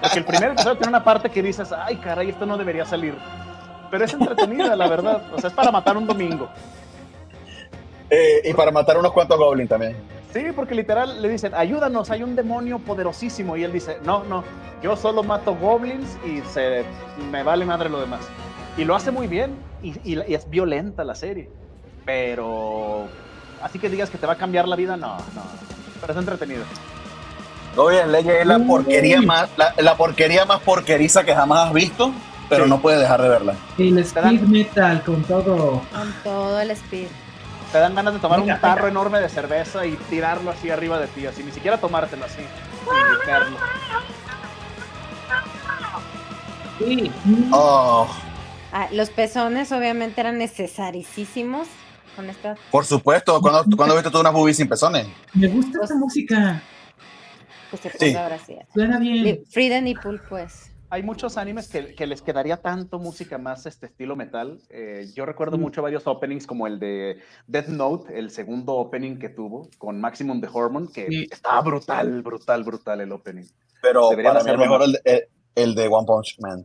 [0.00, 3.16] Porque el primer episodio tiene una parte que dices, ay, caray, esto no debería salir.
[3.90, 5.22] Pero es entretenida, la verdad.
[5.34, 6.48] O sea, es para matar un domingo.
[8.10, 9.96] Eh, y para matar unos cuantos goblins también.
[10.36, 13.56] Sí, porque literal le dicen, ayúdanos, hay un demonio poderosísimo.
[13.56, 14.44] Y él dice, no, no,
[14.82, 16.84] yo solo mato goblins y se
[17.30, 18.20] me vale madre lo demás.
[18.76, 21.48] Y lo hace muy bien y, y- y es violenta la serie.
[22.04, 23.08] Pero
[23.62, 25.42] así que digas que te va a cambiar la vida, no, no.
[26.02, 26.64] Pero es entretenida.
[27.76, 32.12] Oye, Leye es la porquería más, la, la porquería más porqueriza que jamás has visto,
[32.50, 32.70] pero Sí.
[32.70, 33.54] no puedes dejar de verla.
[33.78, 35.82] El speed metal con todo.
[35.92, 37.08] Con todo el speed.
[37.72, 38.88] Te dan ganas de tomar Venga, un tarro venga.
[38.90, 42.42] enorme de cerveza y tirarlo así arriba de ti, así, ni siquiera tomártelo así.
[46.78, 47.10] Sí.
[47.52, 48.08] Oh,
[48.72, 51.66] Ah, los pezones obviamente eran necesarísimos
[52.14, 52.56] con esta.
[52.70, 55.06] por supuesto, cuando, cuando viste tú unas boobies sin pezones.
[55.32, 56.60] Me gusta esta música.
[57.70, 58.14] Pues se Sí.
[58.14, 58.56] ahora sí.
[58.74, 59.42] Suena bien.
[59.50, 60.70] Frida Nipple, pues.
[60.88, 64.60] Hay muchos animes que, que les quedaría tanto música más este estilo metal.
[64.70, 65.60] Eh, yo recuerdo Mm.
[65.60, 70.40] mucho varios openings como el de Death Note, el segundo opening que tuvo con Maximum
[70.40, 71.28] the Hormone, que Sí.
[71.30, 73.44] estaba brutal, brutal, brutal el opening.
[73.82, 75.26] Pero Deberían para mí es hacerlo mejor
[75.56, 76.64] el de One Punch Man.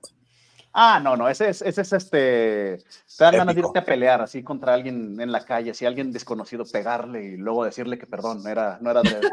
[0.73, 2.77] Ah, no, no, ese es, ese es este.
[3.17, 6.11] Te dan ganas de irte a pelear así contra alguien en la calle, si alguien
[6.11, 9.09] desconocido pegarle y luego decirle que perdón, no era, no era de.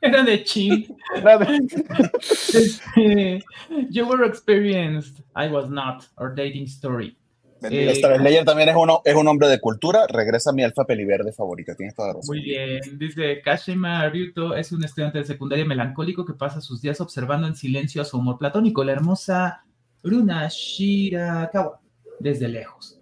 [0.00, 0.94] Era de chill.
[1.16, 1.58] era de-
[2.20, 3.42] Este,
[3.90, 5.24] you were experienced.
[5.34, 6.04] I was not.
[6.16, 7.16] Or dating story.
[7.62, 10.06] Eh, Star Slayer también es, uno, es un hombre de cultura.
[10.06, 11.74] Regresa a mi alfa peliverde favorita.
[11.74, 12.36] Tienes toda la razón.
[12.36, 12.80] Muy bien.
[12.96, 17.56] Dice Kashima Ryuto es un estudiante de secundaria melancólico que pasa sus días observando en
[17.56, 19.64] silencio a su amor platónico, la hermosa
[20.02, 21.80] Runa Shirakawa,
[22.20, 23.00] desde lejos.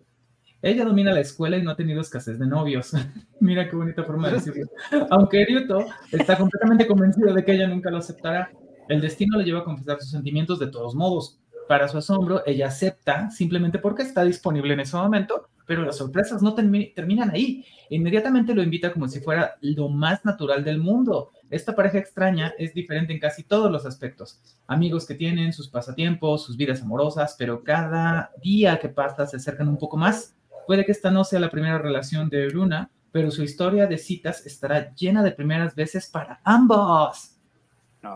[0.63, 2.93] Ella domina la escuela y no ha tenido escasez de novios.
[3.41, 4.67] Mira qué bonita forma de decirlo.
[5.11, 8.51] Aunque Ryuto está completamente convencido de que ella nunca lo aceptará,
[8.89, 11.39] el destino le lleva a confesar sus sentimientos de todos modos.
[11.69, 16.41] Para su asombro, ella acepta simplemente porque está disponible en ese momento, pero las sorpresas
[16.41, 17.65] no termi- terminan ahí.
[17.91, 21.33] Inmediatamente lo invita como si fuera lo más natural del mundo.
[21.51, 24.41] Esta pareja extraña es diferente en casi todos los aspectos.
[24.67, 29.69] Amigos que tienen, sus pasatiempos, sus vidas amorosas, pero cada día que pasa se acercan
[29.69, 30.35] un poco más.
[30.67, 34.45] Puede que esta no sea la primera relación de Runa, pero su historia de citas
[34.45, 37.33] estará llena de primeras veces para ambos.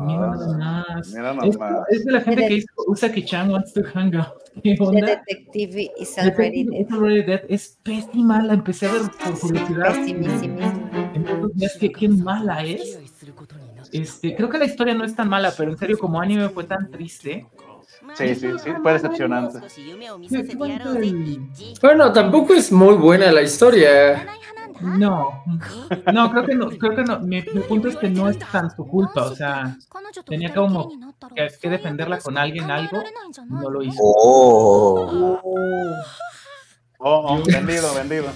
[0.01, 1.09] Mira nada más.
[1.09, 1.89] Mira Es, nomás.
[1.90, 4.35] es de la gente que hizo Usaki-chan wants to hang out.
[4.62, 5.01] ¿Qué The?
[5.01, 6.86] Detective is already dead.
[6.93, 9.94] Already Dead es pésima, la empecé a ver por curiosidad.
[11.98, 12.99] Qué mala es.
[13.92, 16.64] Este, creo que la historia no es tan mala, pero en serio, como anime fue
[16.64, 17.46] tan triste.
[18.14, 19.60] Sí, sí, sí, fue decepcionante.
[21.82, 24.26] Bueno, tampoco es muy buena la historia.
[24.80, 25.44] No,
[26.10, 27.20] no, creo que no, creo que no.
[27.20, 29.76] Mi, mi punto es que no es tan su culpa, o sea,
[30.24, 30.88] tenía como
[31.34, 33.02] que, que defenderla con alguien, algo,
[33.48, 33.98] no lo hizo.
[34.02, 35.38] Oh.
[37.02, 38.26] Oh, oh, vendido, vendido.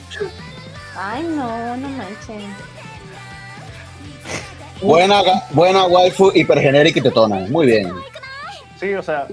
[0.96, 2.73] Ay, no, no manchen.
[4.82, 7.36] Buena, buena waifu hipergenérica y tetona.
[7.48, 7.92] Muy bien.
[8.78, 9.26] Sí, o sea,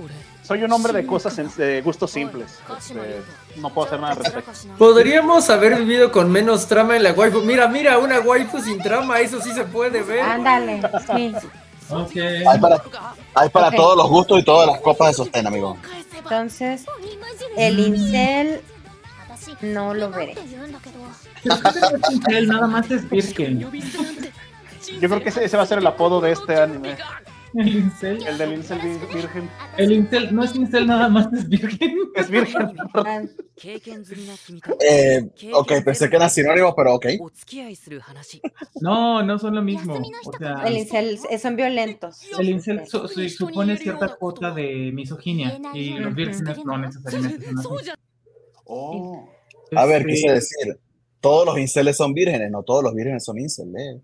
[0.43, 2.59] soy un hombre de cosas, en- de gustos simples.
[2.77, 3.21] Este,
[3.57, 4.51] no puedo hacer nada al respecto.
[4.77, 7.41] Podríamos haber vivido con menos trama en la waifu.
[7.41, 10.21] Mira, mira, una waifu sin trama, eso sí se puede ver.
[10.21, 10.81] Ándale,
[11.15, 11.33] sí.
[11.89, 12.15] Ok.
[12.15, 12.81] Hay para,
[13.35, 13.75] hay para Ok.
[13.75, 15.75] todos los gustos y todas las copas de sostén, amigo.
[16.17, 16.85] Entonces,
[17.57, 18.61] el incel
[19.61, 20.35] no lo veré.
[22.25, 23.67] Pero nada más es virgen.
[24.99, 26.97] Yo creo que ese, ese va a ser el apodo de este anime.
[27.53, 29.49] El incel, El del incel vir- virgen.
[29.77, 31.97] el incel no es incel, nada más es virgen.
[32.15, 32.77] Es virgen.
[34.79, 37.05] Eh, ok, pensé que eran sinónimos, pero ok.
[38.79, 40.01] No, no son lo mismo.
[40.25, 42.21] O sea, El incel eh, son violentos.
[42.39, 47.77] el incel su- su- supone cierta cuota de misoginia y los vírgenes no necesariamente son
[47.79, 47.89] así.
[48.65, 49.27] Oh.
[49.75, 50.79] A ver, quise Este, decir,
[51.21, 53.73] todos los inceles son vírgenes, no todos los vírgenes son incel.
[53.77, 54.01] eh.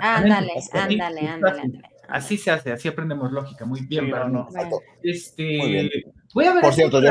[0.00, 1.82] Ándale, Así- ándale, ándale.
[2.08, 4.04] Así se hace, así aprendemos lógica, muy bien.
[4.06, 4.32] Sí, no, Barney.
[4.34, 4.46] no.
[4.48, 4.80] Exacto.
[5.02, 5.90] Este, Muy bien.
[6.32, 6.62] voy a ver.
[6.62, 7.10] Por cierto, yo-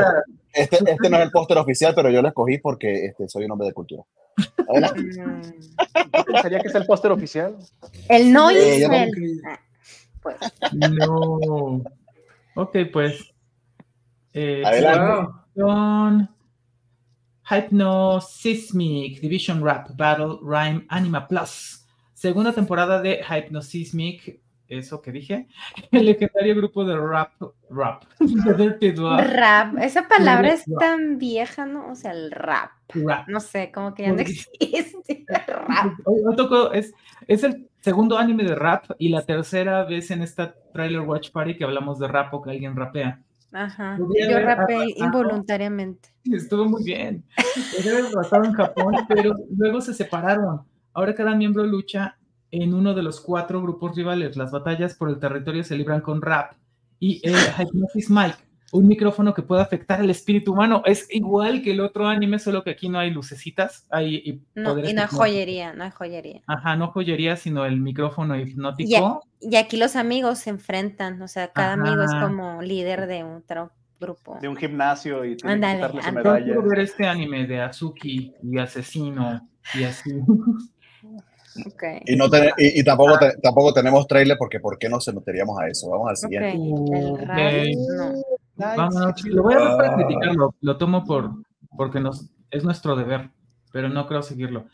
[0.52, 3.52] Este, este no es el póster oficial, pero yo lo escogí porque este, soy un
[3.52, 4.02] hombre de cultura.
[4.68, 5.02] Adelante.
[6.26, 7.56] Pensaría que es el póster oficial.
[8.08, 9.40] El no Eh, incel.
[9.46, 9.60] Ah,
[10.20, 10.36] Pues,
[10.72, 11.82] No.
[12.56, 13.20] Ok, pues.
[14.32, 15.32] Eh, Adelante.
[15.54, 16.28] Con
[17.50, 21.86] Hypnosismic Division Rap Battle Rhyme Anima Plus.
[22.12, 24.40] Segunda temporada de Hypnosismic.
[24.68, 25.46] Eso que dije.
[25.90, 27.32] El legendario grupo de rap.
[27.70, 28.04] Rap.
[28.18, 29.78] The Dirty Dwarf rap.
[29.78, 31.90] Esa palabra es tan vieja, ¿no?
[31.90, 32.72] O sea, el rap.
[32.88, 33.28] Rap.
[33.28, 35.24] No sé, como que ya no existe.
[35.46, 35.92] Rap.
[36.74, 36.92] Es,
[37.26, 41.56] es el segundo anime de rap y la tercera vez en esta trailer watch party
[41.56, 43.22] que hablamos de rap o que alguien rapea.
[43.52, 43.96] Ajá.
[43.98, 46.10] Podría Yo rapé involuntariamente.
[46.24, 47.24] Estuvo muy bien.
[47.74, 50.62] Podría haber en Japón, pero luego se separaron.
[50.92, 52.16] Ahora cada miembro lucha
[52.50, 54.36] en uno de los cuatro grupos rivales.
[54.36, 56.52] Las batallas por el territorio se libran con rap
[57.00, 58.36] y el Hypnosis Mic,
[58.72, 60.82] un micrófono que puede afectar al espíritu humano.
[60.84, 63.86] Es igual que el otro anime, solo que aquí no hay lucecitas.
[63.90, 66.42] Hay y No, y no hay joyería, no hay joyería.
[66.46, 69.22] Ajá, no joyería, sino el micrófono Y, a- hipnótico.
[69.40, 73.70] y aquí los amigos se enfrentan, o sea, cada amigo es como líder de otro
[74.00, 74.38] grupo.
[74.40, 76.00] De un gimnasio y tiene que quitarle.
[76.02, 76.44] Yo medalla.
[76.44, 80.10] quiero ver este anime de Azuki y Asesino y así.
[82.06, 85.12] Y, no ten- y, y tampoco, te- tampoco tenemos trailer porque ¿por qué no se
[85.12, 85.88] meteríamos a eso?
[85.90, 86.52] Vamos al siguiente.
[86.52, 87.74] el
[88.58, 89.14] No.
[89.24, 89.96] Lo voy a ver para Ah.
[89.96, 91.30] criticarlo, lo tomo por
[91.76, 93.30] porque nos, es nuestro deber,
[93.72, 94.66] pero no creo seguirlo.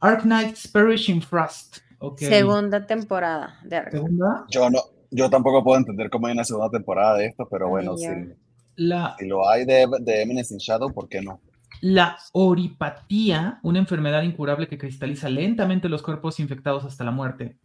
[0.00, 1.78] Ark Knights Perishing Frost.
[1.98, 2.18] ok.
[2.18, 3.90] Segunda temporada de Ark.
[3.92, 4.80] Segunda, Yo no,
[5.10, 7.96] yo tampoco puedo entender cómo hay una segunda temporada de esto, pero bueno, yo.
[7.98, 8.06] si,
[8.76, 11.40] la, si lo hay de, de Eminence in Shadow, ¿por qué no?
[11.82, 17.56] la oripatía, una enfermedad incurable que cristaliza lentamente los cuerpos infectados hasta la muerte.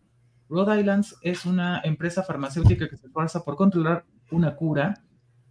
[0.48, 4.94] Rhode Island es una empresa farmacéutica que se esfuerza por controlar una cura,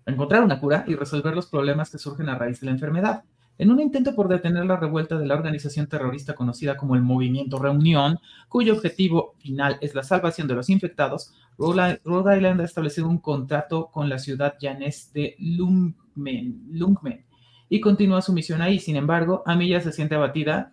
[0.07, 3.25] encontrar una cura y resolver los problemas que surgen a raíz de la enfermedad.
[3.57, 7.59] En un intento por detener la revuelta de la organización terrorista conocida como el Movimiento
[7.59, 8.19] Reunión,
[8.49, 12.01] cuyo objetivo final es la salvación de los infectados, Rhode
[12.37, 17.25] Island ha establecido un contrato con la ciudad llanés de Lungmen, Lungmen
[17.69, 18.81] y continúa su misión ahí.
[18.81, 20.73] Sin embargo, Amiya se siente abatida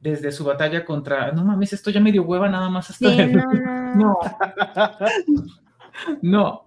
[0.00, 1.32] desde su batalla contra.
[1.32, 2.86] No mames, esto ya me dio hueva nada más.
[2.86, 3.26] Sí, de-
[3.96, 4.18] no, no.
[6.22, 6.64] no.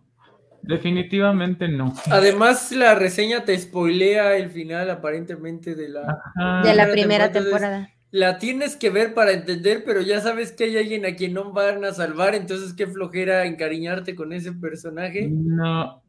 [0.68, 1.94] Definitivamente no.
[2.11, 6.02] Además, la reseña te spoilea el final aparentemente de la,
[6.35, 6.61] Ajá.
[6.68, 7.89] De la primera temporada, temporada.
[8.11, 11.52] la tienes que ver para entender, pero ya sabes que hay alguien a quien no
[11.53, 15.27] van a salvar, entonces qué flojera encariñarte con ese personaje.
[15.31, 16.02] No.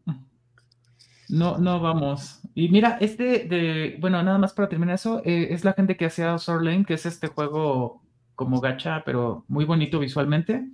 [1.28, 2.40] No, no vamos.
[2.55, 6.06] Y mira, este de, bueno, nada más para terminar eso, eh, es la gente que
[6.06, 8.02] hacía Sword Lane, que es este juego
[8.35, 10.66] como gacha, pero muy bonito visualmente,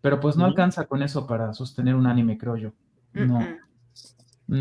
[0.00, 2.72] pero pues no alcanza con eso para sostener un anime, creo yo.
[3.14, 3.46] No.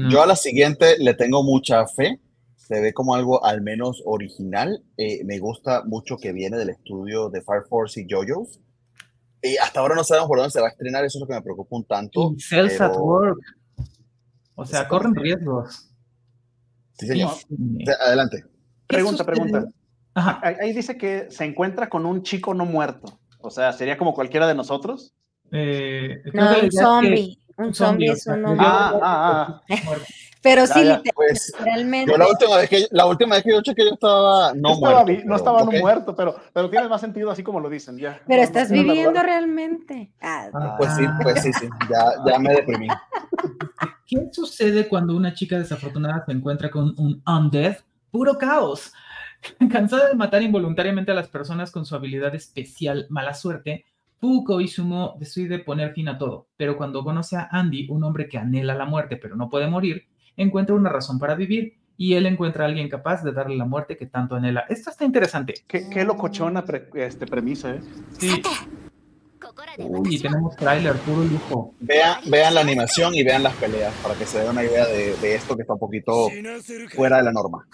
[0.10, 2.20] Yo a la siguiente le tengo mucha fe.
[2.56, 4.82] Se ve como algo al menos original.
[4.96, 8.60] Eh, me gusta mucho que viene del estudio de Fire Force y JoJo's.
[9.42, 11.04] Y hasta ahora no sabemos por dónde se va a estrenar.
[11.04, 12.34] Eso es lo que me preocupa un tanto.
[12.38, 13.40] Cells at Work.
[14.56, 15.92] O sea, corren riesgos.
[16.94, 17.32] Sí, señor.
[18.00, 18.46] Adelante.
[18.88, 19.66] Pregunta, pregunta.
[20.14, 20.40] Ajá.
[20.44, 23.20] Ahí, dice que se encuentra con un chico no muerto.
[23.40, 25.16] O sea, sería como cualquiera de nosotros.
[25.52, 27.41] Eh, No, un zombie.
[27.58, 28.66] Un zombie es un hombre.
[28.68, 29.76] Ah, ah, ah.
[30.44, 32.12] Pero Ya, sí, ya, liter- Pues literalmente.
[32.12, 35.04] yo la última vez que, la última vez que yo chequeé yo estaba no estaba,
[35.04, 35.06] muerto.
[35.06, 37.98] vi- no pero, estaba no muerto, pero, pero tiene más sentido así como lo dicen.
[38.00, 38.20] Ya.
[38.26, 39.24] Pero No, estás no, viviendo no.
[39.24, 40.12] realmente.
[40.20, 41.70] Ah, Ah, Pues sí, pues sí, sí.
[41.92, 42.88] Ya, ya me deprimí.
[44.08, 47.78] ¿Qué sucede cuando una chica desafortunada se encuentra con un undead?
[48.10, 48.92] Puro caos.
[49.72, 53.86] Cansada de matar involuntariamente a las personas con su habilidad especial mala suerte,
[54.22, 58.30] Foucault y Sumo decide poner fin a todo, pero cuando conoce a Andy, un hombre
[58.30, 60.06] que anhela la muerte pero no puede morir,
[60.38, 63.98] encuentra una razón para vivir y él encuentra a alguien capaz de darle la muerte
[63.98, 64.66] que tanto anhela.
[64.70, 65.56] Esto está interesante.
[65.68, 67.82] Qué, locochona pre, este, premisa, ¿eh?
[68.18, 68.42] Sí.
[70.06, 71.74] Y tenemos tráiler puro lujo.
[71.80, 72.22] Vean,
[72.54, 75.56] la animación y vean las peleas para que se den una idea de, de esto
[75.56, 76.30] que está un poquito
[76.94, 77.68] fuera de la norma.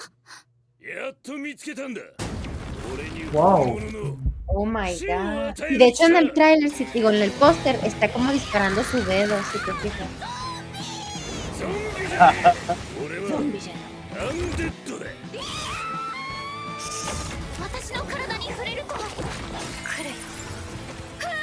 [3.33, 4.17] Wow.
[4.47, 5.55] Oh my god.
[5.69, 9.03] Y de hecho en el tráiler, si digo, en el póster, está como disparando su
[9.03, 10.07] dedo, si te fijas.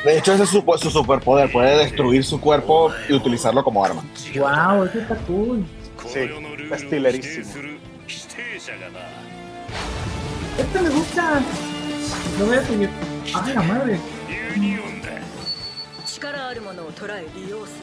[0.04, 4.04] De hecho, ese es su, su, superpoder, puede destruir su cuerpo y utilizarlo como arma.
[4.34, 5.64] Wow, eso está cool.
[6.06, 6.28] Sí,
[6.70, 7.46] estilerísimo.
[10.58, 11.42] Este me gusta.
[12.39, 12.89] Lo voy a seguir.
[13.33, 13.99] ¡Ay, la madre!
[14.29, 15.09] ユニオンだ
[16.05, 17.73] 力あるものを捉え利用す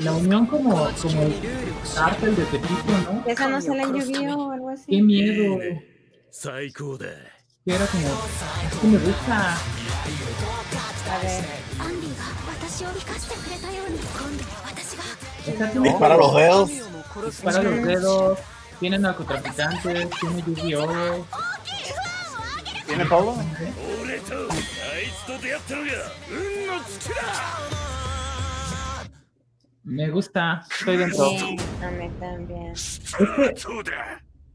[0.00, 3.24] る La unión como, この地球 como に el ルールをし cártel de Tepito, ¿no?
[3.26, 5.02] Esa no se la llovió o algo ¡Qué así.
[5.02, 5.58] miedo!
[6.30, 7.06] 最高だ
[7.66, 8.00] Que era como.
[8.08, 9.56] Esto me gusta.
[11.10, 11.44] A ver.
[11.78, 12.24] アンディが
[12.54, 15.02] 私を生かしてくれたように今度は私が
[15.46, 16.66] Esta tiene, Dispara los dedos.
[16.72, 18.38] ミオも殺す para los dedos.
[18.80, 19.82] Tiene narcotraficantes.
[19.82, 20.08] Tiene
[20.46, 21.26] Yu-Gi-Oh!
[22.85, 23.05] ¿Tiene
[29.83, 31.25] Me gusta, estoy dentro.
[31.25, 32.73] A mí también.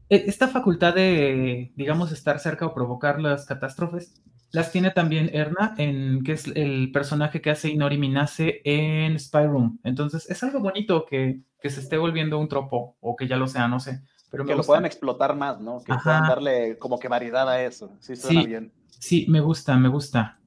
[0.09, 5.75] E, esta facultad de, digamos, estar cerca o provocar las catástrofes, las tiene también Erna,
[5.77, 9.77] en, que es el personaje que hace Inori Minase en Spyroom.
[9.83, 13.47] Entonces, es algo bonito que, que se esté volviendo un tropo, o que ya lo
[13.47, 14.01] sea, no sé.
[14.31, 15.81] Pero Que lo puedan explotar más, ¿no?
[15.83, 16.03] Que Ajá.
[16.03, 17.91] puedan darle como que variedad a eso.
[17.99, 18.47] Sí, suena Sí.
[18.47, 18.71] bien.
[18.89, 20.37] Sí, me gusta, me gusta.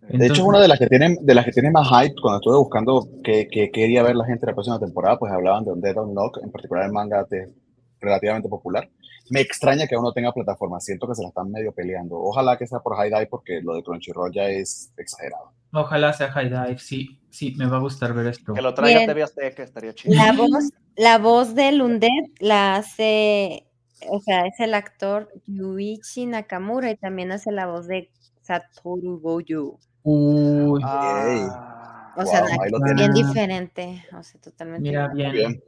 [0.00, 2.14] De hecho, es Entonces- una de las que tienen, de las que tiene más hype.
[2.20, 5.64] Cuando estuve buscando qué qué quería ver la gente de la próxima temporada, pues hablaban
[5.64, 7.52] de Undead Unlock, en particular el manga de-
[8.00, 8.88] relativamente popular.
[9.30, 10.78] Me extraña que aún no tenga plataforma.
[10.78, 12.16] Siento que se la están medio peleando.
[12.20, 15.50] Ojalá que sea por High Dive porque lo de Crunchyroll ya es exagerado.
[15.72, 18.54] Ojalá sea High Dive, sí, sí, me va a gustar ver esto.
[18.54, 19.14] Que lo traiga Miren.
[19.14, 20.14] TV Azteca, estaría chido.
[20.14, 22.10] La voz, la voz de Lundet
[22.40, 23.66] la hace,
[24.08, 28.10] o sea, es el actor Yuichi Nakamura y también hace la voz de
[28.42, 29.78] Satoru Gojo.
[30.02, 33.12] Uy, Ah, O sea, Wow, bien tienen.
[33.12, 34.88] diferente, o sea, totalmente.
[34.88, 35.36] mira diferente.
[35.38, 35.50] bien.
[35.52, 35.62] Bien.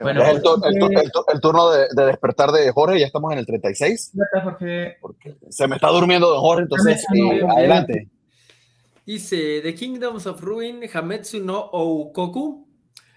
[0.00, 3.00] Bueno, es el, tu- el tu- el tu- el turno de, de despertar de Jorge.
[3.00, 4.12] Ya estamos en el 36.
[4.14, 4.96] Espérate, Jorge.
[5.00, 7.50] Porque se me está durmiendo Jorge, entonces Bien, eh, bien.
[7.50, 8.08] adelante.
[9.08, 12.68] Dice, The Kingdoms of Ruin, Hametsu no Oukoku.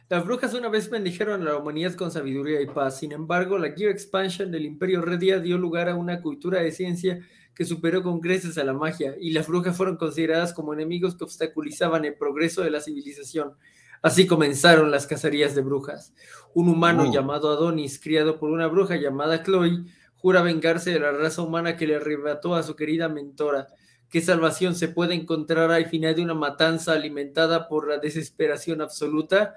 [0.08, 3.00] Las brujas una vez bendijeron a la humanidad con sabiduría y paz.
[3.00, 7.20] Sin embargo, la Gear Expansion del Imperio Redia dio lugar a una cultura de ciencia
[7.54, 11.26] que superó con creces a la magia, y las brujas fueron consideradas como enemigos que
[11.26, 13.56] obstaculizaban el progreso de la civilización.
[14.02, 16.14] Así comenzaron las cacerías de brujas.
[16.54, 17.12] Un humano Uh.
[17.12, 19.84] llamado Adonis, criado por una bruja llamada Chloe,
[20.16, 23.68] jura vengarse de la raza humana que le arrebató a su querida mentora.
[24.12, 29.56] ¿Qué salvación se puede encontrar al final de una matanza alimentada por la desesperación absoluta?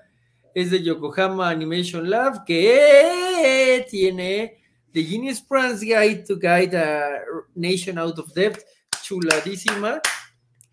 [0.55, 4.63] Es de Yokohama Animation Lab que tiene
[4.93, 7.25] The Genius Prince Guide to Guide a
[7.57, 8.65] Nation Out of Debt,
[9.03, 10.01] chuladísima,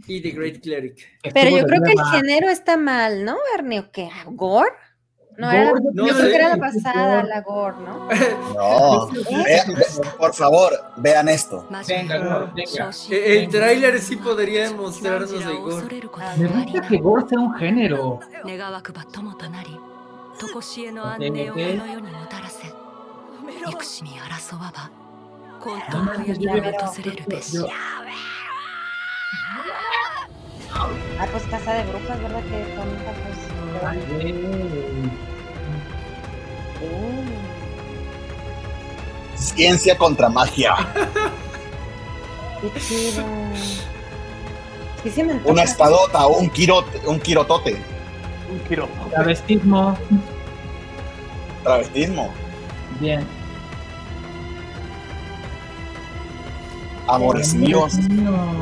[0.05, 1.07] y The Great Cleric.
[1.33, 3.79] Pero yo creo que el género está mal, ¿no, Ernie?
[3.79, 4.09] ¿O qué?
[4.27, 4.71] ¿Gore?
[5.41, 8.07] No, era, no, era la pasada, la Gore, ¿no?
[8.55, 9.09] No,
[10.19, 11.65] por favor, vean esto.
[11.87, 12.91] Venga, Gore, venga.
[13.09, 16.01] E, el tráiler sí podría demostrarnos de Gore.
[16.37, 18.19] Me gusta que Gore sea un género.
[31.19, 32.43] Ah, pues casa de brujas, ¿verdad?
[32.43, 32.89] Que con.
[39.35, 40.75] Ciencia contra magia.
[42.61, 43.23] Qué chido.
[45.03, 45.51] Sí se me antoja.
[45.51, 47.81] Una espadota, un quirote, un quirotote.
[48.51, 48.87] Un giro.
[49.09, 49.97] Travestismo.
[51.63, 52.29] Travestismo.
[52.99, 53.25] Bien.
[57.07, 57.95] Amores míos.
[58.09, 58.61] No.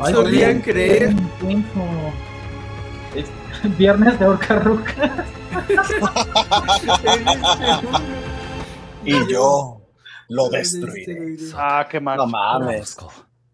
[0.00, 1.14] Ay, Solían creer.
[3.78, 5.26] Viernes de Orca Ruca.
[9.04, 9.80] Y yo
[10.28, 11.36] lo destruiré.
[11.56, 12.16] Ah, qué mal.
[12.16, 12.96] No mames.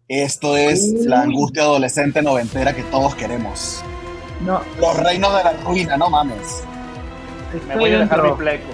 [0.07, 3.83] Esto es la angustia adolescente noventera que todos queremos.
[4.41, 6.63] No, Los reinos de la ruina, no mames.
[7.67, 8.67] Me voy a dejar mi pleco.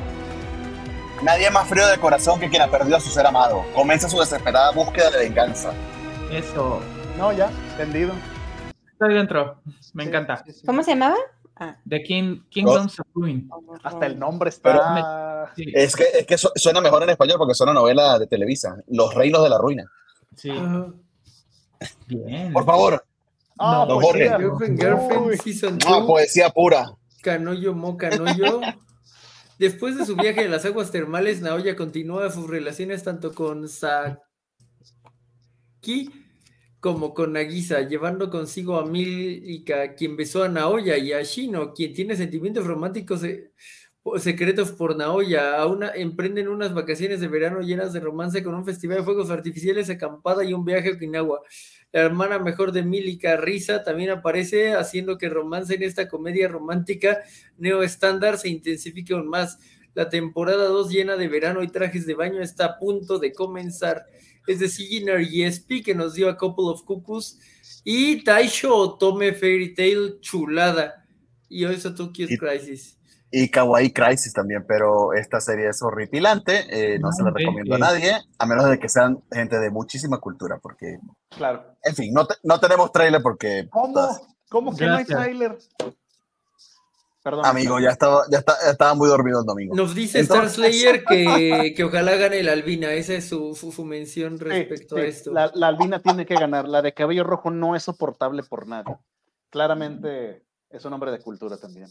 [1.22, 3.64] Nadie más frío de corazón que quien ha perdido a su ser amado.
[3.76, 5.72] Comienza su desesperada búsqueda de venganza.
[6.32, 6.80] Eso.
[7.18, 8.14] No, ya, entendido.
[8.94, 9.62] Estoy dentro.
[9.94, 10.44] Me Sí, encanta.
[10.46, 10.66] sí, sí.
[10.66, 11.18] ¿Cómo se llamaba?
[11.88, 13.50] The King, Kingdoms of Ruin.
[13.84, 15.52] Hasta el nombre está.
[15.56, 15.66] Sí.
[15.74, 18.78] Es que, es que su- suena mejor en español porque suena novela de Televisa.
[18.88, 19.92] Los reinos de la ruina.
[20.36, 20.50] Sí.
[20.52, 20.94] Ajá.
[22.08, 22.52] Bien.
[22.54, 23.04] Por favor.
[23.58, 24.32] Ah, No, poesía.
[24.32, 24.44] Jorge.
[24.46, 25.38] Girlfriend, Girlfriend, Uy.
[25.38, 26.06] Season Ah, 2.
[26.08, 26.86] poesía pura.
[27.22, 28.62] Canoyo Mo Canoyo.
[29.58, 34.18] Después de su viaje a las aguas termales, Naoya continúa sus relaciones tanto con Saki
[36.80, 41.94] como con Nagisa, llevando consigo a Milika, quien besó a Naoya, y a Shino, quien
[41.94, 43.52] tiene sentimientos románticos eh,
[44.18, 45.58] secretos por Naoya.
[45.58, 49.30] A una, emprenden unas vacaciones de verano llenas de romance con un festival de fuegos
[49.30, 51.42] artificiales, acampada y un viaje a Okinawa.
[51.92, 57.24] La hermana mejor de Milika, Risa, también aparece haciendo que romance en esta comedia romántica
[57.58, 59.60] neo estándar se intensifique aún más.
[59.96, 64.06] La temporada 2 llena de verano y trajes de baño está a punto de comenzar.
[64.48, 67.40] Es de Siginner y SP que nos dio a Couple of Cuckoos
[67.84, 71.06] y Taisho Otome Fairy Tail chulada.
[71.48, 72.96] Y hoy Tokyo Y- Crisis.
[73.32, 76.66] Y Kawaii Crisis también, pero esta serie es horripilante.
[76.70, 79.70] eh, no se la No, recomiendo a nadie, a menos de que sean gente de
[79.70, 80.98] muchísima cultura, porque,
[81.30, 81.76] Claro.
[81.84, 84.10] en fin, no, te- no tenemos trailer porque, ¿Cómo?
[84.50, 85.20] ¿Cómo que no hay Gracias.
[85.20, 85.58] trailer?
[87.30, 87.46] Perdón.
[87.46, 89.76] amigo, ya estaba, ya, está- ya estaba muy dormido el domingo.
[89.76, 92.94] Nos dice Entonces- Star Slayer que, que ojalá gane la Albina.
[92.94, 95.32] Esa es su, su, su mención respecto sí, a esto.
[95.32, 96.68] La, la albina tiene que ganar.
[96.68, 98.96] La de cabello rojo no es soportable por nadie.
[99.50, 101.88] Claramente es un hombre de cultura también.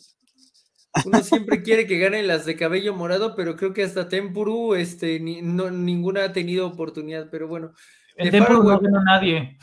[1.05, 5.21] Uno siempre quiere que ganen las de cabello morado, pero creo que hasta Tempuru, este,
[5.21, 7.73] ni- no, ninguna ha tenido oportunidad, pero bueno.
[8.17, 9.59] En Templo no ganó nadie.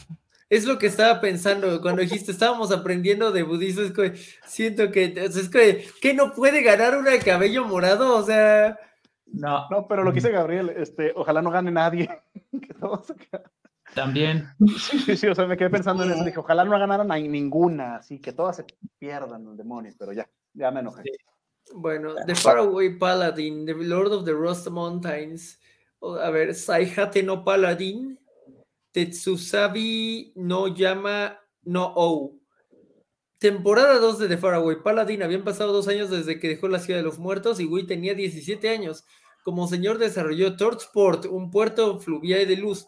[0.49, 4.13] Es lo que estaba pensando cuando dijiste, estábamos aprendiendo de budismo, es que
[4.45, 8.77] siento que, es que, que no puede ganar una de cabello morado, o sea,
[9.25, 12.09] No, No, pero lo que dice Gabriel, este, ojalá no gane nadie.
[13.95, 14.49] También.
[14.77, 16.23] Sí, sí, sí, o sea, me quedé pensando en eso.
[16.23, 18.65] Dije, ojalá no ganaran a ninguna, así que todas se
[18.99, 21.03] pierdan los demonios, pero ya, ya me enojé.
[21.73, 25.59] bueno, The Faraway Paladin, The Lord of the Rust Mountains,
[26.01, 28.19] a ver, Saihate no Paladin,
[28.95, 32.39] Tetsusabi no Yama no O.
[33.39, 35.21] Temporada 2 de The Faraway Paladin.
[35.21, 38.13] Habían pasado dos años desde que dejó la Ciudad de los Muertos y Wii tenía
[38.13, 39.03] 17 años.
[39.43, 42.87] Como señor desarrolló Torchport, un puerto fluvial de luz,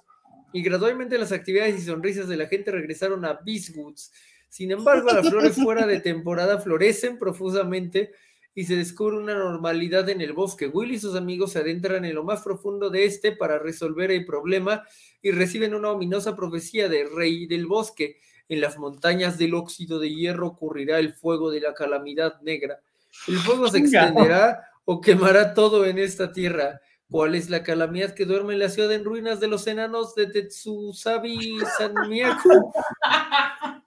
[0.53, 4.13] y gradualmente las actividades y sonrisas de la gente regresaron a Beastwoods.
[4.47, 8.13] Sin embargo, las flores fuera de temporada florecen profusamente
[8.57, 10.65] y se descubre una normalidad en el bosque.
[10.65, 14.25] Will y sus amigos se adentran en lo más profundo de este para resolver el
[14.25, 14.83] problema
[15.21, 18.19] y reciben una ominosa profecía del rey del bosque.
[18.49, 22.81] En las montañas del óxido de hierro ocurrirá el fuego de la calamidad negra.
[23.27, 26.81] El fuego se extenderá o quemará todo en esta tierra.
[27.11, 30.31] ¿Cuál es la calamidad que duerme en la ciudad en ruinas de los enanos de
[30.31, 32.71] Tetsusabi Sanmiaku?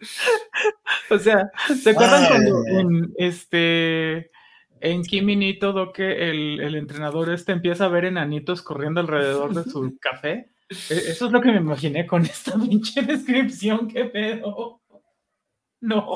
[1.10, 1.50] O sea,
[1.82, 2.28] ¿se acuerdan Ay.
[2.28, 4.30] cuando en este
[4.80, 9.54] en Kimi ni todo que el, el entrenador este empieza a ver enanitos corriendo alrededor
[9.54, 10.52] de su café?
[10.70, 14.80] E- Eso es lo que me imaginé con esta pinche descripción, qué pedo.
[15.80, 16.14] No.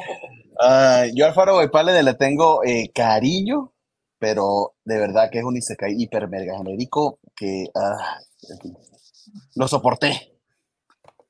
[0.60, 3.72] Ah, yo al Faro Pálide le tengo eh, cariño,
[4.18, 8.18] pero de verdad que es un Isekai hiper mega genérico que ah,
[9.56, 10.38] lo soporté.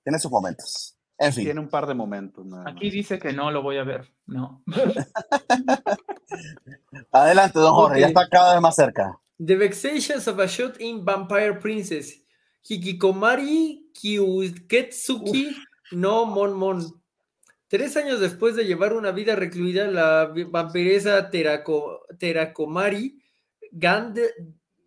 [0.02, 0.93] Tiene sus momentos.
[1.18, 2.44] En fin, Tiene un par de momentos.
[2.44, 4.12] nada Aquí dice que no lo voy a ver.
[4.26, 4.62] No.
[7.12, 9.18] adelante, don Jorge, ya está cada vez más cerca.
[9.44, 12.20] The Vexations of a Shot-in Vampire Princess.
[12.68, 15.54] Hikikomari Kyuketsuki
[15.92, 16.82] no Mon Mon.
[17.68, 23.20] Tres años después de llevar una vida recluida, la vampiresa Terako- Terakomari
[23.72, 24.30] Gande,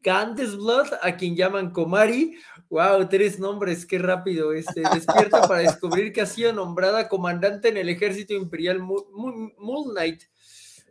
[0.02, 2.38] Gandesblood, a quien llaman Komari,
[2.70, 7.78] wow, tres nombres, qué rápido, este, despierta para descubrir que ha sido nombrada comandante en
[7.78, 10.24] el ejército imperial Moon Knight.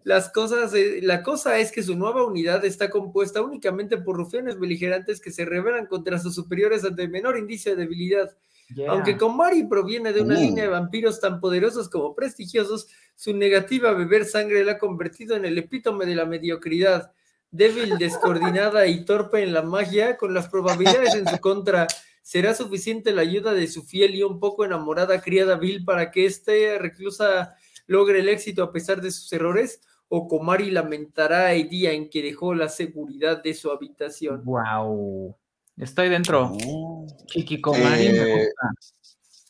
[0.04, 4.58] Las cosas, eh, la cosa es que su nueva unidad está compuesta únicamente por rufianes
[4.58, 8.36] beligerantes que se rebelan contra sus superiores ante el menor indicio de debilidad.
[8.74, 8.92] Yeah.
[8.92, 10.40] Aunque Komari proviene de una Mm.
[10.40, 15.34] línea de vampiros tan poderosos como prestigiosos, su negativa a beber sangre la ha convertido
[15.36, 17.12] en el epítome de la mediocridad.
[17.56, 21.86] Débil, descoordinada y torpe en la magia, con las probabilidades en su contra,
[22.22, 26.26] ¿será suficiente la ayuda de su fiel y un poco enamorada criada Bill para que
[26.26, 27.54] este reclusa
[27.86, 29.80] logre el éxito a pesar de sus errores?
[30.08, 34.42] ¿O Komari lamentará el día en que dejó la seguridad de su habitación?
[34.44, 35.34] Wow.
[35.78, 36.50] Estoy dentro.
[36.50, 37.06] Mm.
[37.26, 38.95] Kikikomari me Eh, gusta.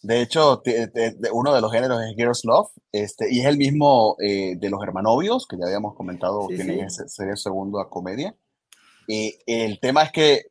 [0.07, 3.47] De hecho, te- te- de- uno de los géneros es Girls Love, este, y es
[3.47, 7.91] el mismo eh, de los hermanovios, que ya habíamos comentado, Sí, ese serie segundo a
[7.91, 8.35] comedia.
[9.09, 10.43] Y el tema es que,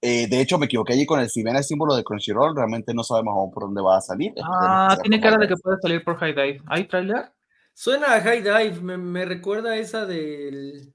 [0.00, 2.92] eh, de hecho, me equivoqué allí con el, si bien el símbolo de Crunchyroll, realmente
[2.94, 4.28] no sabemos aún por dónde va a salir.
[4.36, 6.62] Esperemos Ah, que tiene cara de que puede salir por High Dive.
[6.66, 7.32] ¿Hay trailer?
[7.74, 10.92] Suena a High Dive, me, me recuerda a esa del.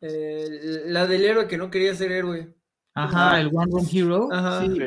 [0.00, 2.54] eh, la del héroe que no quería ser héroe.
[2.94, 4.28] Ajá, el One Room Hero.
[4.30, 4.60] Ajá.
[4.66, 4.78] Sí.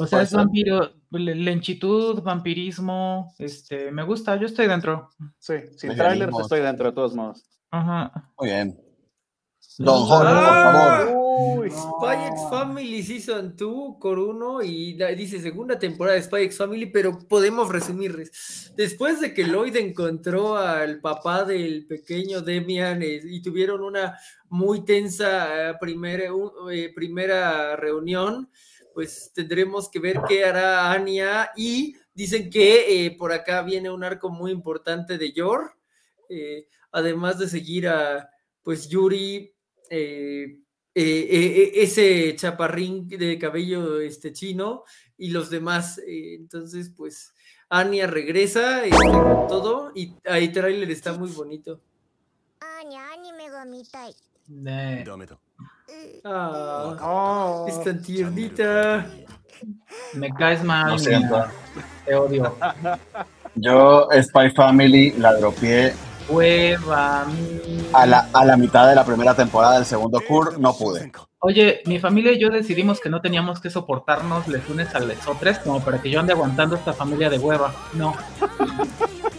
[0.00, 3.34] O sea, es vampiro, le- lenchitud, vampirismo.
[3.38, 5.10] Este, me gusta, yo estoy dentro.
[5.38, 7.44] Sí, sin trailers estoy dentro de todos modos.
[7.70, 8.12] Ajá.
[8.38, 8.80] Muy bien.
[9.78, 11.04] Don Jorge, Jorge, por ¡Ah!
[11.06, 11.20] favor.
[11.60, 16.58] Uy, Spy X Family Season 2 por uno y dice segunda temporada de Spy X
[16.58, 18.72] Family, pero podemos resumirles.
[18.76, 24.18] Después de que Lloyd encontró al papá del pequeño Demian eh, y tuvieron una
[24.50, 28.50] muy tensa eh, primera, un- eh, primera reunión,
[29.00, 34.04] pues tendremos que ver qué hará Anya y dicen que eh, por acá viene un
[34.04, 35.72] arco muy importante de Yor,
[36.28, 38.28] eh, además de seguir a
[38.62, 39.54] pues Yuri.
[39.88, 40.58] eh,
[40.94, 44.84] eh, eh, eh, ese chaparrín de cabello este, chino
[45.16, 45.96] y los demás.
[46.06, 47.32] eh, entonces, pues,
[47.70, 51.80] Anya regresa este, con todo y ahí trailer está muy bonito.
[52.62, 55.49] アー
[56.24, 57.66] Oh, oh,
[58.04, 59.06] tiernita.
[60.14, 60.96] Me caes mal.
[62.04, 62.56] Te odio.
[63.54, 65.94] Yo, Spy Family, la dropié.
[66.28, 67.26] Hueva.
[67.92, 71.10] A la, a la mitad de la primera temporada del segundo cur, no pude.
[71.40, 75.26] Oye, mi familia y yo decidimos que no teníamos que soportarnos les unes a les
[75.26, 77.72] otros como para que yo ande aguantando esta familia de hueva.
[77.94, 78.14] No.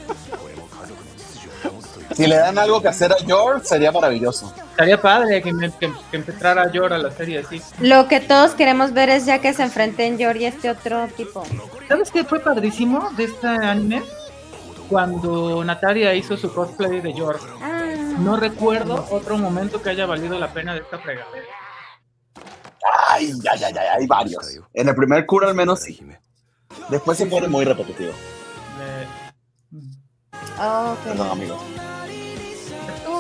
[2.16, 4.54] Si le dan algo que hacer a George, sería maravilloso.
[4.72, 7.62] Estaría padre que, me- que, que empezara a llorar la serie así.
[7.80, 11.44] Lo que todos queremos ver es ya que se enfrenten Yor y este otro tipo.
[11.88, 14.04] ¿Sabes qué fue padrísimo de este anime?
[14.90, 17.46] Cuando Natalia hizo su cosplay de George.
[17.62, 17.82] Ah,
[18.20, 21.46] No recuerdo otro momento que haya valido la pena de esta fregadera.
[23.10, 24.60] Ay, ay, ay, ay, hay varios.
[24.74, 26.00] En el primer cura al menos sí.
[26.90, 28.12] Después se pone muy repetitivo.
[28.82, 29.08] Eh,
[30.60, 31.00] oh, ok.
[31.06, 31.58] Perdón, amigo.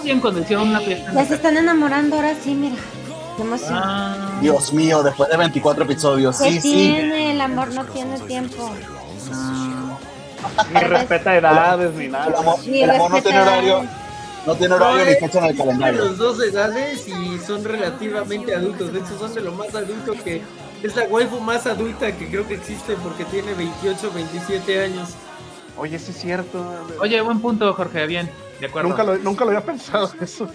[0.01, 1.13] Estuvo bien cuando hicieron una fiesta.
[1.13, 2.75] Ya se están enamorando ahora sí, mira.
[3.37, 3.79] Qué emoción.
[3.81, 6.71] Ah, Dios mío, después de 24 episodios, ¿Qué sí, sí.
[6.73, 7.31] tiene?
[7.31, 8.71] El amor no tiene tiempo.
[10.73, 12.39] Ni respeta edades ni El nada.
[12.39, 13.83] amor, Ni el amor no tiene horario,
[14.45, 16.05] no tiene horario ni fecha en el calendario.
[16.05, 18.91] los dos edades y son relativamente adultos.
[18.91, 20.41] De hecho, son de lo más adulto que.
[20.83, 25.09] Es la waifu más adulta que creo que existe porque tiene 28, 27 años.
[25.77, 26.65] Oye, sí es cierto.
[26.99, 28.29] Oye, buen punto, Jorge, bien,
[28.61, 28.89] de acuerdo.
[28.89, 30.49] Nunca lo, nunca lo había pensado eso.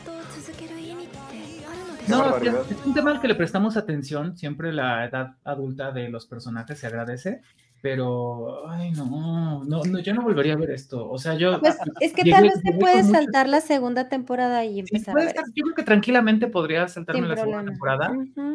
[2.09, 2.55] No, es,
[2.85, 4.37] un tema al que le prestamos atención.
[4.37, 7.41] Siempre la edad adulta de los personajes se agradece.
[7.83, 11.09] Pero, ay, no, no, no, yo no volvería a ver esto.
[11.11, 11.61] O sea, yo.
[11.61, 14.81] Pues es que llegué- tal vez te puedes mucho- saltar la segunda temporada y Sí,
[14.81, 15.35] empezar a ver.
[15.55, 18.12] Yo creo que tranquilamente podría saltarme Sin la segunda temporada.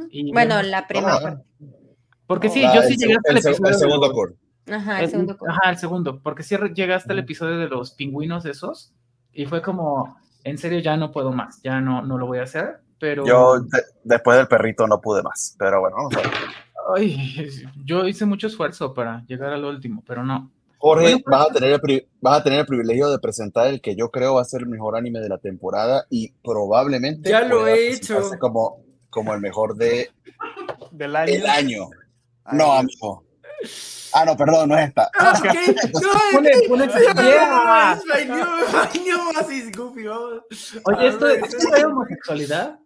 [0.10, 1.41] Y Bueno, la primera.
[2.26, 3.57] Porque sí, Ah, yo sí llegué hasta el, episodio.
[3.68, 4.32] el de segundo cura.
[4.72, 5.38] Ajá, el el- segundo.
[5.48, 6.22] Ajá, el segundo.
[6.22, 8.94] Porque sí llegué hasta el episodio de los pingüinos esos.
[9.34, 11.62] Y fue como, en serio, ya no puedo más.
[11.64, 12.80] Ya no, no lo voy a hacer.
[12.99, 13.26] Pero.
[13.26, 16.32] Yo de- después del perrito no pude más, pero bueno, vamos a ver.
[16.95, 17.49] Ay,
[17.86, 20.52] yo hice mucho esfuerzo para llegar al último, pero no.
[20.78, 23.68] Jorge, Bueno, pues- vas, a tener el pri- vas a tener el privilegio de presentar
[23.68, 27.30] el que yo creo va a ser el mejor anime de la temporada y probablemente
[27.30, 28.20] Ya lo he hecho.
[28.40, 30.10] como, como el mejor de
[30.91, 31.34] Del año.
[31.34, 31.84] el año.
[32.44, 33.24] Ay, No, amigo.
[34.13, 35.09] Ah, no, perdón, no es esta.
[35.17, 35.45] Ah, ok.
[35.45, 36.51] No, es pone-.
[40.83, 42.77] Oye, ¿esto, ¿esto es homosexualidad?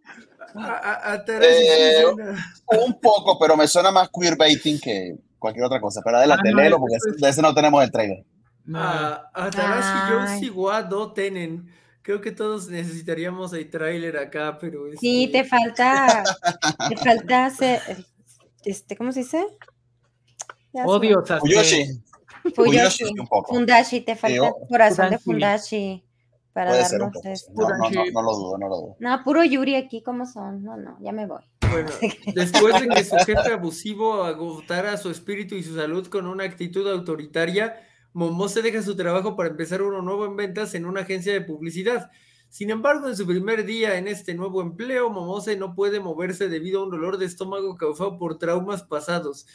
[0.57, 2.77] a- a- a Eh, sí.
[2.85, 6.01] Un poco, pero me suena más queerbaiting que cualquier otra cosa.
[6.03, 8.23] Pero adelante, Ah, no, léelo porque es- de ese no tenemos el trailer.
[8.65, 8.79] No.
[8.79, 10.49] A a Tarashi Ay.
[10.49, 11.69] Yoshi Tenen.
[12.01, 16.23] Creo que todos necesitaríamos el tráiler acá, pero Sí, este, te falta.
[16.89, 17.81] Te falta hacer.
[18.63, 19.45] Este, ¿Cómo se dice?
[20.75, 21.39] Ya se me- Odio Sasuke.
[21.53, 21.85] Fuyoshi.
[22.53, 22.53] Fuyoshi.
[22.53, 23.53] Fuyoshi, un poco.
[23.55, 26.03] Fundashi, te falta corazón de Fundashi.
[26.53, 27.69] Para Puede ser un darnos poco.
[27.69, 28.95] No, no, no, no lo dudo, no lo dudo.
[28.99, 30.63] No, puro Yuri aquí, ¿cómo son?
[30.63, 31.41] No, no, ya me voy.
[31.71, 31.89] Bueno,
[32.33, 36.87] después de que su jefe abusivo agotara su espíritu y su salud con una actitud
[36.89, 37.75] autoritaria,
[38.13, 42.09] Momose deja su trabajo para empezar uno nuevo en ventas en una agencia de publicidad.
[42.47, 46.79] Sin embargo, en su primer día en este nuevo empleo, Momose no puede moverse debido
[46.79, 49.45] a un dolor de estómago causado por traumas pasados.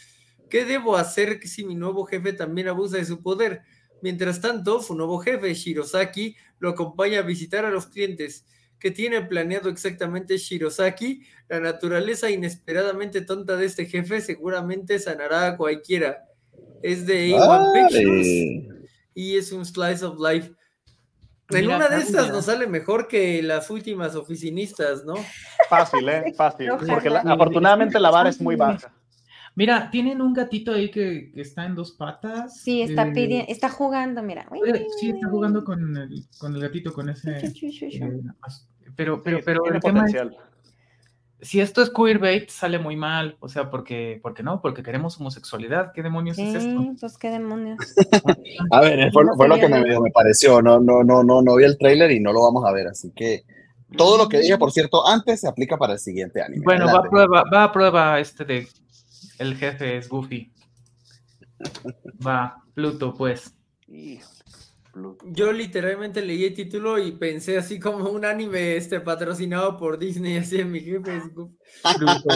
[0.50, 3.62] ¿Qué debo hacer si mi nuevo jefe también abusa de su poder?
[4.02, 8.44] Mientras tanto, su nuevo jefe, Shirosaki, lo acompaña a visitar a los clientes.
[8.78, 11.22] ¿Qué tiene planeado exactamente Shirosaki?
[11.48, 16.24] La naturaleza inesperadamente tonta de este jefe seguramente sanará a cualquiera.
[16.82, 20.50] Es de A1 Pictures y es un slice of life.
[21.50, 22.32] En Mira, una de estas mira.
[22.32, 25.14] nos sale mejor que las últimas oficinistas, ¿no?
[25.68, 26.32] Fácil, ¿eh?
[26.36, 26.70] Fácil.
[26.88, 28.94] Porque la- afortunadamente la vara es muy baja.
[29.56, 32.56] Mira, tienen un gatito ahí que, que está en dos patas.
[32.60, 34.46] Sí, está eh, pidiendo, está jugando, mira.
[34.66, 37.38] Eh, Sí, está jugando con el, con el gatito, con ese.
[37.38, 37.52] eh,
[38.96, 40.36] pero, pero, Sí, pero tiene el tema es, potencial.
[41.42, 43.36] si esto es queerbait, sale muy mal.
[43.40, 45.92] O sea, porque, porque no, porque queremos homosexualidad.
[45.92, 46.94] ¿Qué demonios es esto?
[47.00, 47.78] Pues qué demonios.
[48.70, 50.62] A ver, fue, fue lo que me, me pareció.
[50.62, 52.86] No, no, no, no, no vi el trailer y no lo vamos a ver.
[52.86, 53.44] Así que
[53.96, 56.62] todo lo que dije, por cierto, antes se aplica para el siguiente anime.
[56.64, 58.68] Bueno, va a prueba, va a prueba este de
[59.40, 60.52] el jefe es Goofy.
[62.24, 63.54] Va, Pluto, pues.
[64.92, 65.24] Pluto.
[65.30, 70.36] Yo literalmente leí el título y pensé así como un anime este patrocinado por Disney,
[70.36, 71.16] así en mi jefe.
[71.16, 71.56] es Goofy.
[71.96, 72.28] Pluto.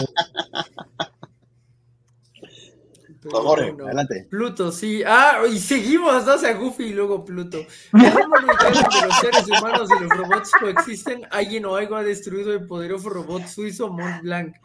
[3.21, 4.27] Pero Jorge, adelante.
[4.29, 5.03] Pluto, sí.
[5.05, 6.35] Ah, y seguimos, ¿no?
[6.35, 7.59] O sea, Goofy y luego Pluto.
[7.93, 11.95] En un mundo ideal donde los seres humanos y los robots coexisten, alguien o algo
[11.95, 14.55] ha destruido el poderoso robot suizo Mont Blanc.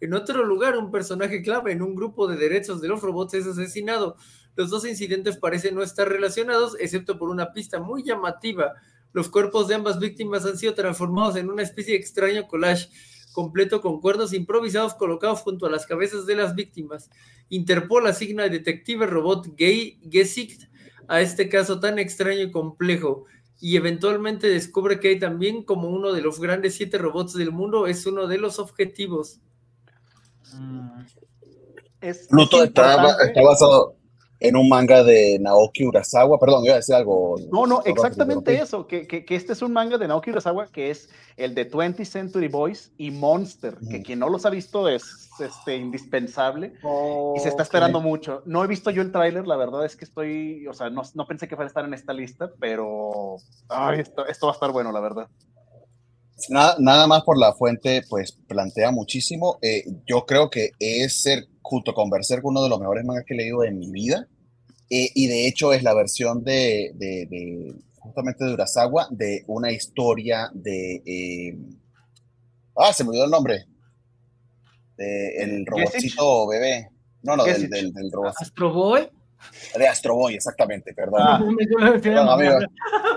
[0.00, 3.46] En otro lugar, un personaje clave en un grupo de derechos de los robots es
[3.46, 4.16] asesinado.
[4.56, 8.72] Los dos incidentes parecen no estar relacionados, excepto por una pista muy llamativa.
[9.12, 12.88] Los cuerpos de ambas víctimas han sido transformados en una especie de extraño collage,
[13.32, 17.10] completo con cuernos improvisados colocados junto a las cabezas de las víctimas.
[17.48, 20.70] Interpol asigna al detective robot Gay Gesicht
[21.08, 23.26] a este caso tan extraño y complejo,
[23.60, 27.86] y eventualmente descubre que hay también como uno de los grandes siete robots del mundo
[27.86, 29.40] es uno de los objetivos.
[30.54, 31.04] Mm,
[32.00, 32.96] Es, Pluto es está,
[33.42, 33.94] basado.
[34.42, 36.38] en un manga de Naoki Urasawa.
[36.40, 37.36] Perdón, iba a decir algo.
[37.52, 40.90] No, no, exactamente eso, que, que, que este es un manga de Naoki Urasawa que
[40.90, 44.02] es el de 20th Century Boys y Monster, que Ujú.
[44.02, 46.72] quien no los ha visto es este, indispensable
[47.36, 48.42] y se está esperando mucho.
[48.46, 51.26] No he visto yo el tráiler, la verdad es que estoy, o sea, no, no
[51.26, 53.36] pensé que fuera a estar en esta lista, pero
[53.68, 55.28] ay, esto, esto va a estar bueno, la verdad.
[56.48, 59.58] Nada, nada más por la fuente, pues plantea muchísimo.
[59.62, 63.34] Eh, yo creo que es ser, junto con Berserk, uno de los mejores mangas que
[63.34, 64.26] he leído en mi vida.
[64.88, 69.70] Eh, y de hecho es la versión de, de- de- justamente de Urasawa, de una
[69.70, 71.02] historia de...
[71.04, 71.58] eh,
[72.76, 73.66] ah, se me olvidó el nombre.
[74.96, 76.88] De el robotcito bebé.
[77.22, 78.34] No, no, del, del, del robot.
[78.38, 79.08] Astro Boy.
[79.76, 81.20] De Astro Boy, exactamente, perdón.
[81.22, 81.40] Ah.
[82.02, 82.58] Perdón, amigo.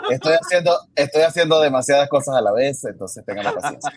[0.10, 3.92] Estoy haciendo, estoy haciendo demasiadas cosas a la vez, entonces tengan la paciencia.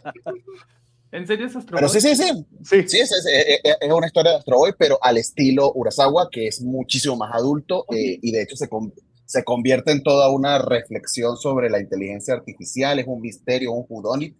[1.13, 2.01] ¿En serio es Astro Pero Boy?
[2.01, 2.47] sí, sí, sí.
[2.65, 6.29] Sí, Sí, es, es- es- es una historia de Astro Boy, pero al estilo Urasawa,
[6.31, 8.93] que es muchísimo más adulto eh, y de hecho se, con-
[9.25, 14.37] se convierte en toda una reflexión sobre la inteligencia artificial, es un misterio, un whodunit,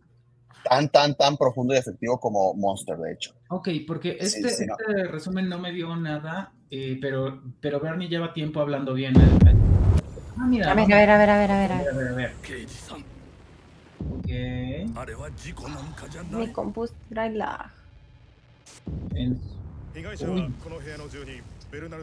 [0.69, 3.33] tan, tan, tan profundo y efectivo como Monster, de hecho.
[3.49, 4.75] Ok, porque Sí, este, sí, no.
[4.79, 9.15] este resumen no me dio nada, eh, pero, pero Bernie lleva tiempo hablando bien.
[9.21, 9.57] ¿eh?
[10.39, 10.71] Ah, mira.
[10.71, 11.73] A ver, a ver, a ver, a ver, a ver.
[11.73, 12.35] A ver, a ver,
[17.35, 17.73] la.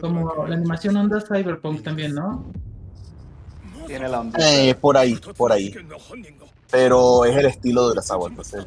[0.00, 2.44] Como la animación onda cyberpunk también, ¿no?
[3.86, 4.38] Tiene la onda.
[4.40, 5.74] Eh, por ahí, por ahí.
[6.70, 8.32] Pero es el estilo de las aguas.
[8.34, 8.54] Pues.
[8.54, 8.66] Eh.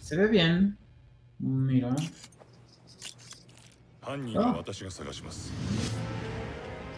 [0.00, 0.76] Se ve bien.
[1.38, 1.96] Mira.
[4.01, 5.51] 犯人は私が探します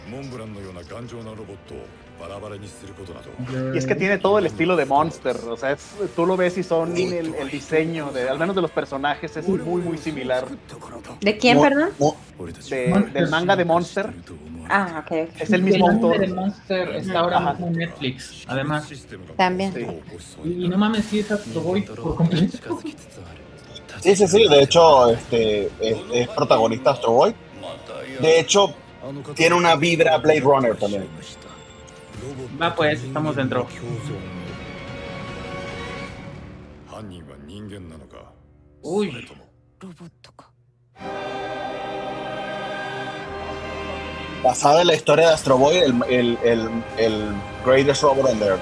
[0.10, 1.86] モンブランのような頑丈なロボットを
[2.20, 3.30] バラバラにすることなど
[3.74, 6.58] Y es que tiene todo el estilo de Monster, o sea, es- tú lo ves
[6.58, 10.46] y son el, el diseño, de, al menos de los personajes, es muy, muy similar.
[11.22, 11.90] ¿De quién, Mu- perdón?
[12.00, 12.14] mu-
[12.70, 14.12] De- del manga de Monster,
[14.68, 15.42] Ah, ok, ok.
[15.42, 16.20] es el mismo anime autor.
[16.20, 17.52] de Monster está ahora Ajá.
[17.54, 18.90] mismo en Netflix, además.
[19.38, 19.74] También.
[19.74, 19.88] Sí.
[20.44, 22.80] Y, y no mames, sí es Astro Boy por completo.
[24.05, 27.35] Sí, sí, sí, de hecho este, es, protagonista Astro Boy.
[28.21, 28.75] De hecho,
[29.35, 31.09] tiene una vibra Blade Runner también.
[32.61, 33.67] Va pues, estamos dentro.
[38.83, 39.27] Uy.
[44.43, 46.69] Basada en la historia de Astro Boy, el, el, el,
[46.99, 47.33] el
[47.65, 48.61] Greatest Robot on Earth.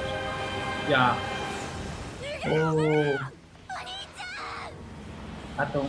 [0.89, 1.17] Ya.
[2.45, 3.32] Yeah.
[5.58, 5.86] Atom.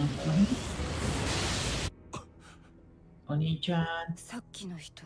[3.28, 3.84] Oni-chan.
[4.16, 5.02] さっきの人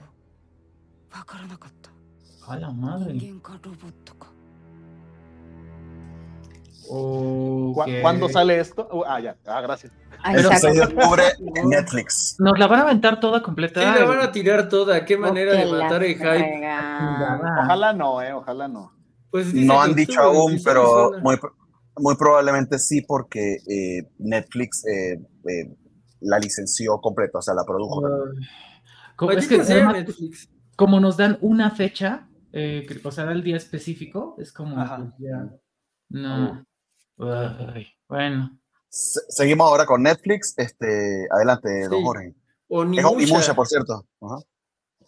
[1.12, 1.90] わからなかった
[2.52, 3.12] A la madre.
[3.14, 4.28] 人間かロボットか
[6.88, 7.88] ¿Cu- Ok.
[8.02, 8.88] ¿Cuándo sale esto?
[8.92, 9.92] Uh, ah, ya, ah, gracias.
[10.22, 10.68] Ah, El exacto.
[10.68, 11.22] 6 de octubre
[11.56, 12.36] en Netflix.
[12.38, 13.80] Nos la van a aventar toda completa.
[13.80, 15.04] Sí, la van a tirar toda.
[15.04, 16.24] Qué manera de Oh, que la matar el hype.
[16.38, 17.60] fregada.
[17.64, 18.92] Ojalá no, eh, ojalá no.
[19.30, 21.22] Pues dice No que han dicho estuvo, aún, quizás pero suena.
[21.22, 21.38] muy,
[21.99, 25.19] muy probablemente sí, porque eh, Netflix eh,
[25.49, 25.75] eh,
[26.21, 28.01] la licenció completa, o sea, la produjo.
[29.15, 30.49] Como, es Maldita que además, Netflix.
[30.75, 34.97] como nos dan una fecha, eh, o sea, el día específico, es como Ajá.
[34.97, 35.49] pues, ya.
[36.09, 36.65] No.
[38.07, 38.59] Bueno.
[38.89, 40.53] Se- seguimos ahora con Netflix.
[40.57, 42.03] Este, adelante, don Sí.
[42.05, 42.27] Jorge.
[42.29, 42.35] Es
[42.69, 44.05] Onimusha, Onimusha, por cierto.
[44.21, 44.37] Ajá.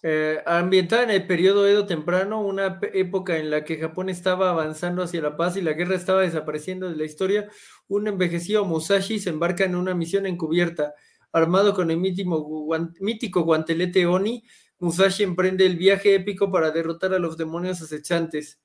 [0.01, 5.03] Eh, ambientada en el periodo Edo temprano, una época en la que Japón estaba avanzando
[5.03, 7.49] hacia la paz y la guerra estaba desapareciendo de la historia,
[7.87, 10.93] un envejecido Musashi se embarca en una misión encubierta.
[11.31, 14.43] Armado con el mítico, guan- mítico guantelete Oni,
[14.79, 18.59] Musashi emprende el viaje épico para derrotar a los demonios acechantes.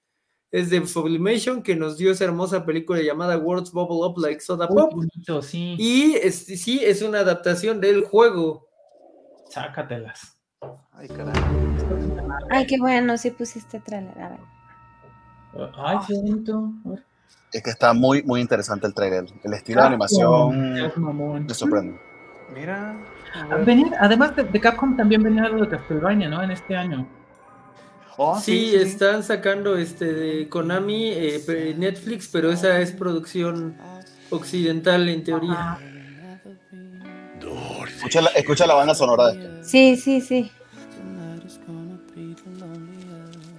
[0.53, 4.69] Es de Sublimation que nos dio esa hermosa película llamada Words Bubble Up Like Soda
[4.69, 4.91] Pop.
[4.91, 5.75] qué bonito, sí.
[5.81, 8.69] Y es- sí, es una adaptación del juego.
[9.51, 10.34] Sácatelas.
[10.97, 11.35] Ay, caray.
[12.51, 14.19] Ay, qué bueno, sí pusiste trailer.
[14.21, 14.39] A ver.
[15.77, 16.73] Ay, qué bonito.
[17.53, 19.25] Es que está muy, muy interesante el trailer.
[19.43, 21.47] El estilo de animación Es mamón.
[21.47, 21.99] te sorprende.
[22.55, 22.97] Mira.
[23.35, 26.43] Ah, venía- además de, de Capcom también venía algo de Castlevania, ¿no?
[26.43, 27.07] En este año.
[28.17, 33.77] Oh, sí, están sacando este de Konami, eh, Netflix, pero esa es producción
[34.31, 35.79] occidental en teoría.
[37.89, 39.69] Escucha la, escucha la banda sonora de esto.
[39.69, 40.53] Sí, sí, sí.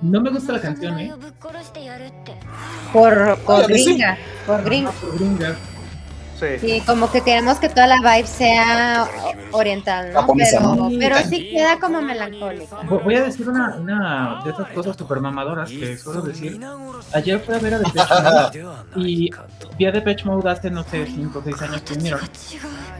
[0.00, 1.12] No me gusta la canción, ¿eh?
[2.92, 3.84] Por, por sí.
[3.84, 4.92] gringa, por gringa.
[4.92, 5.56] Por gringa.
[6.38, 6.46] Sí.
[6.60, 9.08] Sí, como que queremos que toda la vibe sea
[9.50, 10.26] oriental, ¿no?
[10.36, 12.76] Pero, pero sí queda como melancólica.
[12.82, 16.60] Vo- Voy a decir una, una de esas cosas super mamadoras que suelo decir.
[17.12, 19.30] Ayer fui a ver a Depeche Mode y
[19.78, 22.20] vi a Depeche Mode hace, no sé, 5 o 6 años que vinieron.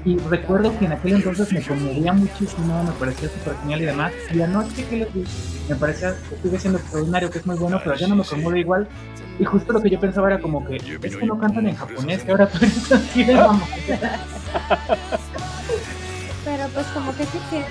[0.05, 4.12] Y recuerdo que en aquel entonces me conmovía muchísimo, me parecía súper genial y demás.
[4.35, 5.24] Y anoche que lo vi,
[5.69, 8.60] me parecía que sigue siendo extraordinario, que es muy bueno, pero ya no me conmueve
[8.60, 8.89] igual.
[9.39, 12.23] Y justo lo que yo pensaba era como que es que no cantan en japonés,
[12.24, 13.60] que ahora tú eres así de mamá.
[16.44, 17.65] Pero pues como que sí que.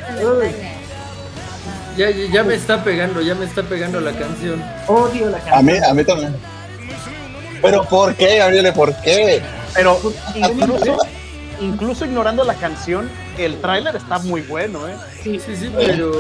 [1.98, 4.64] Ya, ya, ya me está pegando, ya me está pegando la canción.
[4.88, 5.66] Odio la A canción.
[5.66, 6.36] mí, a mí también.
[7.62, 8.72] Pero ¿por qué, Gabriele?
[8.72, 9.42] ¿Por qué?
[9.74, 10.00] Pero
[10.36, 10.98] incluso,
[11.60, 14.94] incluso ignorando la canción, el tráiler está muy bueno, ¿eh?
[15.24, 16.12] Sí, sí, sí, pero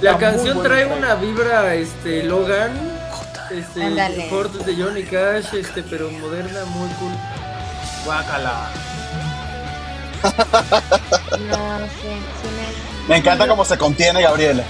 [0.00, 2.70] la canción trae una vibra, este, Logan,
[3.50, 4.28] este.
[4.30, 7.12] Ford de Johnny Cash, este, pero moderna, muy cool.
[8.04, 8.70] Guácala.
[10.22, 12.08] No, sí,
[12.42, 13.08] sí me...
[13.08, 14.64] Me encanta cómo se contiene Gabriela.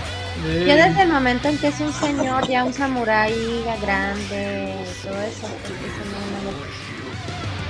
[0.45, 5.21] Yo desde el momento en que es un señor, ya un samurái grande, y todo
[5.23, 6.03] eso, eso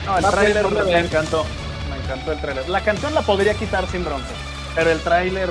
[0.04, 1.46] no, no No, el tráiler me encantó.
[1.88, 2.68] Me encantó el tráiler.
[2.68, 4.26] La canción la podría quitar sin bronca,
[4.74, 5.50] pero el tráiler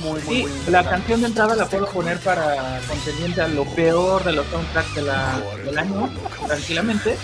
[0.00, 4.24] muy, Sí, muy la canción de entrada la puedo poner para contendiente a lo peor
[4.24, 6.10] de los soundtracks de la, del año,
[6.46, 7.16] tranquilamente.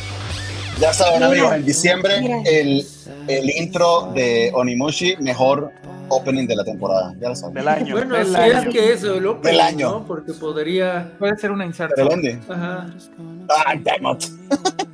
[0.80, 2.84] Ya saben, Mira, amigos, en diciembre el,
[3.28, 5.70] el intro de Onimushi, mejor
[6.08, 7.14] opening de la temporada.
[7.20, 7.54] Ya lo saben.
[7.54, 7.94] Del año.
[7.94, 8.58] Bueno, del si año.
[8.58, 9.90] es que eso, el opening, Del año.
[9.90, 10.04] ¿no?
[10.06, 12.40] Porque podría, Puede ser una el ending.
[12.48, 12.86] ajá,
[13.66, 14.24] Ay, damn it.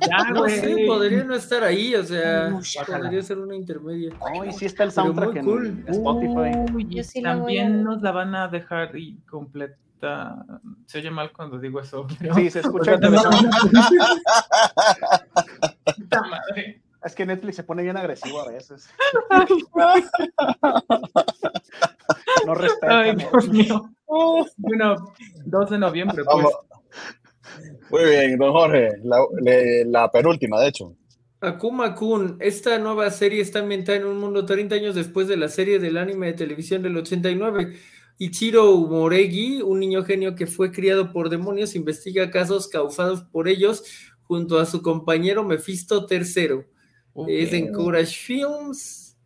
[0.07, 0.59] Ya, no güey.
[0.59, 2.51] sé, podría no estar ahí, o sea,
[2.87, 4.11] podría ser una intermedia.
[4.35, 5.85] No, y sí está el soundtrack muy en cool.
[5.87, 6.71] Spotify.
[6.73, 10.45] Uy, Yo y sí la voy también nos la van a dejar incompleta.
[10.85, 12.07] Se oye mal cuando digo eso.
[12.19, 13.21] pero- Sí, se escucha no-.
[16.09, 16.81] Puta madre.
[17.03, 18.89] Es que Netflix se pone bien agresivo a veces.
[22.45, 22.99] No respeta.
[22.99, 23.89] Ay, Dios mío.
[24.57, 24.95] Bueno,
[25.45, 26.45] 2 de noviembre, pues.
[27.89, 28.89] Muy bien, don Jorge.
[29.03, 30.95] La, le- la penúltima, de hecho.
[31.41, 35.47] Akuma Kun, esta nueva serie está ambientada en un mundo 30 años después de la
[35.47, 37.77] serie del anime de televisión del 89.
[38.17, 43.83] Ichiro Moregi, un niño genio que fue criado por demonios, investiga casos causados por ellos
[44.29, 46.67] junto a su compañero Mephisto III.
[47.27, 49.17] Es de Encourage Films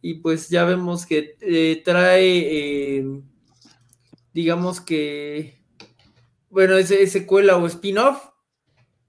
[0.00, 3.20] y pues ya vemos que eh, trae, eh,
[4.32, 5.60] digamos que,
[6.48, 8.30] bueno, es, es secuela o spin-off.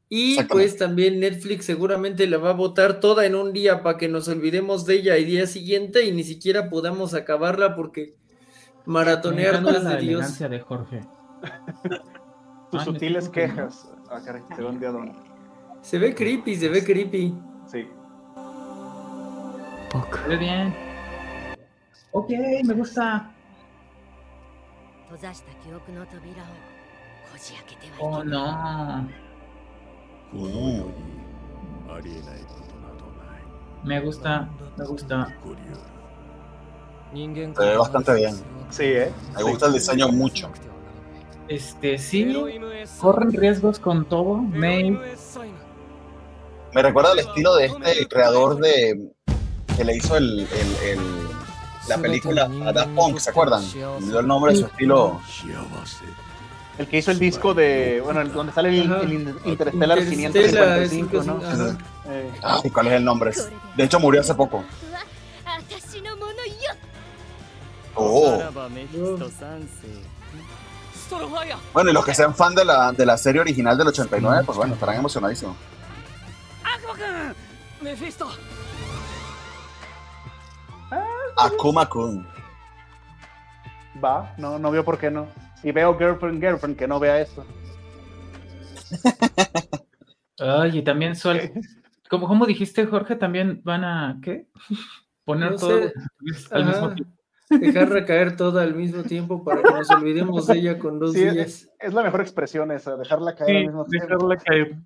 [0.09, 4.09] Y pues también Netflix seguramente la va a botar toda en un día para que
[4.09, 8.17] nos olvidemos de ella el día siguiente y ni siquiera podamos acabarla porque
[8.85, 10.19] maratonear no es la de Dios.
[10.19, 11.01] elegancia de Jorge.
[12.71, 13.89] Tus sutiles quejas.
[14.09, 15.26] Ah, caray, ¿de dónde a dónde?
[15.87, 17.33] Se ve creepy, se ve creepy.
[17.65, 17.87] Sí.
[20.27, 20.75] Muy bien.
[22.11, 22.29] Ok,
[22.65, 23.31] me gusta.
[27.99, 29.07] Oh no.
[33.85, 35.37] Me gusta, me gusta.
[37.13, 38.35] Se ve bastante bien.
[38.71, 39.13] Sí, eh.
[39.37, 40.51] Me gusta el diseño mucho.
[41.47, 42.35] Este, sí.
[42.99, 44.35] Corren riesgos con todo.
[44.35, 44.99] May
[46.73, 49.11] me recuerda al estilo de este creador de
[49.75, 50.47] que le hizo el,
[51.87, 53.63] la película a Punk, ¿se acuerdan?
[53.99, 55.21] Me dio el nombre de su estilo.
[56.77, 58.01] El que hizo el disco de.
[58.03, 61.39] Bueno, el, donde sale el, Interstellar 555, ¿no?
[62.71, 63.31] Cuál es el nombre?
[63.75, 64.63] De hecho, murió hace poco.
[67.95, 68.43] Oh.
[71.73, 74.57] Bueno, y los que sean fan de la, de la serie original del 89, pues
[74.57, 75.55] bueno, estarán emocionadísimos.
[76.87, 77.35] Akuma-kun!
[77.81, 78.27] ¡Mephisto!
[80.89, 81.03] Ah,
[81.35, 82.25] Akuma-kun.
[84.01, 85.27] Va, no, no veo por qué no.
[85.63, 87.45] Y veo Girlfriend, Girlfriend, que no vea eso.
[90.39, 91.51] Ay, y también suel...
[92.09, 94.47] Como, como dijiste, Jorge, también van a, ¿qué?
[95.25, 95.91] Poner todo
[96.51, 97.13] al mismo tiempo.
[97.49, 101.29] Dejar recaer todo al mismo tiempo para que nos olvidemos de ella con dos sí,
[101.29, 101.69] días.
[101.79, 104.07] Es, la mejor expresión esa, dejarla caer al mismo tiempo.
[104.07, 104.77] Dejarla caer.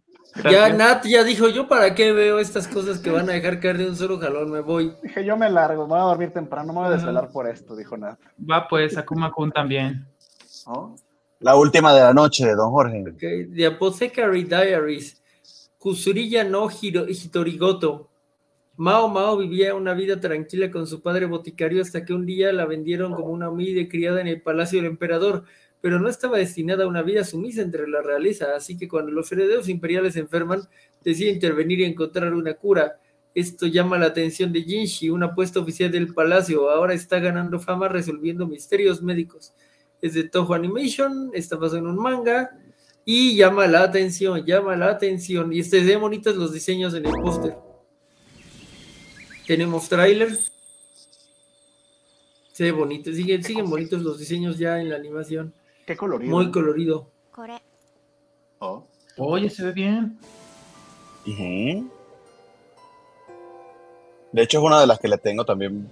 [0.49, 0.69] Ya.
[0.69, 3.87] Nat ya dijo, yo para qué veo estas cosas que van a dejar caer de
[3.89, 4.93] un solo jalón, me voy.
[5.03, 7.47] Dije, yo me largo, me voy a dormir temprano, no me voy a desvelar por
[7.49, 8.17] esto, dijo Nat.
[8.49, 10.05] Va pues, Akuma Kun también.
[11.39, 13.03] La última de la noche, don Jorge.
[13.09, 15.21] Ok, The Apothecary Diaries.
[15.77, 18.07] Kusuriya no Hiro- Hitorigoto.
[18.77, 22.65] Mao Mao vivía una vida tranquila con su padre boticario hasta que un día la
[22.65, 25.43] vendieron como una humilde criada en el palacio del emperador.
[25.81, 29.31] Pero no estaba destinada a una vida sumisa entre la realeza, así que cuando los
[29.31, 30.61] herederos imperiales se enferman,
[31.03, 32.99] decide intervenir y encontrar una cura.
[33.33, 36.69] Esto llama la atención de Jinshi, una apuesta oficial del palacio.
[36.69, 39.53] Ahora está ganando fama resolviendo misterios médicos.
[40.01, 42.51] Es de Toho Animation, está basado en un manga
[43.03, 45.51] y llama la atención, llama la atención.
[45.51, 47.55] Y este de bonitos los diseños en el póster.
[49.47, 50.37] Tenemos tráiler.
[52.51, 55.53] Se ve bonito, siguen, siguen bonitos los diseños ya en la animación.
[55.91, 56.31] Qué colorido.
[56.37, 57.07] Muy colorido.
[58.59, 58.83] Oh.
[59.17, 60.17] Oye, se ve bien.
[64.31, 65.85] De hecho, es una de las que le tengo también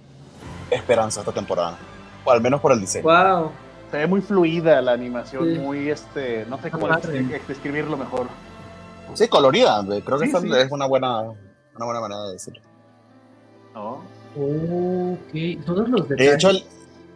[0.70, 1.76] esperanza esta temporada.
[2.24, 3.04] O al menos por el diseño.
[3.04, 3.50] Wow.
[3.90, 5.58] Se ve muy fluida la animación, Sí.
[5.58, 6.88] muy este, no sé cómo
[7.46, 8.28] describirlo mejor.
[9.14, 9.82] Sí, colorida.
[9.82, 10.48] de- Creo que Sí, esa sí.
[10.50, 12.62] es una buena, una buena manera de decirlo.
[13.74, 14.00] Oh.
[14.34, 16.64] Ok, todos los De detalles hecho, el,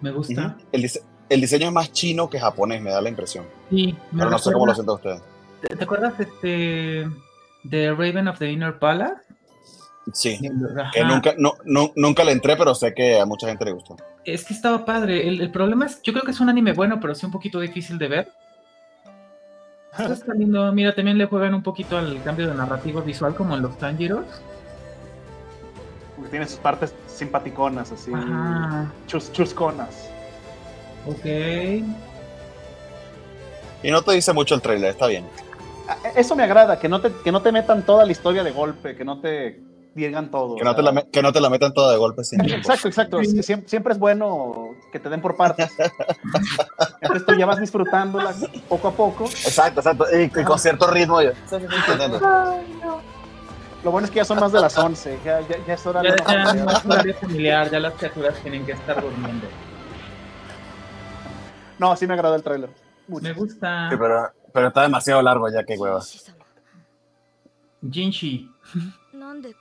[0.03, 0.57] me gusta.
[0.73, 3.47] el, dise- el diseño es más chino que japonés, me da la impresión.
[3.71, 5.23] Sí, me Pero no sé cómo lo sienten ustedes.
[5.63, 7.09] ¿Te, te acuerdas este
[7.63, 9.15] de Raven of the Inner Palace?
[10.13, 10.39] Sí.
[10.79, 10.91] Ajá.
[10.93, 13.97] Que nunca, no, no- nunca le entré, pero sé que a mucha gente le gustó.
[14.25, 15.27] Es que estaba padre.
[15.27, 17.59] El, el problema es, yo creo que es un anime bueno, pero sí un poquito
[17.61, 18.29] difícil de ver.
[19.99, 20.71] Esto está lindo.
[20.73, 24.27] Mira, también le juegan un poquito al cambio de narrativo visual, como en los Tanjiros.
[26.17, 28.13] Porque Tiene sus partes simpaticonas, así.
[29.07, 30.11] Chus, chusconas.
[31.07, 31.25] Ok.
[33.83, 35.27] Y no te dice mucho el trailer, está bien.
[35.89, 38.51] Ah, Eso me agrada, que no, te, que no te metan toda la historia de
[38.51, 39.61] golpe, que no te
[39.95, 40.57] digan todo.
[40.57, 42.41] Que no te la, que no te la metan toda de golpe sin.
[42.41, 43.21] Exacto, exacto.
[43.21, 45.71] Es que Siempre, siempre es bueno que te den por partes.
[47.03, 48.35] Entonces tú ya vas disfrutándola
[48.69, 49.25] poco a poco.
[49.25, 50.07] Exacto, exacto.
[50.17, 51.21] Y, y con cierto ritmo.
[51.21, 51.33] Yo.
[51.33, 52.21] Sí, sí, sí, entiendo.
[53.85, 55.19] Lo bueno es que ya son más de las 11.
[55.23, 56.09] Ya, ya, ya es hora de...
[56.09, 59.47] Ya, horario familiar, ya las criaturas tienen que estar durmiendo.
[61.85, 62.71] No, sí me agradó el tráiler.
[63.09, 63.89] Me gusta.
[63.91, 66.01] Pero, pero, está demasiado largo ya, qué hueva.
[67.91, 68.51] Jinshi.
[69.13, 69.55] ¿Dónde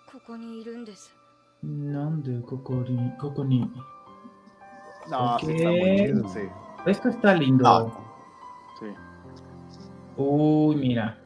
[3.19, 3.69] Kokoni?
[5.09, 6.39] No, sí, está muy sí.
[6.85, 7.91] Esto está lindo.
[8.79, 8.85] Sí.
[10.15, 11.17] Uy, mira.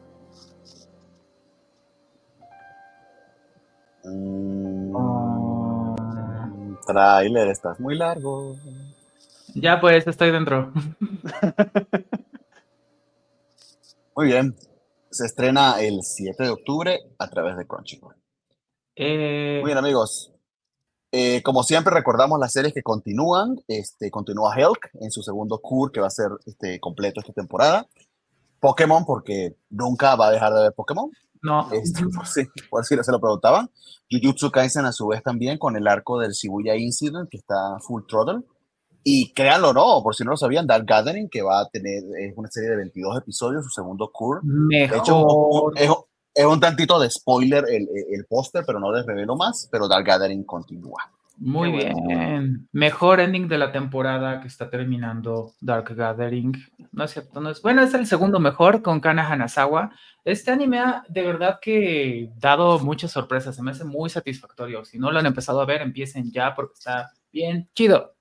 [4.04, 5.96] Mm, oh.
[6.88, 8.56] Trailer, estás muy largo.
[9.62, 10.72] Ya pues, estoy dentro.
[14.16, 14.56] Muy bien.
[15.10, 18.16] Se estrena el 7 de octubre a través de Crunchyroll.
[18.96, 20.34] Eh, Muy bien, amigos.
[21.12, 23.56] Eh, como siempre, recordamos las series que continúan.
[23.68, 27.88] Este, continúa Helk en su segundo cure que va a ser este, completo esta temporada.
[28.60, 31.10] Pokémon, porque nunca va a dejar de ver Pokémon.
[31.42, 31.72] no.
[31.72, 33.70] Este, por, si, por si no se lo preguntaban.
[34.12, 38.04] Jujutsu Kaisen a su vez también con el arco del Shibuya Incident, que está full
[38.08, 38.44] throttle.
[39.10, 42.04] Y créanlo o no, por si no lo sabían, Dark Gathering, que va a tener
[42.20, 44.42] es una serie de 22 episodios, su segundo cure.
[44.44, 45.74] De hecho, Mejor.
[45.78, 45.90] es,
[46.36, 50.06] es un tantito de spoiler el, el- póster, pero no les revelo más, pero Dark
[50.06, 51.00] Gathering continúa.
[51.38, 52.08] Muy Qué bueno.
[52.08, 52.68] bien.
[52.74, 56.52] Mejor ending de la temporada que está terminando Dark Gathering.
[56.92, 57.62] No es cierto, no es.
[57.62, 59.92] Bueno, es el segundo mejor con Kana Hanazawa.
[60.26, 63.56] Este anime ha de verdad que dado muchas sorpresas.
[63.56, 64.84] Se me hace muy satisfactorio.
[64.84, 68.17] Si no lo han empezado a ver, empiecen ya porque está bien chido.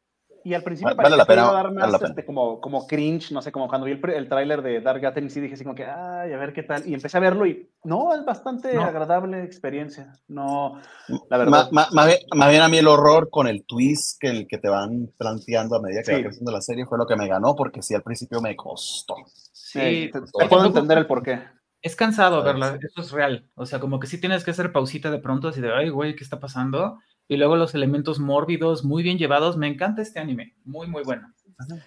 [0.47, 2.10] Y al principio Vale parecía la que pena, iba a dar vale más pena.
[2.10, 5.28] este, como, como cringe, no sé, como cuando vi el, el tráiler de Dark Gathering,
[5.28, 6.86] sí dije así como que, ay, a ver qué tal.
[6.86, 8.82] Y empecé a verlo y no, es bastante No.
[8.85, 10.12] agradable experiencia.
[10.28, 10.81] No,
[11.28, 11.68] la verdad.
[11.73, 14.59] ma- Más, bien, más bien a mí el horror con el twist que, el que
[14.59, 16.23] te van planteando a medida que va Sí.
[16.24, 19.16] creciendo la serie fue lo que me ganó, porque sí, al principio me costó.
[19.52, 21.40] Sí, eh, te, te Pero puedo entender el porqué.
[21.82, 22.52] Es cansado ¿Sabes?
[22.60, 23.51] verla, eso es real.
[23.56, 26.14] O sea, como que sí tienes que hacer pausita de pronto, así de, ay, güey,
[26.14, 26.98] ¿qué está pasando?
[27.28, 29.57] Y luego los elementos mórbidos, muy bien llevados.
[29.57, 31.32] Me encanta este anime, muy, muy bueno.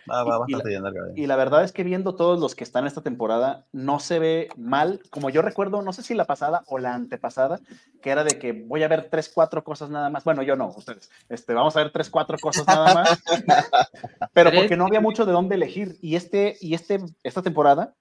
[0.09, 1.15] Va, va Y- bien Gathering.
[1.17, 4.49] Y la verdad es que viendo todos los que están esta temporada, no se ve
[4.57, 7.59] mal, como yo recuerdo, no sé si la pasada o la antepasada,
[8.01, 10.23] que era de que voy a ver tres, cuatro cosas nada más.
[10.23, 11.09] Bueno, yo no, ustedes.
[11.29, 13.21] Este, vamos a ver tres, cuatro cosas nada más.
[14.33, 15.97] pero porque no había mucho de dónde elegir.
[16.01, 17.95] Y, este, y este, esta temporada,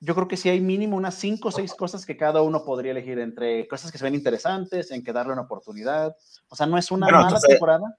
[0.00, 2.92] yo creo que sí hay mínimo unas cinco o seis cosas que cada uno podría
[2.92, 6.16] elegir entre cosas que se ven interesantes, en que darle una oportunidad.
[6.48, 7.96] O sea, no es una Bueno, mala entonces- temporada.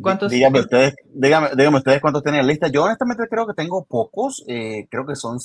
[0.00, 2.68] ¿Cuántos- Díganme ustedes, díganme, díganme ustedes cuántos tienen en la lista.
[2.68, 5.38] Yo honestamente creo que tengo pocos, eh, creo que son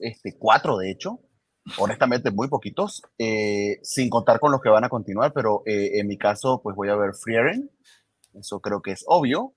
[0.00, 1.20] este, cuatro de hecho,
[1.78, 6.08] honestamente muy poquitos, eh, sin contar con los que van a continuar, pero eh, en
[6.08, 7.70] mi caso pues voy a ver Frieren,
[8.34, 9.54] eso creo que es obvio.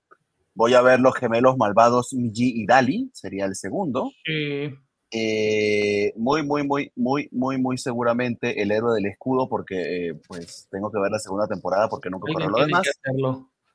[0.58, 4.10] Voy a ver los gemelos malvados Miji y Dali, sería el segundo.
[4.24, 4.68] Sí.
[5.12, 10.66] Eh, muy, muy, muy, muy, muy, muy seguramente el héroe del escudo, porque eh, pues
[10.68, 12.90] tengo que ver la segunda temporada porque nunca ocurrió lo demás.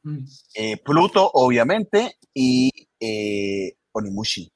[0.04, 0.26] Mm.
[0.56, 2.70] Eh, Pluto, obviamente, y
[3.00, 4.52] eh, Onimushi.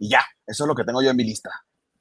[0.00, 1.50] Y ya, eso es lo que tengo yo en mi lista.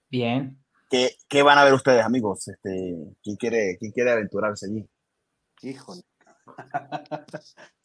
[0.10, 0.58] Bien.
[0.90, 2.48] ¿Qué, qué van a ver ustedes, amigos?
[2.48, 4.90] Este, ¿quién, quiere, ¿Quién quiere aventurarse allí?
[5.62, 6.02] Híjole.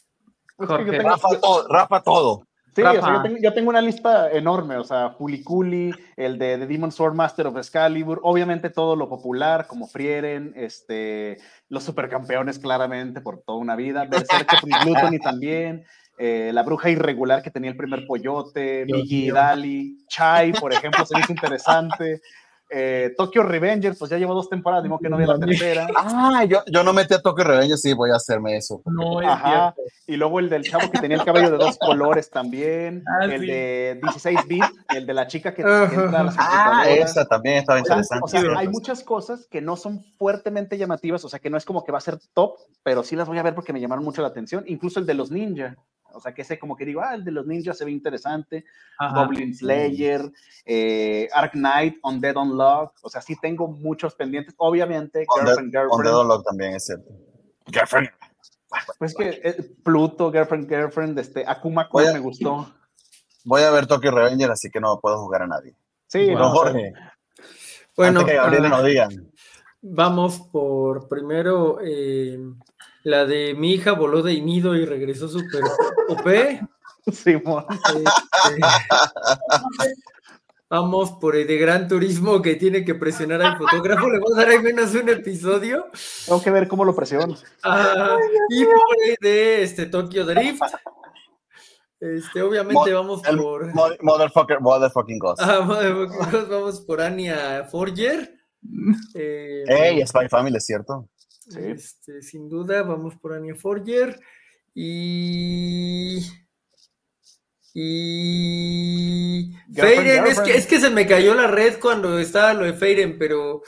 [0.67, 0.99] Jorge.
[0.99, 1.69] Rafa todo.
[1.69, 2.43] Rafa todo.
[2.75, 3.15] Sí, o sea, Rafa.
[3.17, 7.15] yo, tengo, yo tengo una lista enorme, o sea, Fuliculi, el de The Demon Sword
[7.15, 11.37] Master of Excalibur, obviamente todo lo popular, como Frieren, este,
[11.69, 15.85] los supercampeones claramente por toda una vida, Berserker Free Gluttony también,
[16.17, 19.35] eh, la bruja irregular que tenía el primer pollote, mío.
[19.35, 22.23] Dali, Chai, por ejemplo, se hizo interesante,
[22.75, 25.87] eh, Tokyo Revengers, pues ya llevo dos temporadas, digo que no vi la tercera.
[25.97, 28.81] Ah, yo, yo no metí a Toque Reveño, sí, voy a hacerme eso.
[28.87, 29.75] No es Ajá.
[29.75, 29.93] cierto.
[30.07, 33.05] Y luego el del chavo que tenía el cabello de dos colores también.
[33.07, 33.47] Ah, el sí.
[33.47, 37.81] de 16 bit, el de la chica que, entra a las Ah, esa también estaba
[37.81, 38.25] O sea, interesante.
[38.25, 41.65] o sea, hay muchas cosas que no son fuertemente llamativas, o sea, que no es
[41.65, 44.05] como que va a ser top, pero sí las voy a ver porque me llamaron
[44.05, 44.65] mucho la atención.
[44.67, 45.77] Incluso el de los ninja.
[46.15, 48.65] O sea, que ese como que digo, ah, el de los ninjas se ve interesante.
[48.99, 49.23] Ajá.
[49.25, 50.31] Goblin Slayer,
[50.65, 52.93] eh, Ark Knight, Undead Unlock.
[53.03, 54.55] O sea, sí tengo muchos pendientes.
[54.59, 56.17] Obviamente, On Girlfriend, Girlfriend.
[56.17, 57.11] Unlock también es cierto.
[57.67, 58.09] Girlfriend.
[58.99, 62.73] Pues que eh, Pluto, Girlfriend, Girlfriend, este, Akuma Kun me gustó.
[63.45, 65.75] Voy a ver Tokyo Revenger, así que no puedo jugar a nadie.
[66.07, 66.39] Sí, Wow.
[66.39, 66.93] no, Jorge,
[67.97, 69.31] Bueno, antes que Gabriel ah, nos digan.
[69.83, 72.39] vamos por primero eh,
[73.05, 75.63] la de mi hija voló de nido y regresó súper
[76.09, 76.27] OP.
[77.13, 77.65] Simón.
[77.69, 78.61] Este,
[80.71, 84.09] vamos por el de Gran Turismo que tiene que presionar al fotógrafo.
[84.09, 85.87] Le voy a dar al menos un episodio.
[86.27, 87.37] Tengo que ver cómo lo presiono.
[87.65, 88.17] Ah,
[88.51, 88.75] y por
[89.07, 90.63] el de este, Tokyo Drift.
[92.01, 93.73] Este, obviamente vamos El por.
[93.75, 95.41] mo- motherfucker, motherfucking ghost.
[95.43, 98.33] Ah, vamos vamos por Anya Forger.
[99.15, 101.09] Eh, Ey, Spy Family, es cierto.
[101.53, 101.61] Sí.
[101.65, 104.19] este, sin duda, vamos por Anya Forger.
[104.75, 106.19] Y.
[107.75, 109.53] Y.
[109.75, 113.19] Feiren, es que, es que se me cayó la red cuando estaba lo de Feiren,
[113.19, 113.63] pero.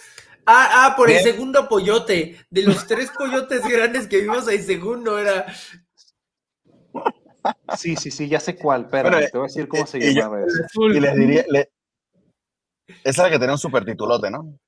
[0.47, 2.36] Ah, ah, por el segundo pollote.
[2.51, 5.47] De los tres pollotes grandes que vimos, el segundo era.
[7.78, 8.86] Sí, sí, sí, ya sé cuál.
[8.90, 10.40] Bueno, te voy a decir cómo se y yo- llama.
[10.94, 11.44] Y les diría.
[11.48, 11.70] le-
[12.86, 14.59] Esa es la que tenía un super titulote, ¿no?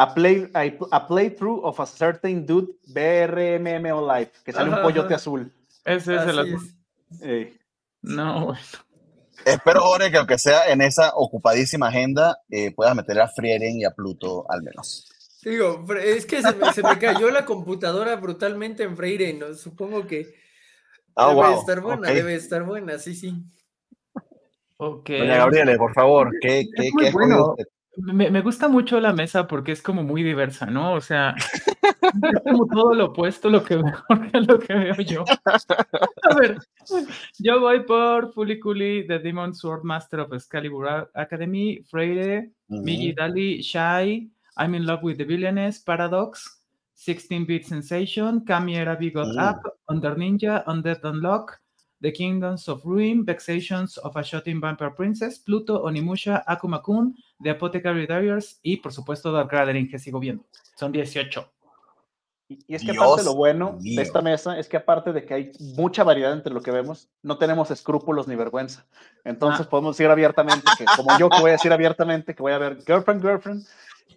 [0.00, 0.62] A, play, a,
[0.92, 5.16] a playthrough of a certain dude BRMMO Live, que sale un Ajá, pollote ajá.
[5.16, 5.52] azul.
[5.84, 6.60] Ese es el azul.
[7.22, 7.56] Eh,
[8.02, 8.60] No, bueno.
[9.44, 13.84] Espero, Jorge, que aunque sea en esa ocupadísima agenda, eh, puedas meter a Frieren y
[13.84, 15.08] a Pluto al menos.
[15.42, 19.54] Digo, es que se me, se me cayó la computadora brutalmente en Freire, ¿no?
[19.54, 20.34] Supongo que
[21.16, 21.60] Ah, debe wow.
[21.60, 23.34] estar buena, debe estar buena, sí, sí.
[24.76, 25.08] Ok.
[25.10, 27.56] Doña Gabriele, por favor, ¿qué, qué, Es qué bueno.
[28.00, 30.92] Me, me gusta mucho la mesa porque es como muy diversa, ¿no?
[30.92, 31.62] O sea, es
[32.44, 35.24] como todo lo opuesto lo que veo, lo que veo yo.
[35.44, 36.58] A ver,
[37.38, 44.30] yo voy por Fuliculi, The Demon Sword Master of Excalibur Academy, Freire, Migi Dali, Shy,
[44.56, 46.62] I'm in Love with the Villainess, Paradox,
[46.96, 49.38] 16-Bit Sensation, Kami Erabi Got Mm.
[49.38, 51.60] Up, Under Ninja, Undead Unlock,
[52.00, 58.06] The Kingdoms of Ruin, Vexations of a Shotting Vampire Princess, Pluto, Onimusha, Akuma-kun, The Apothecary
[58.06, 60.44] Diaries y, por supuesto, Dark Gathering, que sigo viendo.
[60.76, 61.50] Son 18.
[62.50, 63.96] Y y es que Dios aparte lo bueno mío.
[63.96, 67.10] de esta mesa es que aparte de que hay mucha variedad entre lo que vemos,
[67.22, 68.86] no tenemos escrúpulos ni vergüenza.
[69.24, 69.70] Entonces Ah.
[69.70, 72.78] podemos decir abiertamente que, como yo que voy a decir abiertamente que voy a ver
[72.86, 73.66] Girlfriend, Girlfriend,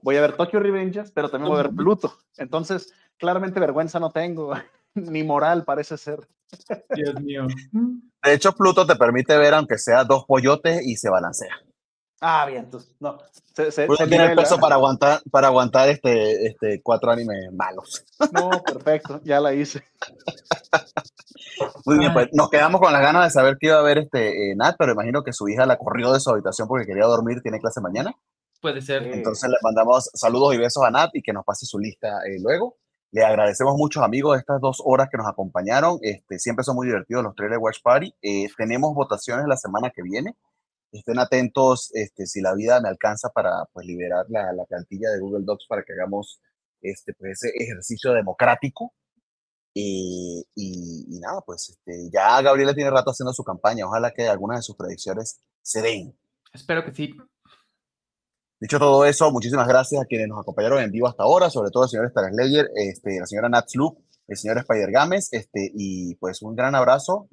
[0.01, 2.17] voy a ver Tokyo Revengers, pero también voy a ver Pluto.
[2.37, 4.53] Entonces, claramente vergüenza no tengo,
[4.95, 6.19] ni moral parece ser.
[6.95, 7.47] Dios mío.
[8.23, 11.61] De hecho, Pluto te permite ver, aunque sea dos pollotes, y se balancea.
[12.23, 13.17] Ah, bien, entonces, no.
[13.55, 18.05] Se, se- se tiene el peso para aguantar, para aguantar este, este cuatro animes malos.
[18.31, 19.83] No, perfecto, ya la hice.
[21.85, 24.51] Muy bien, pues nos quedamos con las ganas de saber qué iba a ver este
[24.51, 27.41] eh, Nat, pero imagino que su hija la corrió de su habitación porque quería dormir,
[27.41, 28.13] tiene clase mañana.
[28.61, 29.03] Puede ser.
[29.03, 29.09] Sí.
[29.13, 32.37] Entonces le mandamos saludos y besos a Nat y que nos pase su lista eh,
[32.39, 32.77] luego.
[33.11, 35.97] Le agradecemos mucho, amigos, estas dos horas que nos acompañaron.
[36.01, 38.13] Este, siempre son muy divertidos los Trailer Watch Party.
[38.21, 40.35] Eh, tenemos votaciones la semana que viene.
[40.91, 45.19] Estén atentos este, si la vida me alcanza para pues, liberar la, la plantilla de
[45.19, 46.41] Google Docs para que hagamos
[46.81, 48.93] este, pues, ese ejercicio democrático.
[49.73, 53.85] Y, y- y nada, pues este, ya Gabriela tiene rato haciendo su campaña.
[53.87, 56.17] Ojalá que algunas de sus predicciones se den.
[56.53, 57.13] Espero que sí.
[58.59, 61.85] Dicho todo eso, muchísimas gracias a quienes nos acompañaron en vivo hasta ahora, sobre todo
[61.85, 63.97] el señor Star Slayer, este, la señora Nat Sloop,
[64.27, 67.27] el señor Spider Games, este, y pues un gran abrazo,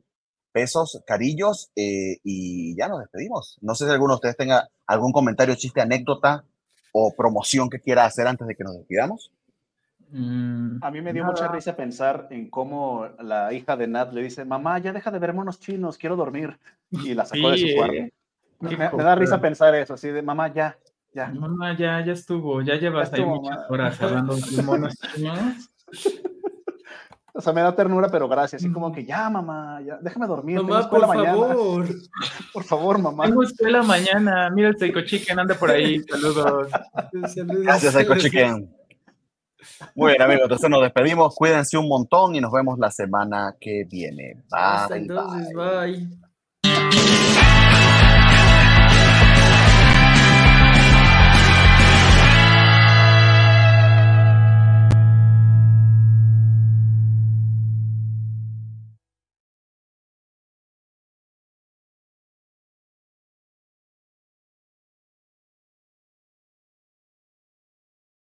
[0.53, 3.59] besos, cariños, eh, y ya nos despedimos.
[3.61, 6.45] No sé si alguno de ustedes tenga algún comentario, chiste, anécdota
[6.93, 9.31] o promoción que quiera hacer antes de que nos despidamos.
[10.11, 11.55] Mm, A mí me dio mucha nada.
[11.55, 15.35] risa pensar en cómo la hija de Nat le dice, mamá, ya deja de ver
[15.35, 16.59] monos chinos, quiero dormir.
[16.91, 17.95] Y la sacó de Sí, su cuarto.
[17.95, 18.13] eh,
[18.61, 20.79] Me, me da risa pensar eso, así de, mamá, ya,
[21.13, 21.29] ya.
[21.29, 23.67] Mamá, ya, ya estuvo, ya llevas ahí estuvo, muchas mamá.
[23.69, 25.71] horas hablando de monos chinos.
[27.39, 28.61] O sea, me da ternura, pero gracias.
[28.61, 30.57] Así como que, ya, mamá, ya, déjame dormir.
[30.59, 31.47] tengo Mamá, por escuela mañana.
[31.55, 31.87] favor.
[32.53, 33.25] Por favor, mamá.
[33.27, 34.51] Tengo escuela mañana.
[34.51, 36.03] Mira el Psycho Chicken, anda por ahí.
[36.03, 36.69] Saludos.
[37.33, 37.63] Saludos.
[37.63, 38.75] Gracias, Psycho Chicken.
[39.95, 41.33] Muy bien, amigos, entonces nos despedimos.
[41.37, 44.43] Cuídense un montón y nos vemos la semana que viene.
[44.51, 45.93] Hasta Bye, entonces, bye.
[45.93, 46.28] bye.